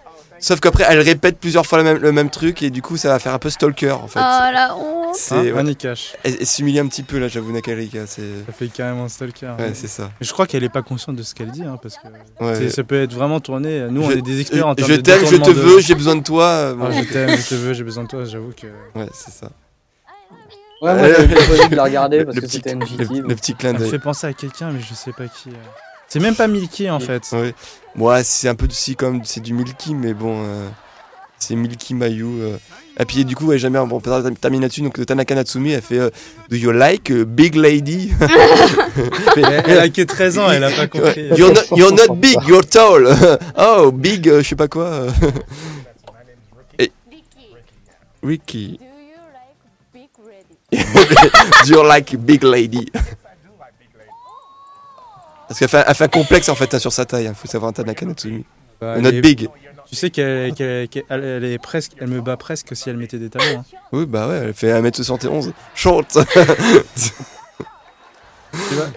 [0.40, 3.08] Sauf qu'après, elle répète plusieurs fois le même, le même truc et du coup, ça
[3.08, 4.18] va faire un peu stalker en fait.
[4.18, 5.14] Oh la honte.
[5.14, 5.74] c'est Hein, ouais.
[5.74, 6.16] Cash.
[6.22, 8.06] Elle, elle s'humilie un petit peu là, j'avoue, Nakaerika.
[8.06, 9.52] C'est Ça fait carrément stalker.
[9.58, 10.10] ouais, c'est ça.
[10.20, 12.68] Mais je crois qu'elle est pas consciente de ce qu'elle dit, hein, parce que Ouais.
[12.68, 13.86] ça peut être vraiment tourné.
[13.88, 15.94] Nous, on est des experts en termes je de t'aime, je te de- veux, j'ai
[15.94, 16.74] besoin de toi.
[16.74, 18.24] Bon, Ah, je t'aime, je te veux, j'ai besoin de toi.
[18.26, 18.66] J'avoue que.
[18.98, 19.48] Ouais, c'est ça.
[20.84, 23.20] Ouais, moi, j'avais prévu de les regarder parce le, que petit, c'était le, NGT.
[23.28, 23.90] le petit clin Elle me d'œil.
[23.90, 25.48] fait penser à quelqu'un, mais je sais pas qui.
[25.50, 25.52] euh.
[26.08, 27.22] C'est même pas Milky en fait.
[27.96, 28.22] Ouais.
[28.24, 30.68] C'est un peu aussi comme c'est du Milky, mais bon, euh,
[31.38, 32.24] c'est Milky Mayu.
[32.40, 32.56] euh.
[33.00, 33.78] Et puis du coup, ouais, jamais.
[33.80, 34.10] Bon, on peut
[34.40, 34.82] terminer là-dessus.
[34.82, 36.10] Donc Tanaka Natsumi, elle fait euh,
[36.50, 38.12] Do you like a big lady
[39.36, 41.26] Elle, elle a que 13 ans, elle a pas compris.
[41.36, 43.08] You're not, you're not big, you're tall.
[43.58, 45.06] oh, big, euh, je sais pas quoi.
[46.78, 46.92] Et-
[48.22, 48.78] Ricky.
[51.66, 52.86] Do you like big lady
[55.48, 57.26] Parce qu'elle fait, elle fait un complexe en fait hein, sur sa taille.
[57.26, 58.44] Il faut savoir un Tanaka Natsumi.
[58.80, 59.48] Bah, Not est- big.
[59.86, 62.96] Tu sais qu'elle qu'elle- qu'elle- elle- elle est presque, elle me bat presque si elle
[62.96, 63.58] mettait des talons.
[63.60, 63.64] hein.
[63.92, 65.52] Oui, bah ouais, elle fait 1m71.
[65.74, 66.18] Short.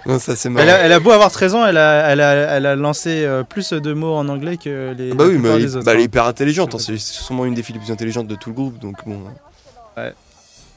[0.05, 0.63] Non, ça marrant.
[0.63, 3.23] Elle a, elle a beau avoir 13 ans, elle a, elle a, elle a lancé
[3.25, 5.13] euh, plus de mots en anglais que les.
[5.13, 6.05] bah la oui, mais autres, bah, elle est hein.
[6.05, 6.79] hyper intelligente.
[6.79, 8.77] C'est sûrement une des filles les plus intelligentes de tout le groupe.
[8.79, 9.19] Donc bon.
[9.97, 10.13] Ouais.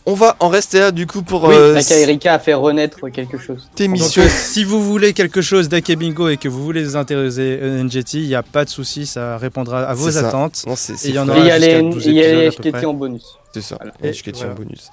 [0.06, 3.38] On va en rester là du coup pour Oui, euh, Erika a fait renaître quelque
[3.38, 3.68] chose.
[3.76, 6.96] cette Donc, euh, si vous voulez quelque chose d'Ake Bingo et que vous voulez les
[6.96, 10.64] intéresser euh, NGT, il n'y a pas de souci, ça répondra à vos attentes.
[10.66, 10.74] Non,
[11.04, 11.36] il y en frais.
[11.36, 13.38] Et il y aura a jusqu'à les, 12 il y a les à en bonus.
[13.52, 13.76] C'est ça.
[13.78, 14.12] Voilà.
[14.12, 14.88] Je en bonus.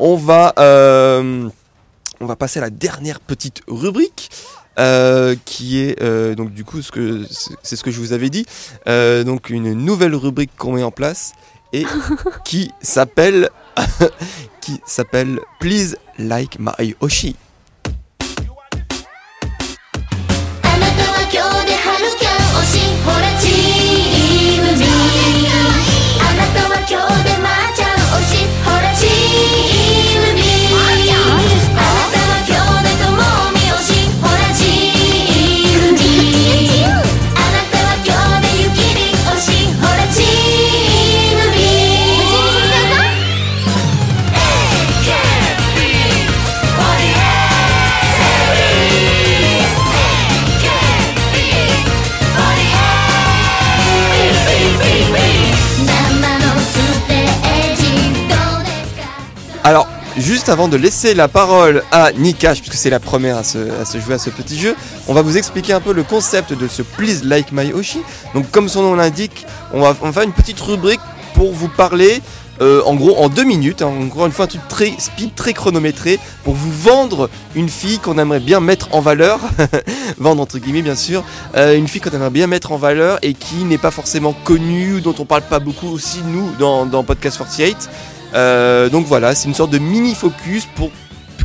[0.00, 1.48] On va, euh,
[2.20, 4.28] on va passer à la dernière petite rubrique.
[4.78, 8.12] euh, qui est euh, donc du coup ce que c'est c'est ce que je vous
[8.12, 8.46] avais dit
[8.86, 11.32] euh, donc une nouvelle rubrique qu'on met en place
[11.72, 11.84] et
[12.44, 13.50] qui s'appelle
[14.60, 17.36] qui s'appelle Please Like My Oshi
[59.64, 59.86] Alors,
[60.16, 63.58] juste avant de laisser la parole à Nikash, puisque c'est la première à se,
[63.98, 64.74] jouer à ce petit jeu,
[65.06, 68.00] on va vous expliquer un peu le concept de ce Please Like My Oshi.
[68.34, 71.00] Donc, comme son nom l'indique, on va, faire une petite rubrique
[71.34, 72.22] pour vous parler.
[72.60, 75.52] euh, en gros, en deux minutes, hein, encore une fois, un truc très speed, très
[75.52, 79.38] chronométré, pour vous vendre une fille qu'on aimerait bien mettre en valeur,
[80.18, 81.22] vendre entre guillemets bien sûr,
[81.56, 85.00] euh, une fille qu'on aimerait bien mettre en valeur et qui n'est pas forcément connue,
[85.00, 87.88] dont on parle pas beaucoup aussi nous dans, dans Podcast 48.
[88.34, 90.90] Euh, donc voilà, c'est une sorte de mini focus pour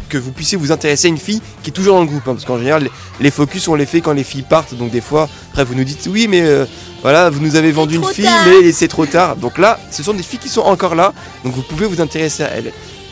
[0.09, 2.27] que vous puissiez vous intéresser à une fille qui est toujours dans le groupe.
[2.27, 4.75] hein, parce qu'en général, les, les focus, on les fait quand les filles partent.
[4.75, 6.65] Donc des fois, après, vous nous dites oui, mais euh,
[7.01, 8.45] voilà, vous nous avez vendu une fille, tard.
[8.47, 9.36] mais c'est trop tard.
[9.38, 11.13] Donc là, ce sont des filles qui sont encore là.
[11.43, 12.71] Donc vous pouvez vous intéresser à elles.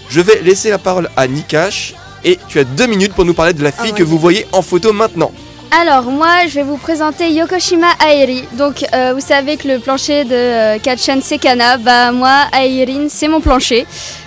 [0.09, 1.95] Je vais laisser la parole à Nikash.
[2.23, 4.09] Et tu as deux minutes pour nous parler de la fille Ah que ouais.
[4.09, 5.31] vous voyez en photo maintenant.
[5.73, 8.43] Alors moi je vais vous présenter Yokoshima Aeri.
[8.53, 13.07] Donc euh, vous savez que le plancher de euh, Kachan c'est Kana, bah moi Aerin
[13.09, 13.85] c'est mon plancher.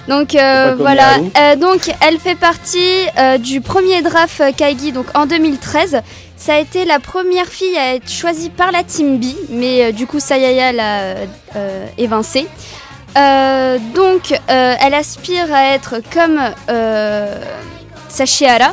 [0.09, 1.19] Donc euh, voilà.
[1.39, 2.79] Euh, donc elle fait partie
[3.19, 6.01] euh, du premier draft euh, Kaigi donc en 2013.
[6.37, 9.93] Ça a été la première fille à être choisie par la Team B, mais euh,
[9.93, 11.15] du coup Sayaya l'a
[11.99, 12.47] évincée.
[13.17, 16.41] Euh, donc euh, elle aspire à être comme
[16.71, 17.37] euh,
[18.09, 18.73] Sashihara.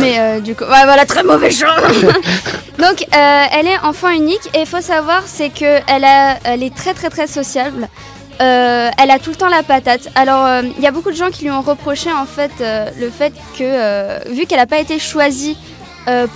[0.00, 1.76] Mais euh, du coup, voilà, très mauvais choix.
[2.78, 6.94] Donc, euh, elle est enfant unique et il faut savoir, c'est que elle, est très
[6.94, 7.88] très très sociable.
[8.40, 10.08] Euh, elle a tout le temps la patate.
[10.14, 13.32] Alors, il y a beaucoup de gens qui lui ont reproché en fait le fait
[13.58, 15.56] que, vu qu'elle n'a pas été choisie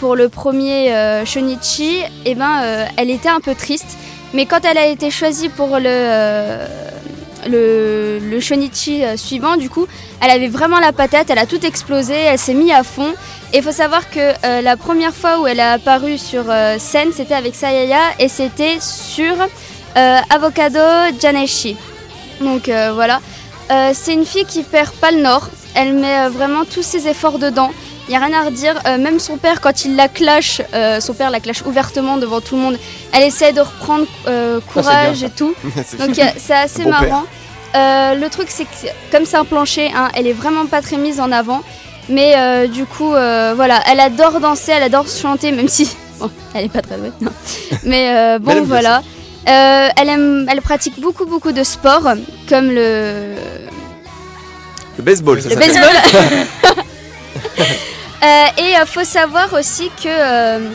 [0.01, 3.99] pour le premier Shonichi, eh ben, elle était un peu triste.
[4.33, 6.59] Mais quand elle a été choisie pour le,
[7.49, 9.87] le, le Shonichi euh, suivant, du coup,
[10.21, 13.15] elle avait vraiment la patate, elle a tout explosé, elle s'est mise à fond.
[13.53, 16.77] Et il faut savoir que euh, la première fois où elle a apparu sur euh,
[16.79, 19.35] scène, c'était avec Sayaya et c'était sur
[20.31, 20.79] Avocado
[21.21, 21.77] Janeshi.
[22.41, 23.21] Donc voilà.
[23.93, 25.49] C'est une fille qui perd pas le nord.
[25.75, 27.73] Elle met vraiment tous ses efforts dedans.
[28.11, 28.75] Il n'y a rien à redire.
[28.87, 32.41] Euh, même son père, quand il la clash, euh, son père la clash ouvertement devant
[32.41, 32.79] tout le monde.
[33.13, 35.55] Elle essaie de reprendre euh, courage et tout.
[35.97, 37.23] Donc c'est assez Bon marrant.
[37.73, 41.21] Le truc c'est que comme c'est un plancher, hein, elle est vraiment pas très mise
[41.21, 41.63] en avant.
[42.09, 45.89] Mais du coup, voilà, elle adore danser, elle adore chanter, même si
[46.19, 47.13] bon, elle est pas très douée.
[47.21, 47.31] non.
[47.85, 49.05] Mais bon voilà.
[49.47, 52.15] Elle aime, elle pratique beaucoup beaucoup de sports
[52.49, 53.37] comme le
[54.97, 55.97] Le baseball, le baseball.
[58.23, 60.69] Euh, et euh, faut savoir aussi que euh,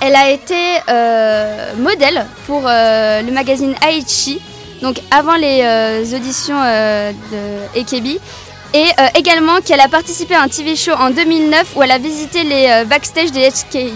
[0.00, 0.56] elle a été
[1.78, 4.40] modèle pour le magazine Aichi,
[4.82, 8.18] donc avant les auditions de Ekebi.
[8.74, 11.98] Et euh, également qu'elle a participé à un TV show en 2009 où elle a
[11.98, 13.92] visité les euh, backstage des HKI.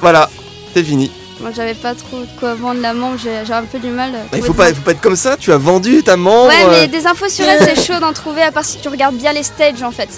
[0.00, 0.30] Voilà,
[0.72, 1.12] c'est fini.
[1.40, 4.12] Moi j'avais pas trop de quoi vendre la membre, j'ai un peu du mal.
[4.32, 6.48] Bah, il faut pas, faut pas être comme ça, tu as vendu ta membre.
[6.48, 9.16] Ouais, mais des infos sur elle, c'est chaud d'en trouver, à part si tu regardes
[9.16, 10.08] bien les stages en fait.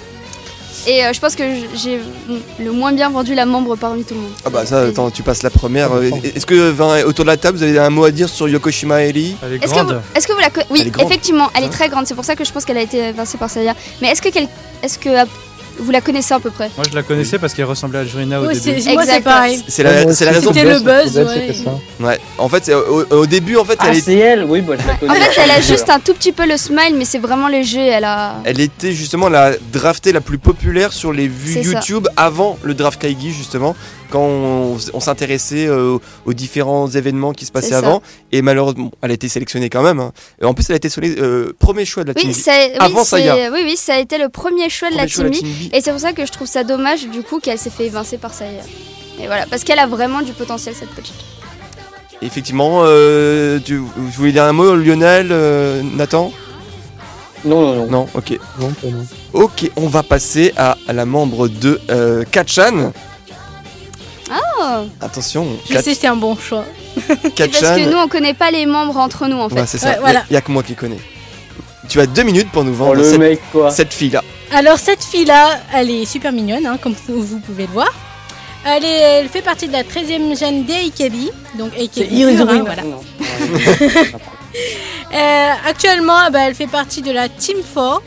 [0.86, 1.42] Et euh, je pense que
[1.74, 2.00] j'ai
[2.58, 4.30] le moins bien vendu la membre parmi tout le monde.
[4.44, 5.92] Ah bah ça, attends, tu passes la première.
[5.92, 8.48] euh, Est-ce que enfin, autour de la table, vous avez un mot à dire sur
[8.48, 9.36] Yokoshima Eri?
[9.42, 10.02] Elle est Est-ce que, vous, grande.
[10.14, 11.06] est-ce que vous la connaissez Oui, Elle est grande.
[11.10, 12.06] effectivement, elle est très grande.
[12.06, 13.74] C'est pour ça que je pense qu'elle a été évincée par Saya.
[14.00, 14.48] Mais est-ce que, quel-
[14.82, 15.24] est-ce que euh,
[15.78, 18.40] vous la connaissez à peu près Moi je la connaissais parce qu'elle ressemblait à Jurina
[18.40, 18.80] au début.
[18.80, 19.62] c'est- moi, c'est pareil.
[19.68, 20.12] C'est la, raison.
[20.52, 21.26] C'était le buzz, ouais.
[21.34, 21.78] c'était ça.
[22.00, 22.18] Ouais.
[22.38, 24.86] En fait, au, au début, en fait, Ah, elle, est- c'est elle Oui, moi je
[24.86, 25.12] la connais.
[25.12, 27.86] En fait, elle a juste un tout petit peu le smile, mais c'est vraiment léger.
[27.86, 28.36] Elle a.
[28.44, 31.60] elle était justement la draftée la plus populaire sur les vues.
[31.62, 33.74] YouTube avant le draft Kaigi justement,
[34.10, 38.02] quand on, on s'intéressait euh, aux différents événements qui se passaient avant.
[38.32, 40.00] Et malheureusement, elle a été sélectionnée quand même.
[40.00, 40.12] hein.
[40.40, 42.30] Et en plus, elle a été sélectionnée euh, premier choix de la team.
[42.30, 42.38] Oui, B.
[42.38, 43.50] c'est- oui, Avant Saya.
[43.52, 45.56] oui, oui, ça a été le premier choix de la choix de team la B.
[45.58, 45.74] team B.
[45.74, 48.18] Et c'est pour ça que je trouve ça dommage du coup qu'elle s'est fait évincer
[48.18, 48.48] par Saya.
[49.20, 51.14] Et voilà, parce qu'elle a vraiment du potentiel cette petite.
[52.20, 53.80] Effectivement, euh, tu,
[54.10, 56.32] je voulais dire un mot, Lionel, euh, Nathan?
[57.44, 57.86] Non, non, non.
[57.90, 58.38] Non, ok.
[58.60, 59.06] Non, non.
[59.32, 62.92] Ok, on va passer à, à la membre de euh, Kachan.
[64.60, 66.64] Oh Attention, Je sais, c'est un bon choix.
[67.06, 69.54] Parce que nous on connaît pas les membres entre nous en fait.
[69.60, 69.90] Ouais, c'est ça.
[69.90, 70.24] Ouais, voilà.
[70.30, 70.98] Il y, a que moi qui connais.
[71.88, 73.70] Tu as deux minutes pour nous Oh, vendre le cette, mec, quoi.
[73.70, 74.22] cette fille-là.
[74.52, 77.92] Alors cette fille-là, elle est super mignonne, hein, comme vous pouvez le voir.
[78.66, 78.88] Elle, est-
[79.20, 81.30] elle fait partie de la 13e gêne des AKB.
[81.58, 82.82] Donc C'est AKB pur, hein, voilà.
[85.14, 88.02] Euh, actuellement, bah, elle fait partie de la Team 4.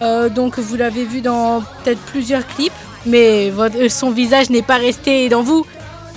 [0.00, 2.72] Euh, donc vous l'avez vu dans peut-être plusieurs clips.
[3.08, 5.64] Mais votre- euh, son visage n'est pas resté dans vous.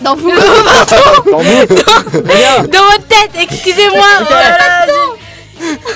[0.01, 0.29] Dans vous.
[1.31, 2.67] Dans vous Regarde.
[2.75, 5.15] Dans votre tête, excusez-moi Oh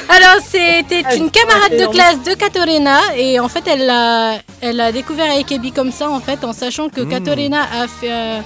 [0.09, 4.79] Alors c'était Ah, une camarade de classe de Katorina et en fait elle a, elle
[4.79, 7.09] a découvert AKB comme ça en fait en sachant que Mm.
[7.09, 8.39] Katorina a fait, euh,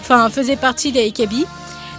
[0.00, 1.12] enfin faisait partie des.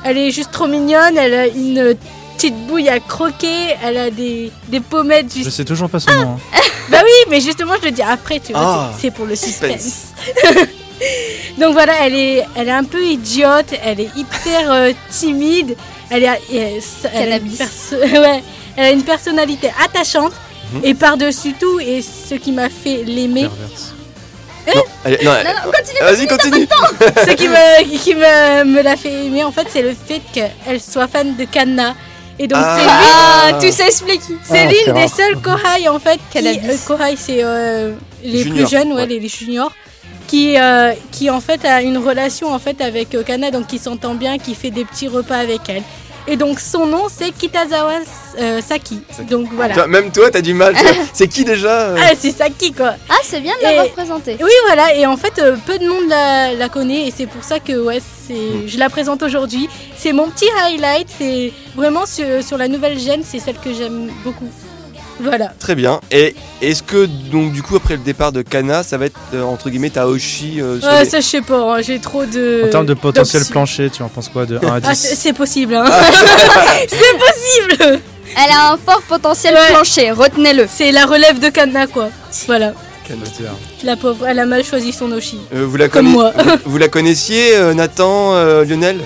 [0.05, 1.95] Elle est juste trop mignonne, elle a une
[2.43, 5.51] petite bouille à croquer, elle a des, des pommettes Je juste...
[5.51, 6.37] sais toujours pas son nom.
[6.53, 6.59] hein.
[6.89, 10.07] Bah oui mais justement je le dis après tu vois, Ah, c'est pour le suspense.
[11.57, 15.75] Donc voilà, elle est, elle est un peu idiote, elle est hyper euh, timide,
[16.09, 16.81] elle, est, elle,
[17.13, 17.57] elle a une Cannabis.
[17.57, 18.43] perso- ouais,
[18.75, 20.33] elle a une personnalité attachante.
[20.73, 20.81] Mhm.
[20.83, 23.47] Et par-dessus tout, et ce qui m'a fait l'aimer.
[25.05, 25.99] Allez, non, Non, non, continue.
[26.01, 26.67] Vas-y, continue.
[27.27, 30.81] ce qui me, qui me, me l'a fait aimer, en fait, c'est le fait qu'elle
[30.81, 31.95] soit fan de Kanna.
[32.39, 32.75] Et donc, Ah.
[32.77, 34.21] c'est l'une- Ah, tout s'explique.
[34.43, 38.67] c'est Ah, l'une des seules Kohai, en fait, qui, euh, Kohai, c'est euh, les plus
[38.67, 39.05] jeunes, ouais, ouais.
[39.05, 39.71] Les, les juniors,
[40.27, 43.77] qui, euh, qui, en fait, a une relation, en fait, avec euh, Kanna, donc qui
[43.77, 45.83] s'entend bien, qui fait des petits repas avec elle.
[46.27, 47.99] Et donc son nom c'est Kitazawa
[48.39, 49.01] euh, Saki.
[49.29, 49.73] Donc voilà.
[49.73, 50.75] Toi, Même toi, t'as du mal.
[51.13, 52.95] C'est qui déjà euh Ah, c'est Saki quoi.
[53.09, 54.37] Ah, c'est bien de l'avoir présenté.
[54.41, 54.95] Oui, voilà.
[54.95, 57.73] Et en fait, euh, peu de monde la, la connaît et c'est pour ça que
[57.73, 59.69] ouais, c'est, je la présente aujourd'hui.
[59.95, 61.07] C'est mon petit highlight.
[61.15, 64.49] C'est vraiment sur, sur la nouvelle gêne, c'est celle que j'aime beaucoup.
[65.19, 65.53] Voilà.
[65.59, 65.99] Très bien.
[66.11, 69.43] Et est-ce que, donc, du coup, après le départ de Kana, ça va être, euh,
[69.43, 71.75] entre guillemets, Taoshi euh, sur Ouais, les- ça, je sais pas.
[71.77, 72.63] hein, J'ai trop de.
[72.65, 73.53] En termes de potentiel d'options.
[73.53, 75.75] plancher, tu en penses quoi de 1 à 10 Ah, c'est, c'est possible.
[75.75, 75.85] Hein.
[76.87, 77.99] c'est possible.
[78.35, 79.69] Elle a un fort potentiel Ouais.
[79.73, 80.67] plancher, retenez-le.
[80.73, 82.09] C'est la relève de Kana, quoi.
[82.47, 82.73] Voilà.
[83.07, 83.19] Kana,
[83.83, 85.37] La pauvre, elle a mal choisi son Oshi.
[85.53, 86.33] Euh, vous, la Comme conna- moi.
[86.65, 89.01] vous, vous la connaissiez, euh, Nathan, euh, Lionel?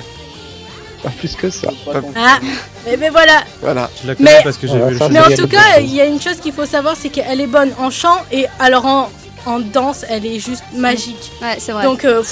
[1.08, 1.68] Pas plus que ça.
[2.16, 2.40] Ah,
[2.86, 3.44] mais, mais voilà.
[3.62, 3.90] Voilà.
[4.02, 5.10] Je la connais Mais- parce que j'ai vu le.
[5.10, 7.48] Mais en tout cas, il y a une chose qu'il faut savoir, c'est qu'elle est
[7.48, 9.10] bonne en chant et alors en,
[9.46, 11.32] en danse, elle est juste magique.
[11.42, 11.84] Ouais, c'est vrai.
[11.84, 12.24] Donc euh,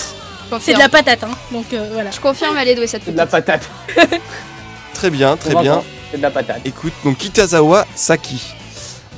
[0.60, 1.30] c'est de la patate, hein.
[1.52, 2.12] Donc euh, voilà.
[2.12, 3.46] Je confirme, elle est douée cette C'est de la petite.
[3.46, 3.70] patate.
[4.94, 5.82] Très bien, très bien.
[6.12, 6.62] C'est de la patate.
[6.66, 8.42] Écoute, donc Kitazawa Saki.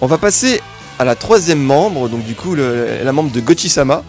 [0.01, 0.61] On va passer
[0.99, 4.03] à la troisième membre, donc du coup, le- la membre de Gochi-sama.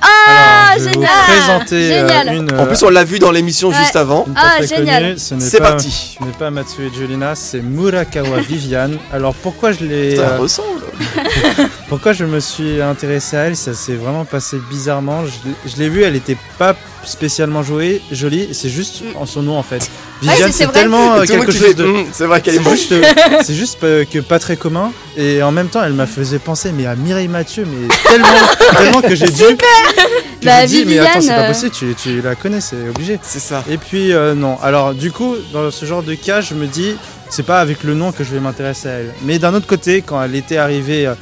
[0.00, 1.10] Ah, Alors, je vais génial.
[1.10, 2.36] vous présenter euh, Génial.
[2.36, 3.74] une, En euh, plus, on l'a vu dans l'émission Ouais.
[3.76, 4.24] juste avant.
[4.26, 5.02] une Ah, très génial.
[5.02, 5.18] connue.
[5.18, 6.16] Ce n'est C'est pas- parti.
[6.18, 8.98] Ce n'est pas Matsue Jolina, c'est Murakawa Viviane.
[9.12, 10.80] Alors pourquoi je l'ai, Putain, euh, ressemble.
[11.88, 13.56] pourquoi je me suis intéressé à elle?
[13.56, 15.24] Ça s'est vraiment passé bizarrement.
[15.26, 16.74] Je, l'ai- je l'ai vue, elle était pas
[17.08, 18.48] spécialement jouée, jolie.
[18.52, 19.88] C'est juste en son nom en fait.
[20.20, 20.72] Viviane, c'est- c'est c'est vrai.
[20.74, 21.84] tellement euh, quelque chose de.
[21.84, 22.78] Hum, C'est vrai qu'elle est moche.
[22.78, 23.02] juste, euh,
[23.44, 26.72] c'est juste euh, que pas très commun et en même temps elle m'a faisait penser
[26.72, 28.28] mais à Mireille Mathieu mais tellement,
[28.76, 29.64] tellement que j'ai dû que
[30.44, 33.40] Bah, dit mais attends c'est Viviane, pas possible tu, tu la connais c'est obligé C'est
[33.40, 33.64] ça.
[33.70, 36.94] et puis euh, non alors du coup dans ce genre de cas je me dis
[37.30, 40.02] c'est pas avec le nom que je vais m'intéresser à elle mais d'un autre côté
[40.02, 41.12] quand elle était arrivée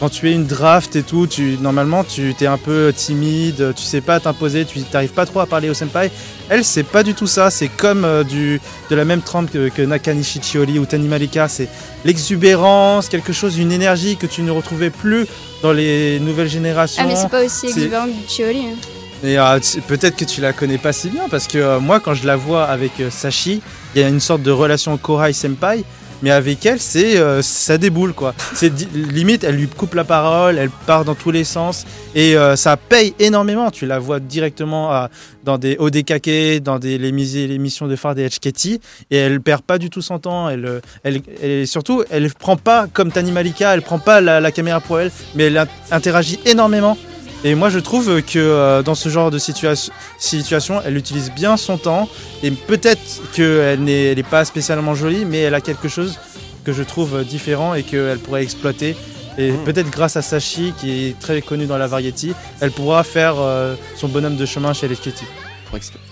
[0.00, 3.82] quand tu es une draft et tout, tu, normalement tu es un peu timide, tu
[3.82, 6.10] sais pas t'imposer, tu n'arrives pas trop à parler au senpai.
[6.48, 9.68] Elle, c'est pas du tout ça, c'est comme euh, du, de la même trempe que,
[9.68, 11.68] que Nakanishi Chiori ou Tani Malika, c'est
[12.06, 15.26] l'exubérance, quelque chose, une énergie que tu ne retrouvais plus
[15.62, 17.02] dans les nouvelles générations.
[17.04, 18.60] Ah, mais c'est pas aussi exubérant que du Chioli.
[18.60, 18.76] hein.
[19.22, 22.14] Et euh, peut-être que tu la connais pas si bien parce que euh, moi quand
[22.14, 23.60] je la vois avec Sashi,
[23.94, 25.84] il y a une sorte de relation Korai Senpai,
[26.22, 28.34] mais avec elle c'est euh, ça déboule quoi.
[28.54, 32.56] C'est limite elle lui coupe la parole, elle part dans tous les sens et euh,
[32.56, 33.70] ça paye énormément.
[33.70, 35.10] Tu la vois directement à-
[35.44, 39.40] dans des ODKK, dans des les, mis- les émissions de phare des HKT et elle
[39.40, 40.48] perd pas du tout son temps.
[40.50, 44.50] Elle, euh, elle, elle- surtout elle prend pas comme Tani Malika, elle prend pas la,
[44.52, 46.96] caméra pour elle, mais elle in- interagit énormément.
[47.42, 51.56] Et moi, je trouve que euh, dans ce genre de situa- situation, elle utilise bien
[51.56, 52.08] son temps.
[52.42, 53.00] Et peut-être
[53.32, 56.18] qu'elle n'est est pas spécialement jolie, mais elle a quelque chose
[56.64, 58.94] que je trouve différent et qu'elle pourrait exploiter.
[59.38, 59.64] Et Mm.
[59.64, 63.74] peut-être grâce à Sashi, qui est très connue dans la variety, elle pourra faire euh,
[63.96, 65.24] son bonhomme de chemin chez les Sketty.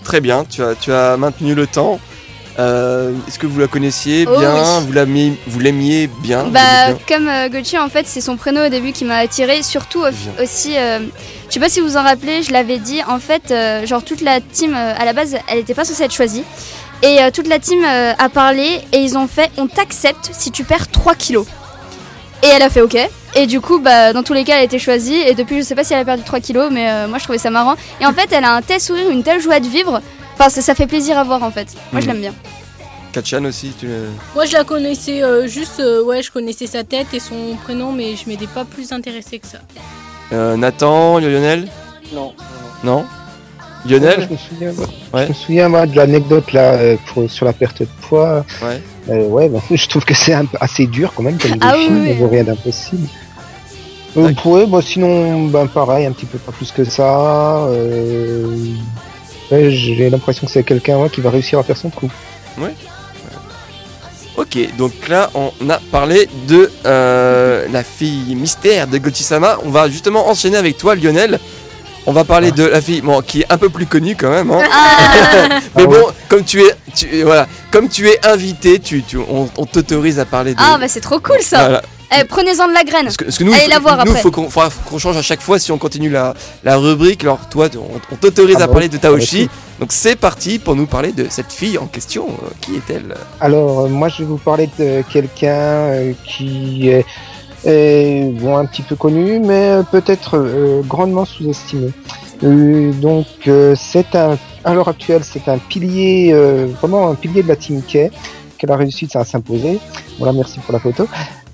[0.03, 1.99] Très bien, tu as, tu as maintenu le temps.
[2.59, 4.59] Euh, Est-ce que vous la connaissiez Oh bien oui.
[5.47, 8.65] Vous l'aimiez vous bien vous Bah, bien comme euh, Gochi, en fait, c'est son prénom
[8.65, 9.63] au début qui m'a attiré.
[9.63, 10.99] Surtout au- aussi, euh,
[11.47, 14.21] je sais pas si vous en rappelez, je l'avais dit, en fait, euh, genre toute
[14.21, 16.43] la team euh, à la base, elle était pas censée être choisie.
[17.01, 20.89] Et toute la team a parlé et ils ont fait on t'accepte si tu perds
[20.91, 21.45] 3 kilos.
[22.43, 22.97] Et elle a fait ok.
[23.35, 25.15] Et du coup, bah, dans tous les cas, elle a été choisie.
[25.15, 27.37] Et depuis, je sais pas si elle a perdu 3 kilos, mais moi je trouvais
[27.39, 27.75] ça marrant.
[28.01, 30.01] Et en fait, elle a un tel sourire, une telle joie de vivre.
[30.39, 31.67] Enfin, ça, ça fait plaisir à voir en fait.
[31.91, 32.13] Moi, je Mhm.
[32.13, 32.33] l'aime bien.
[33.11, 36.83] Kachan aussi, tu le- Moi, je la connaissais euh, juste, euh, ouais, je connaissais sa
[36.85, 39.57] tête et son prénom, mais je m'étais pas plus intéressée que ça.
[40.31, 41.67] Euh, Nathan, Lionel?
[42.13, 42.33] Non.
[42.85, 42.99] Non?
[42.99, 43.05] Moi,
[43.85, 44.27] Lionel?
[44.29, 45.23] Je me souviens, Ouais.
[45.23, 48.45] je me souviens moi, de l'anecdote là euh, pour- sur la perte de poids.
[48.61, 48.81] Ouais.
[49.09, 51.73] Euh, ouais, bah, je trouve que c'est un peu assez dur quand même comme Ah
[51.73, 52.17] défi, oui, oui, mais oui.
[52.19, 53.07] bon, rien d'impossible.
[54.17, 54.35] Euh, Ouais.
[54.45, 57.65] ouais, bah, sinon, ben pareil, un petit peu pas plus que ça.
[57.67, 58.47] Euh...
[59.51, 62.09] ouais, J'ai l'impression que c'est quelqu'un ouais, qui va réussir à faire son trou.
[64.37, 69.57] Ok, donc là on a parlé de euh, la fille mystère de Gochi-sama.
[69.65, 71.39] On va justement enchaîner avec toi Lionel.
[72.05, 74.49] On va parler de la fille bon, qui est un peu plus connue quand même.
[74.51, 74.61] hein.
[74.71, 79.17] Ah, Mais Ah bon, comme tu es, tu, voilà, comme tu es invité, tu, tu-
[79.17, 80.59] on, on t'autorise à parler de.
[80.61, 81.59] ah bah c'est trop cool ça.
[81.59, 81.81] Voilà.
[82.11, 83.03] Eh, Prenez-en de la graine.
[83.05, 84.21] Parce que, parce que nous, Allez il la faut- voir nous, après.
[84.23, 86.33] faut qu'on faudra qu'on change à chaque fois si on continue la,
[86.63, 87.23] la rubrique.
[87.23, 89.47] Alors toi, on, on t'autorise Ah à parler de Taoshi.
[89.79, 92.27] Donc c'est parti pour nous parler de cette fille en question.
[92.29, 93.15] Euh, qui est-elle?
[93.39, 97.05] Alors, euh, moi, je vais vous parler de quelqu'un euh, qui est,
[97.65, 101.91] est, bon, un petit peu connu, mais peut-être euh, grandement sous-estimé.
[102.43, 107.43] Euh, donc, euh, c'est un, à l'heure actuelle, c'est un pilier, euh, vraiment un pilier
[107.43, 108.09] de la team K,
[108.57, 109.79] qu'elle a réussi à s'imposer.
[110.17, 111.07] Voilà, merci pour la photo.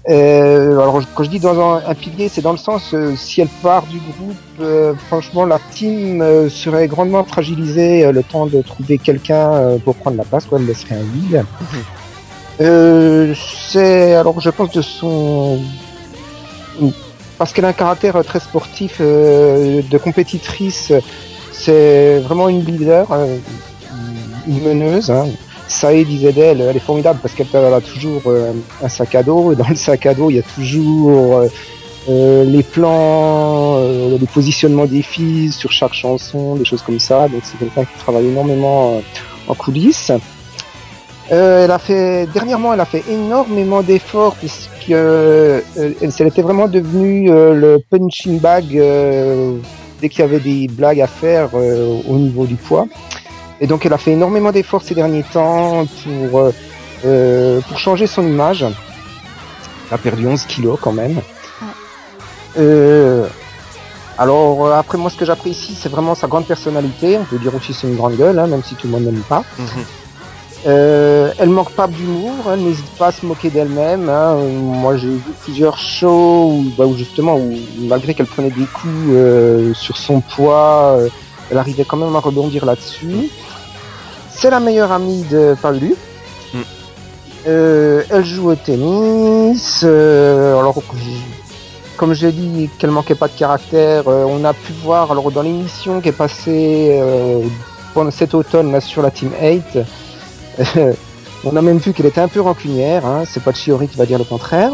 [0.07, 3.41] Euh, alors quand je dis dans un, un pilier, c'est dans le sens euh, si
[3.41, 8.45] elle part du groupe, euh, franchement la team euh, serait grandement fragilisée euh, le temps
[8.45, 11.43] de trouver quelqu'un euh, pour prendre la place, quoi, elle laisserait un vide.
[12.61, 13.33] Euh,
[13.67, 15.59] c'est alors je pense de son
[17.39, 20.93] parce qu'elle a un caractère très sportif euh, de compétitrice,
[21.51, 23.07] c'est vraiment une leader,
[24.47, 25.09] une meneuse.
[25.09, 25.29] Hein.
[25.67, 29.51] Saïd disait d'elle, elle est formidable parce qu'elle a toujours euh, un sac à dos
[29.51, 31.47] et dans le sac à dos il y a toujours euh,
[32.07, 37.27] euh, les plans, les positionnements des filles sur chaque chanson, des choses comme ça.
[37.27, 39.01] Donc c'est quelqu'un qui travaille énormément
[39.47, 40.11] en coulisses.
[41.31, 46.67] Euh, elle a fait dernièrement, elle a fait énormément d'efforts puisque euh, elle, était vraiment
[46.67, 48.65] devenue le punching bag
[49.99, 52.85] dès qu'il y avait des blagues à faire au niveau du poids.
[53.61, 56.51] Et donc elle a fait énormément d'efforts ces derniers temps pour euh,
[57.05, 58.63] euh, pour changer son image.
[58.63, 61.21] Elle a perdu 11 kilos quand même.
[62.57, 63.27] Euh,
[64.17, 67.17] alors euh, après moi ce que j'apprécie c'est vraiment sa grande personnalité.
[67.19, 69.23] On peut dire aussi c'est une grande gueule, hein, même si tout le monde n'aime
[69.27, 69.43] pas.
[69.57, 69.65] Mhm.
[70.67, 74.09] Euh, elle manque pas d'humour, elle n'hésite pas à se moquer d'elle-même.
[74.09, 74.35] hein.
[74.35, 78.91] Moi, j'ai vu plusieurs shows où, bah, où justement, où, malgré qu'elle prenait des coups
[79.09, 81.09] euh, sur son poids, euh,
[81.51, 83.29] elle arrivait quand même à rebondir là-dessus.
[84.37, 85.95] C'est la meilleure amie de Paulu.
[86.53, 86.59] Mm.
[87.47, 89.81] Euh, elle joue au tennis.
[89.83, 90.75] euh, alors,
[91.95, 95.41] comme j'ai dit qu'elle manquait pas de caractère, euh, on a pu voir alors dans
[95.41, 97.43] l'émission qui est passée euh,
[97.93, 99.63] pendant cet automne là sur la Team 8.
[101.45, 103.23] on a même vu qu'elle était un peu rancunière, hein.
[103.25, 104.73] c'est pas Chiori qui va dire le contraire.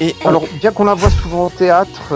[0.00, 2.12] Et alors, bien qu'on la voit souvent au théâtre,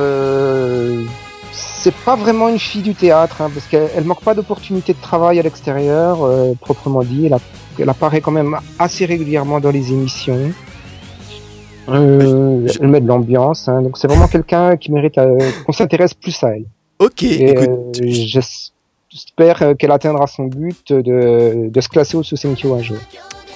[1.52, 5.00] c'est pas vraiment une fille du théâtre, hein, parce qu'elle elle manque pas d'opportunités de
[5.00, 7.26] travail à l'extérieur, euh, proprement dit.
[7.26, 7.40] Elle, a-
[7.78, 10.52] elle apparaît quand même assez régulièrement dans les émissions.
[11.88, 16.14] Euh, Elle met de l'ambiance, hein, donc c'est vraiment quelqu'un qui mérite euh, qu'on s'intéresse
[16.14, 16.64] plus à elle.
[17.00, 18.00] ok, écoute,
[19.10, 22.98] j'espère qu'elle atteindra son but de, de se classer au Susenkyo un jour.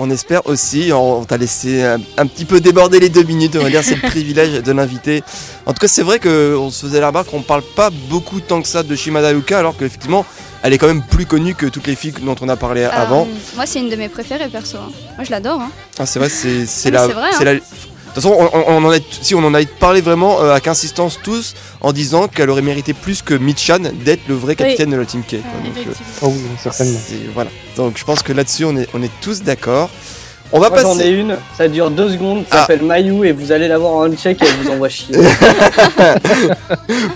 [0.01, 0.90] On espère aussi.
[0.93, 3.97] On, t'a laissé un, un petit peu déborder les deux minutes, on va dire, c'est
[3.97, 5.23] le privilège de l'inviter.
[5.66, 8.60] En tout cas, c'est vrai qu'on se faisait la remarque qu'on parle pas beaucoup tant
[8.62, 10.24] que ça de Shimada Yuka, alors qu'effectivement,
[10.62, 13.02] elle est quand même plus connue que toutes les filles dont on a parlé Ah,
[13.02, 13.28] avant.
[13.55, 14.78] Moi, c'est une de mes préférées perso.
[14.78, 14.90] hein.
[15.16, 15.60] Moi, je l'adore.
[15.60, 15.70] hein.
[15.98, 17.06] Ah, c'est vrai, c'est mais la.
[17.06, 17.60] vrai, De
[18.21, 20.67] toute façon, on, on- on en a, si on en a parlé vraiment euh, avec
[20.69, 24.97] insistance tous en disant qu'elle aurait mérité plus que Michan d'être le vrai capitaine de
[24.97, 25.33] la Team K.
[25.35, 25.43] Donc,
[25.87, 25.91] euh.
[26.23, 26.99] Oh oui, certainement.
[27.35, 27.51] voilà.
[27.77, 29.91] Donc je pense que là-dessus on est, on est tous d'accord.
[30.53, 31.09] On va Moi j'en ai passer.
[31.11, 32.61] une, ça dure deux secondes, ça Ah.
[32.61, 35.15] s'appelle Mayu et vous allez l'avoir en check et elle vous envoie chier.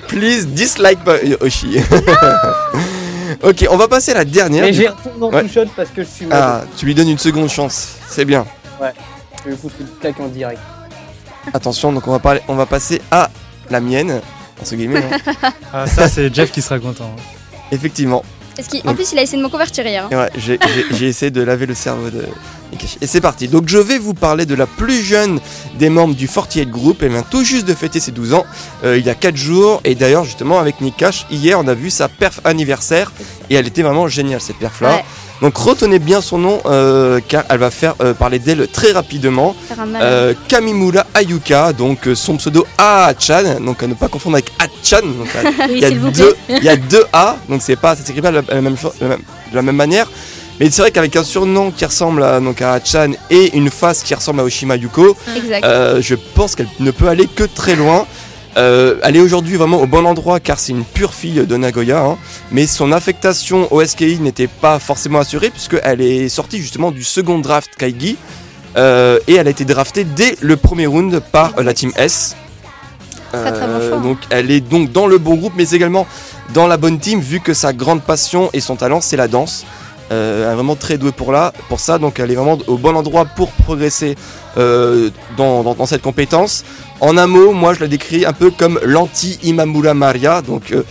[0.09, 0.99] Please dislike
[1.41, 1.79] Oshi.
[3.43, 4.65] ok, on va passer à la dernière.
[4.65, 5.43] Mais j'ai retourné en Ouais.
[5.43, 6.27] two shot parce que je suis.
[6.31, 7.89] Ah, tu lui donnes une seconde chance.
[8.09, 8.45] C'est bien.
[9.45, 10.61] Je vais foutre une claque en direct.
[11.55, 13.31] Attention, donc on va parler, on va passer à
[13.71, 14.21] la mienne.
[14.61, 15.03] Entre guillemets,
[15.43, 15.51] hein.
[15.73, 17.15] Ah, ça, c'est Jeff qui sera content.
[17.73, 18.25] Effectivement.
[18.85, 20.05] En plus, il a essayé de me convertir hier.
[20.05, 20.09] hein.
[20.11, 22.27] Et ouais, j'ai- j'ai j'ai essayé de laver le cerveau de
[22.73, 22.99] Nikashi.
[23.01, 23.49] Et c'est parti.
[23.49, 25.41] Donc je vais vous parler de la plus jeune
[25.79, 27.03] des membres du 48 Group.
[27.03, 28.45] Elle vient tout juste de fêter ses 12 ans
[28.85, 29.81] euh, il y a 4 jours.
[29.85, 33.13] Et d'ailleurs, justement, avec Nikash, hier, on a vu sa perf anniversaire.
[33.49, 34.97] Et elle était vraiment géniale, cette perf-là.
[34.97, 35.05] Ouais.
[35.41, 39.57] Donc retenez bien son nom, euh, car elle va faire euh, parler d'elle très rapidement.
[40.03, 45.01] Euh, Kamimura Ayuka, donc euh, son pseudo A-chan, donc à ne pas confondre avec A-chan.
[45.69, 46.11] il Oui, y a deux,
[46.47, 46.57] plaît.
[46.59, 49.57] il y a deux A, donc c'est pas, ça s'écrit pas de la, même, de
[49.57, 50.11] la manière.
[50.59, 54.03] Mais c'est vrai qu'avec un surnom qui ressemble à, donc à Chan et une face
[54.03, 55.17] qui ressemble à Oshima Yuko,
[55.65, 58.07] euh, je pense qu'elle ne peut aller que très loin.
[58.57, 62.01] Euh, elle est aujourd'hui vraiment au bon endroit car c'est une pure fille de Nagoya.
[62.05, 62.19] hein.
[62.51, 67.39] mais son affectation au SKI n'était pas forcément assurée puisqu'elle est sortie justement du second
[67.39, 68.17] draft Kaigi.
[68.77, 72.35] euh, et elle a été draftée dès le premier round par euh, la team S.
[73.33, 73.99] Très, très bon choix.
[73.99, 76.05] donc elle est donc dans le bon groupe mais également
[76.53, 79.65] dans la bonne team vu que sa grande passion et son talent c'est la danse.
[80.11, 83.53] Euh, est vraiment très douée pour, ça, donc elle est vraiment au bon endroit pour
[83.53, 84.17] progresser
[84.57, 86.65] euh, dans, cette compétence.
[87.01, 90.83] En un mot, moi je la décris un peu comme l'anti-Imamura Maria, donc euh,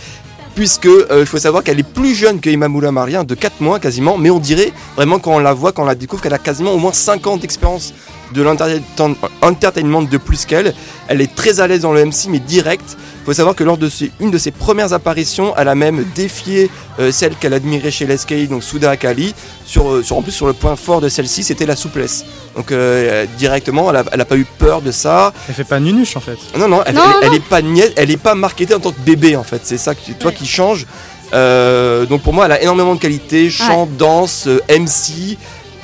[0.54, 3.78] puisque euh, il faut savoir qu'elle est plus jeune que Imamura Maria, de 4 mois
[3.78, 6.38] quasiment, mais on dirait vraiment quand on la voit, quand on la découvre, qu'elle a
[6.38, 7.92] quasiment au moins 5 ans d'expérience
[8.32, 10.74] de l'entertain- entertainment de plus qu'elle.
[11.08, 12.96] Elle est très à l'aise dans le MC, mais direct.
[13.22, 16.04] Il faut savoir que lors de ses- une de ses premières apparitions, elle a même
[16.14, 19.34] défié euh, celle qu'elle admirait chez l'SKI, donc Suda Akali.
[19.66, 22.24] Sur, euh, sur, en plus, sur le point fort de celle-ci, c'était la souplesse.
[22.56, 25.32] Donc euh, directement, elle a, elle a pas eu peur de ça.
[25.48, 26.38] Elle fait pas nunuche en fait.
[26.58, 27.16] Non, non, elle, Non, elle- non.
[27.32, 29.60] elle est pas niaise, elle est pas marketée en tant que bébé en fait.
[29.64, 30.36] C'est ça que toi Ouais.
[30.36, 30.86] qui change.
[31.32, 35.38] Euh, donc pour moi, elle a énormément de qualités chant, danse, euh, MC.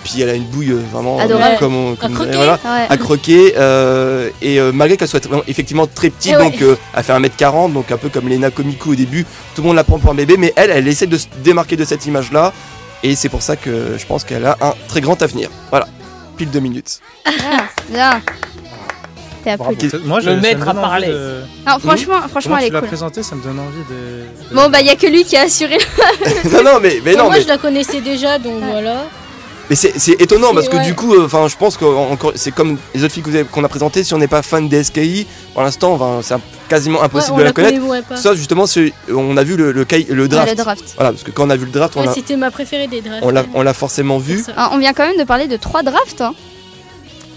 [0.07, 1.57] Puis elle a une bouille euh, vraiment Adorable.
[1.59, 2.37] comme on comme- croquer.
[2.37, 2.87] voilà, Ouais.
[2.89, 3.55] à croquer.
[3.57, 6.45] euh, et euh, malgré qu'elle soit vraiment- effectivement très petite, Eh ouais.
[6.51, 9.25] donc euh, elle fait 1m40, donc un peu comme Lena Komiku au début,
[9.55, 11.77] tout le monde la prend pour un bébé, mais elle, elle essaie de se démarquer
[11.77, 12.53] de cette image-là.
[13.03, 15.51] Et c'est pour ça que je pense qu'elle a un très grand avenir.
[15.71, 15.87] Voilà,
[16.37, 17.01] pile deux minutes.
[17.95, 18.21] Ah,
[19.49, 19.91] applaudi.
[20.05, 21.07] Moi, je, Le maître donne a envie parlé.
[21.09, 22.89] de- Non, franchement, franchement, Comment elle tu est cool.
[22.89, 24.51] présenté, ça me donne envie de.
[24.51, 25.79] de- Bon, bah, il y a que lui qui a assuré.
[26.53, 29.05] non, non, mais, mais non, moi, mais, je la connaissais déjà, donc voilà.
[29.69, 30.85] Mais c'est c'est étonnant parce que Ouais.
[30.85, 33.37] du coup, euh, enfin, je pense que encore, c'est comme les autres filles que vous
[33.37, 34.05] avez- qu'on a présentées.
[34.05, 36.37] Si on n'est pas fan des SKI, pour l'instant, enfin, c'est
[36.69, 37.81] quasiment Ouais, impossible on de la la connaître.
[37.87, 38.17] connaît pas.
[38.17, 38.65] Sauf justement,
[39.15, 40.45] on a vu le, le, le draft.
[40.49, 40.85] Ouais, le draft.
[40.97, 43.01] Voilà, parce que quand on a vu le draft, on l'a- C'était ma préférée des
[43.01, 43.23] drafts.
[43.23, 44.45] on l'a on l'a forcément vu.
[44.57, 46.21] Ah, on vient quand même de parler de trois drafts.
[46.21, 46.35] Hein.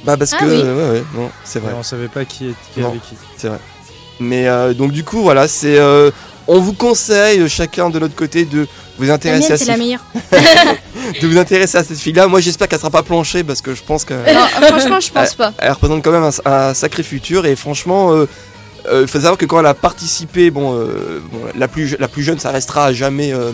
[0.05, 0.57] Bah parce Ah que oui.
[0.61, 2.89] ouais, ouais, non, c'est vrai, Ouais, on savait pas qui, est, qui Non.
[2.89, 3.15] avait qui.
[3.37, 3.59] c'est vrai.
[4.21, 6.11] Mais euh, donc du coup voilà, c'est euh,
[6.47, 8.67] on vous conseille euh, chacun de notre côté de
[8.97, 10.03] vous La intéresser mienne, à c'est ces- la meilleure.
[11.21, 12.27] de vous intéresser à cette fille-là.
[12.27, 15.33] Moi j'espère qu'elle sera pas planchée parce que je pense qu'elle Non, franchement, je pense
[15.35, 15.53] pas.
[15.57, 18.13] elle représente quand même un, un sacré futur et franchement.
[18.13, 18.27] euh,
[18.89, 22.23] euh, faut savoir que quand elle a participé, bon, euh, bon, la, plus, la plus
[22.23, 23.51] jeune, ça restera à jamais euh,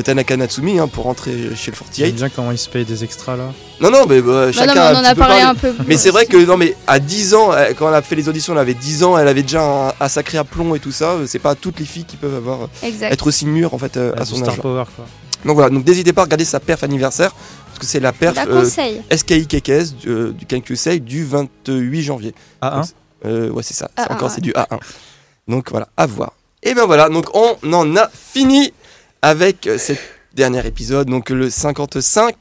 [0.00, 2.12] Tanaka Natsumi hein, pour rentrer chez le J'aime 48.
[2.14, 3.52] bien comment ils se payent des extras là.
[3.80, 5.20] Non, non, mais bah, Bah chacun non, mais a on un en petit a peu
[5.20, 5.42] parlé parlé.
[5.42, 5.74] un peu.
[5.86, 8.28] Mais c'est vrai que non mais à 10 ans, euh, quand elle a fait les
[8.28, 11.10] auditions, elle avait 10 ans, elle avait déjà un, un sacré aplomb et tout ça.
[11.10, 13.12] euh, C'est pas toutes les filles qui peuvent avoir euh, Exact.
[13.12, 14.60] être aussi mûres en fait euh, à son Star âge.
[14.60, 15.04] Power quoi.
[15.44, 17.32] Donc voilà, donc n'hésitez pas à regarder sa perf anniversaire
[17.66, 19.02] parce que c'est la perf La euh, conseil.
[19.14, 22.34] SKI KKS du, euh, du Kankyusei du 28 janvier.
[22.62, 22.88] A1
[23.24, 24.78] Euh, ouais c'est ça, c'est A1, encore c'est du A1.
[25.48, 26.32] Donc voilà, à voir.
[26.62, 28.72] Et ben voilà, donc on en a fini
[29.22, 29.98] avec euh, cet
[30.34, 32.34] dernier épisode, donc le 55.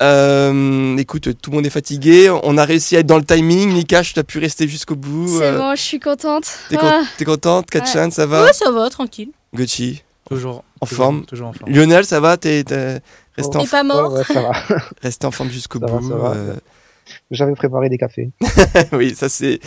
[0.00, 2.30] Euh, écoute, tout le monde est fatigué.
[2.44, 3.72] On a réussi à être dans le timing.
[3.72, 5.38] Nikash, tu as pu rester jusqu'au bout.
[5.38, 6.44] C'est euh, bon, je suis contente.
[6.68, 7.02] T'es con- Ah.
[7.16, 8.44] t'es contente Katchan, ça va?
[8.44, 9.30] Ouais, ça va, tranquille.
[9.54, 11.26] Gucci, Toujours En toujours- forme?
[11.26, 11.72] Toujours en forme.
[11.72, 12.36] Lionel, ça va?
[12.36, 13.00] T'es t'es
[13.36, 13.62] resté, Oh.
[13.62, 13.66] en...
[13.66, 14.12] Pas mort?
[14.12, 14.52] Ouais, ça va.
[15.02, 16.30] resté en forme jusqu'au Ça va, bout ça va.
[16.32, 16.54] euh,
[17.30, 18.30] J'avais préparé des cafés.
[18.92, 19.58] Oui, ça c'est.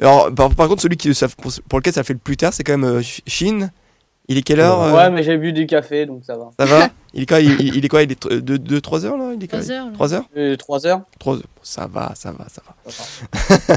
[0.00, 2.52] Alors, par, par contre, celui qui, ça- pour, pour lequel ça fait le plus tard,
[2.52, 3.70] c'est quand même euh, Shin.
[4.32, 6.50] Il est quelle heure euh, Ouais, mais j'ai bu du café, donc ça va.
[6.56, 9.32] Ça va il est, quoi, il, il- il est quoi Il est 2-3 heures là
[9.34, 9.92] il est quoi, Trois heures, là.
[9.92, 11.00] 3 heures Euh, Trois heures.
[11.18, 11.42] 3 heures.
[11.62, 13.76] Ça va, ça va, ça va.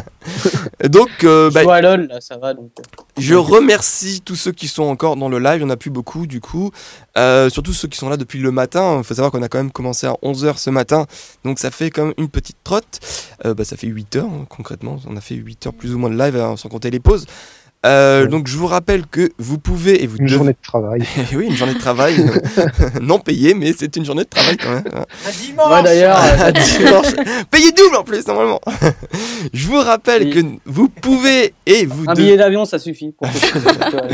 [0.90, 2.70] Donc, euh, Je bah, joue à LoL, là, ça va, donc.
[3.18, 5.90] Je remercie tous ceux qui sont encore dans le live, il n'y en a plus
[5.90, 6.72] beaucoup du coup,
[7.18, 9.58] Euh, surtout ceux qui sont là depuis le matin, il faut savoir qu'on a quand
[9.58, 11.06] même commencé à 11h ce matin,
[11.44, 13.00] donc ça fait quand même une petite trotte,
[13.46, 15.98] Euh, bah, ça fait 8 heures hein, concrètement, on a fait 8 heures plus ou
[16.00, 17.26] moins de live hein, sans compter les pauses.
[17.86, 18.28] Euh, Ouais.
[18.30, 20.36] Donc je vous rappelle que vous pouvez et vous Une devez...
[20.38, 21.04] journée de travail.
[21.32, 22.16] Eh oui, une journée de travail,
[23.02, 24.84] non payée, mais c'est une journée de travail quand même.
[24.94, 25.06] hein.
[25.70, 27.08] Ouais, d'ailleurs, euh, À dimanche.
[27.52, 28.62] Payé double en plus, normalement.
[29.54, 30.30] Je vous rappelle Oui.
[30.32, 33.14] que vous pouvez et vous un billet d'avion, ça suffit.
[33.18, 34.14] Pour que-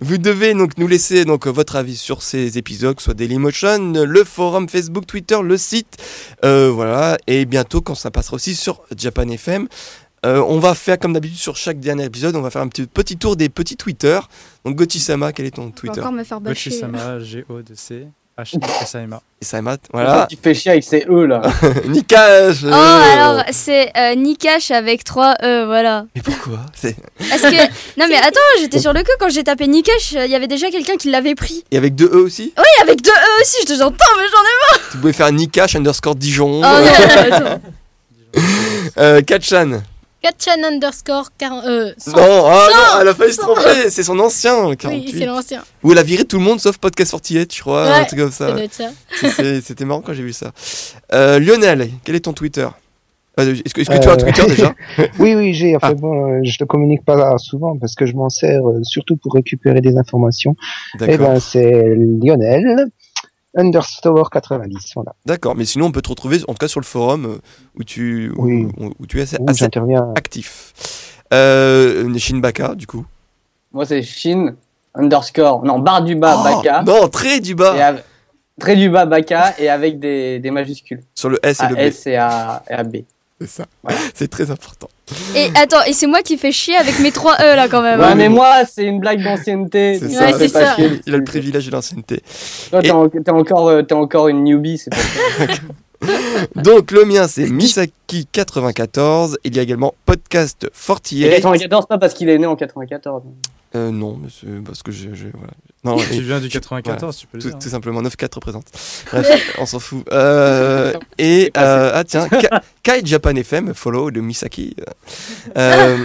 [0.00, 3.92] Vous devez donc nous laisser donc votre avis sur ces épisodes, que ce soit Dailymotion,
[4.04, 5.96] le forum Facebook, Twitter, le site,
[6.44, 7.16] euh, voilà.
[7.26, 9.68] Et bientôt, quand ça passera aussi sur Japan FM,
[10.26, 12.86] euh, on va faire comme d'habitude sur chaque dernier épisode, on va faire un petit
[12.86, 14.18] petit tour des petits Twitter.
[14.64, 16.70] Donc Gochi-sama, quel est ton Twitter encore me faire bâcher.
[16.70, 19.22] Gochi-sama, G-O-D-C, H-S-A-M-A.
[19.40, 20.26] Sama, voilà.
[20.28, 21.42] Qui fait chier avec ses E, là.
[21.88, 22.64] Nikash.
[22.64, 26.06] Oh, euh, alors, c'est euh, Nikash avec 3 E, voilà.
[26.16, 26.60] Mais pourquoi?
[26.74, 27.66] C'est Parce que.
[27.98, 30.70] Non, mais attends, j'étais sur le cul quand j'ai tapé Nikash, il y avait déjà
[30.70, 31.64] quelqu'un qui l'avait pris.
[31.70, 32.52] et avec deux E aussi?
[32.58, 34.80] Oui, avec 2 E aussi, je te j'entends, mais j'en ai.
[34.90, 36.58] Tu pouvais faire Nikash underscore Dijon.
[36.58, 37.60] Oh non, attends.
[38.98, 39.22] Euh.
[40.22, 41.64] Katchan underscore 40.
[41.66, 42.10] Euh, 100.
[42.12, 43.90] Non, ah non, elle a failli se tromper.
[43.90, 44.66] C'est son ancien.
[44.66, 45.18] Oui, 48.
[45.18, 45.62] c'est l'ancien.
[45.82, 48.32] Où elle a viré tout le monde sauf Podcast 48, je crois, un truc comme
[48.32, 48.56] Ça
[49.62, 50.52] C'était marrant quand j'ai vu ça.
[51.12, 52.66] Euh, Lionel, quel est ton Twitter?
[53.38, 54.74] Euh, Est-ce que, tu as un Twitter déjà?
[55.18, 55.76] Oui, oui, j'ai.
[55.76, 55.94] Enfin Ah.
[55.94, 59.96] bon, je ne communique pas souvent parce que je m'en sers surtout pour récupérer des
[59.98, 60.56] informations.
[60.94, 61.34] Eh D'accord.
[61.34, 62.86] ben, c'est Lionel
[63.56, 64.92] underscore 90.
[64.94, 65.14] Voilà.
[65.24, 67.38] D'accord, mais sinon on peut te retrouver en tout cas sur le forum euh,
[67.78, 68.68] où tu, où, Oui.
[68.78, 69.36] où- où tu es assez,
[70.16, 70.72] actif.
[71.32, 73.04] Euh, Shinbaka, du coup.
[73.72, 74.54] Moi, c'est Shin
[74.94, 75.64] underscore.
[75.64, 76.82] Non, barre du bas, Oh, Baka.
[76.82, 78.02] non, très du bas av-
[78.58, 81.02] Trait du bas, Baka, et avec des, des majuscules.
[81.14, 81.78] sur le S et le B.
[81.78, 82.96] S et A, et A B.
[83.40, 83.66] C'est ça.
[83.82, 83.98] Voilà.
[84.14, 84.88] C'est très important.
[85.36, 88.00] Et attends, et c'est moi qui fais chier avec mes 3 E là quand même.
[88.00, 88.14] Ouais, hein.
[88.16, 89.98] mais moi, c'est une blague d'ancienneté.
[90.00, 90.24] C'est ça.
[90.26, 90.74] Ouais, ça c'est fait pas ça.
[90.74, 91.00] chier.
[91.06, 92.22] Il a le privilège de l'ancienneté.
[92.70, 94.96] Toi, Et- t'es en- t'es encore, euh, t'es encore une newbie, c'est pas
[96.56, 99.36] Donc le mien c'est Misaki94.
[99.44, 101.30] Il y a également Podcast Et 48.
[101.36, 103.22] 94, pas parce qu'il est né en 94.
[103.74, 105.10] Euh, non, mais c'est parce que j'ai.
[105.12, 105.52] j'ai- Voilà.
[105.84, 107.58] Non, Tu viens du 94, tu peux le tout, dire.
[107.58, 108.64] tout simplement 9-4 représente.
[109.12, 110.02] Bref, on s'en fout.
[110.12, 114.74] Euh, et euh, ah tiens, Ka- Kai Japan FM, follow de Misaki.
[115.56, 115.96] Euh,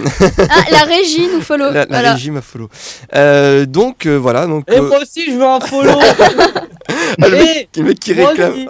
[0.50, 1.66] Ah, la régie nous follow.
[1.66, 2.12] la, la voilà.
[2.12, 2.68] régie m'a follow.
[3.14, 7.30] Euh, donc euh, voilà, donc Et euh, moi aussi, je veux un follow ah, le,
[7.30, 8.66] mec, le mec qui réclame.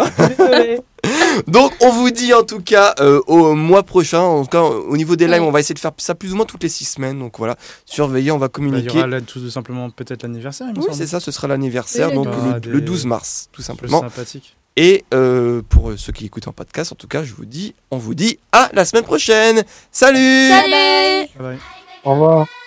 [1.48, 4.96] Donc on vous dit en tout cas euh, au mois prochain, en tout cas au
[4.96, 6.84] niveau des lives, on va essayer de faire ça plus ou moins toutes les six
[6.84, 7.18] semaines.
[7.18, 7.56] Donc voilà,
[7.86, 8.98] surveillez, on va Bah, Il y communiquer.
[8.98, 12.34] aura là, tout simplement peut-être l'anniversaire, oui, c'est ça, ce sera l'anniversaire, donc 12.
[12.66, 14.00] le, le des- 12 mars, tout simplement.
[14.02, 14.56] sympathique.
[14.76, 17.98] Et euh, pour ceux qui écoutent en podcast, en tout cas, je vous dis, on
[17.98, 19.64] vous dit à la semaine prochaine.
[19.90, 21.28] Salut Salut Bye bye.
[21.38, 21.58] Bye bye.
[22.04, 22.61] Au revoir.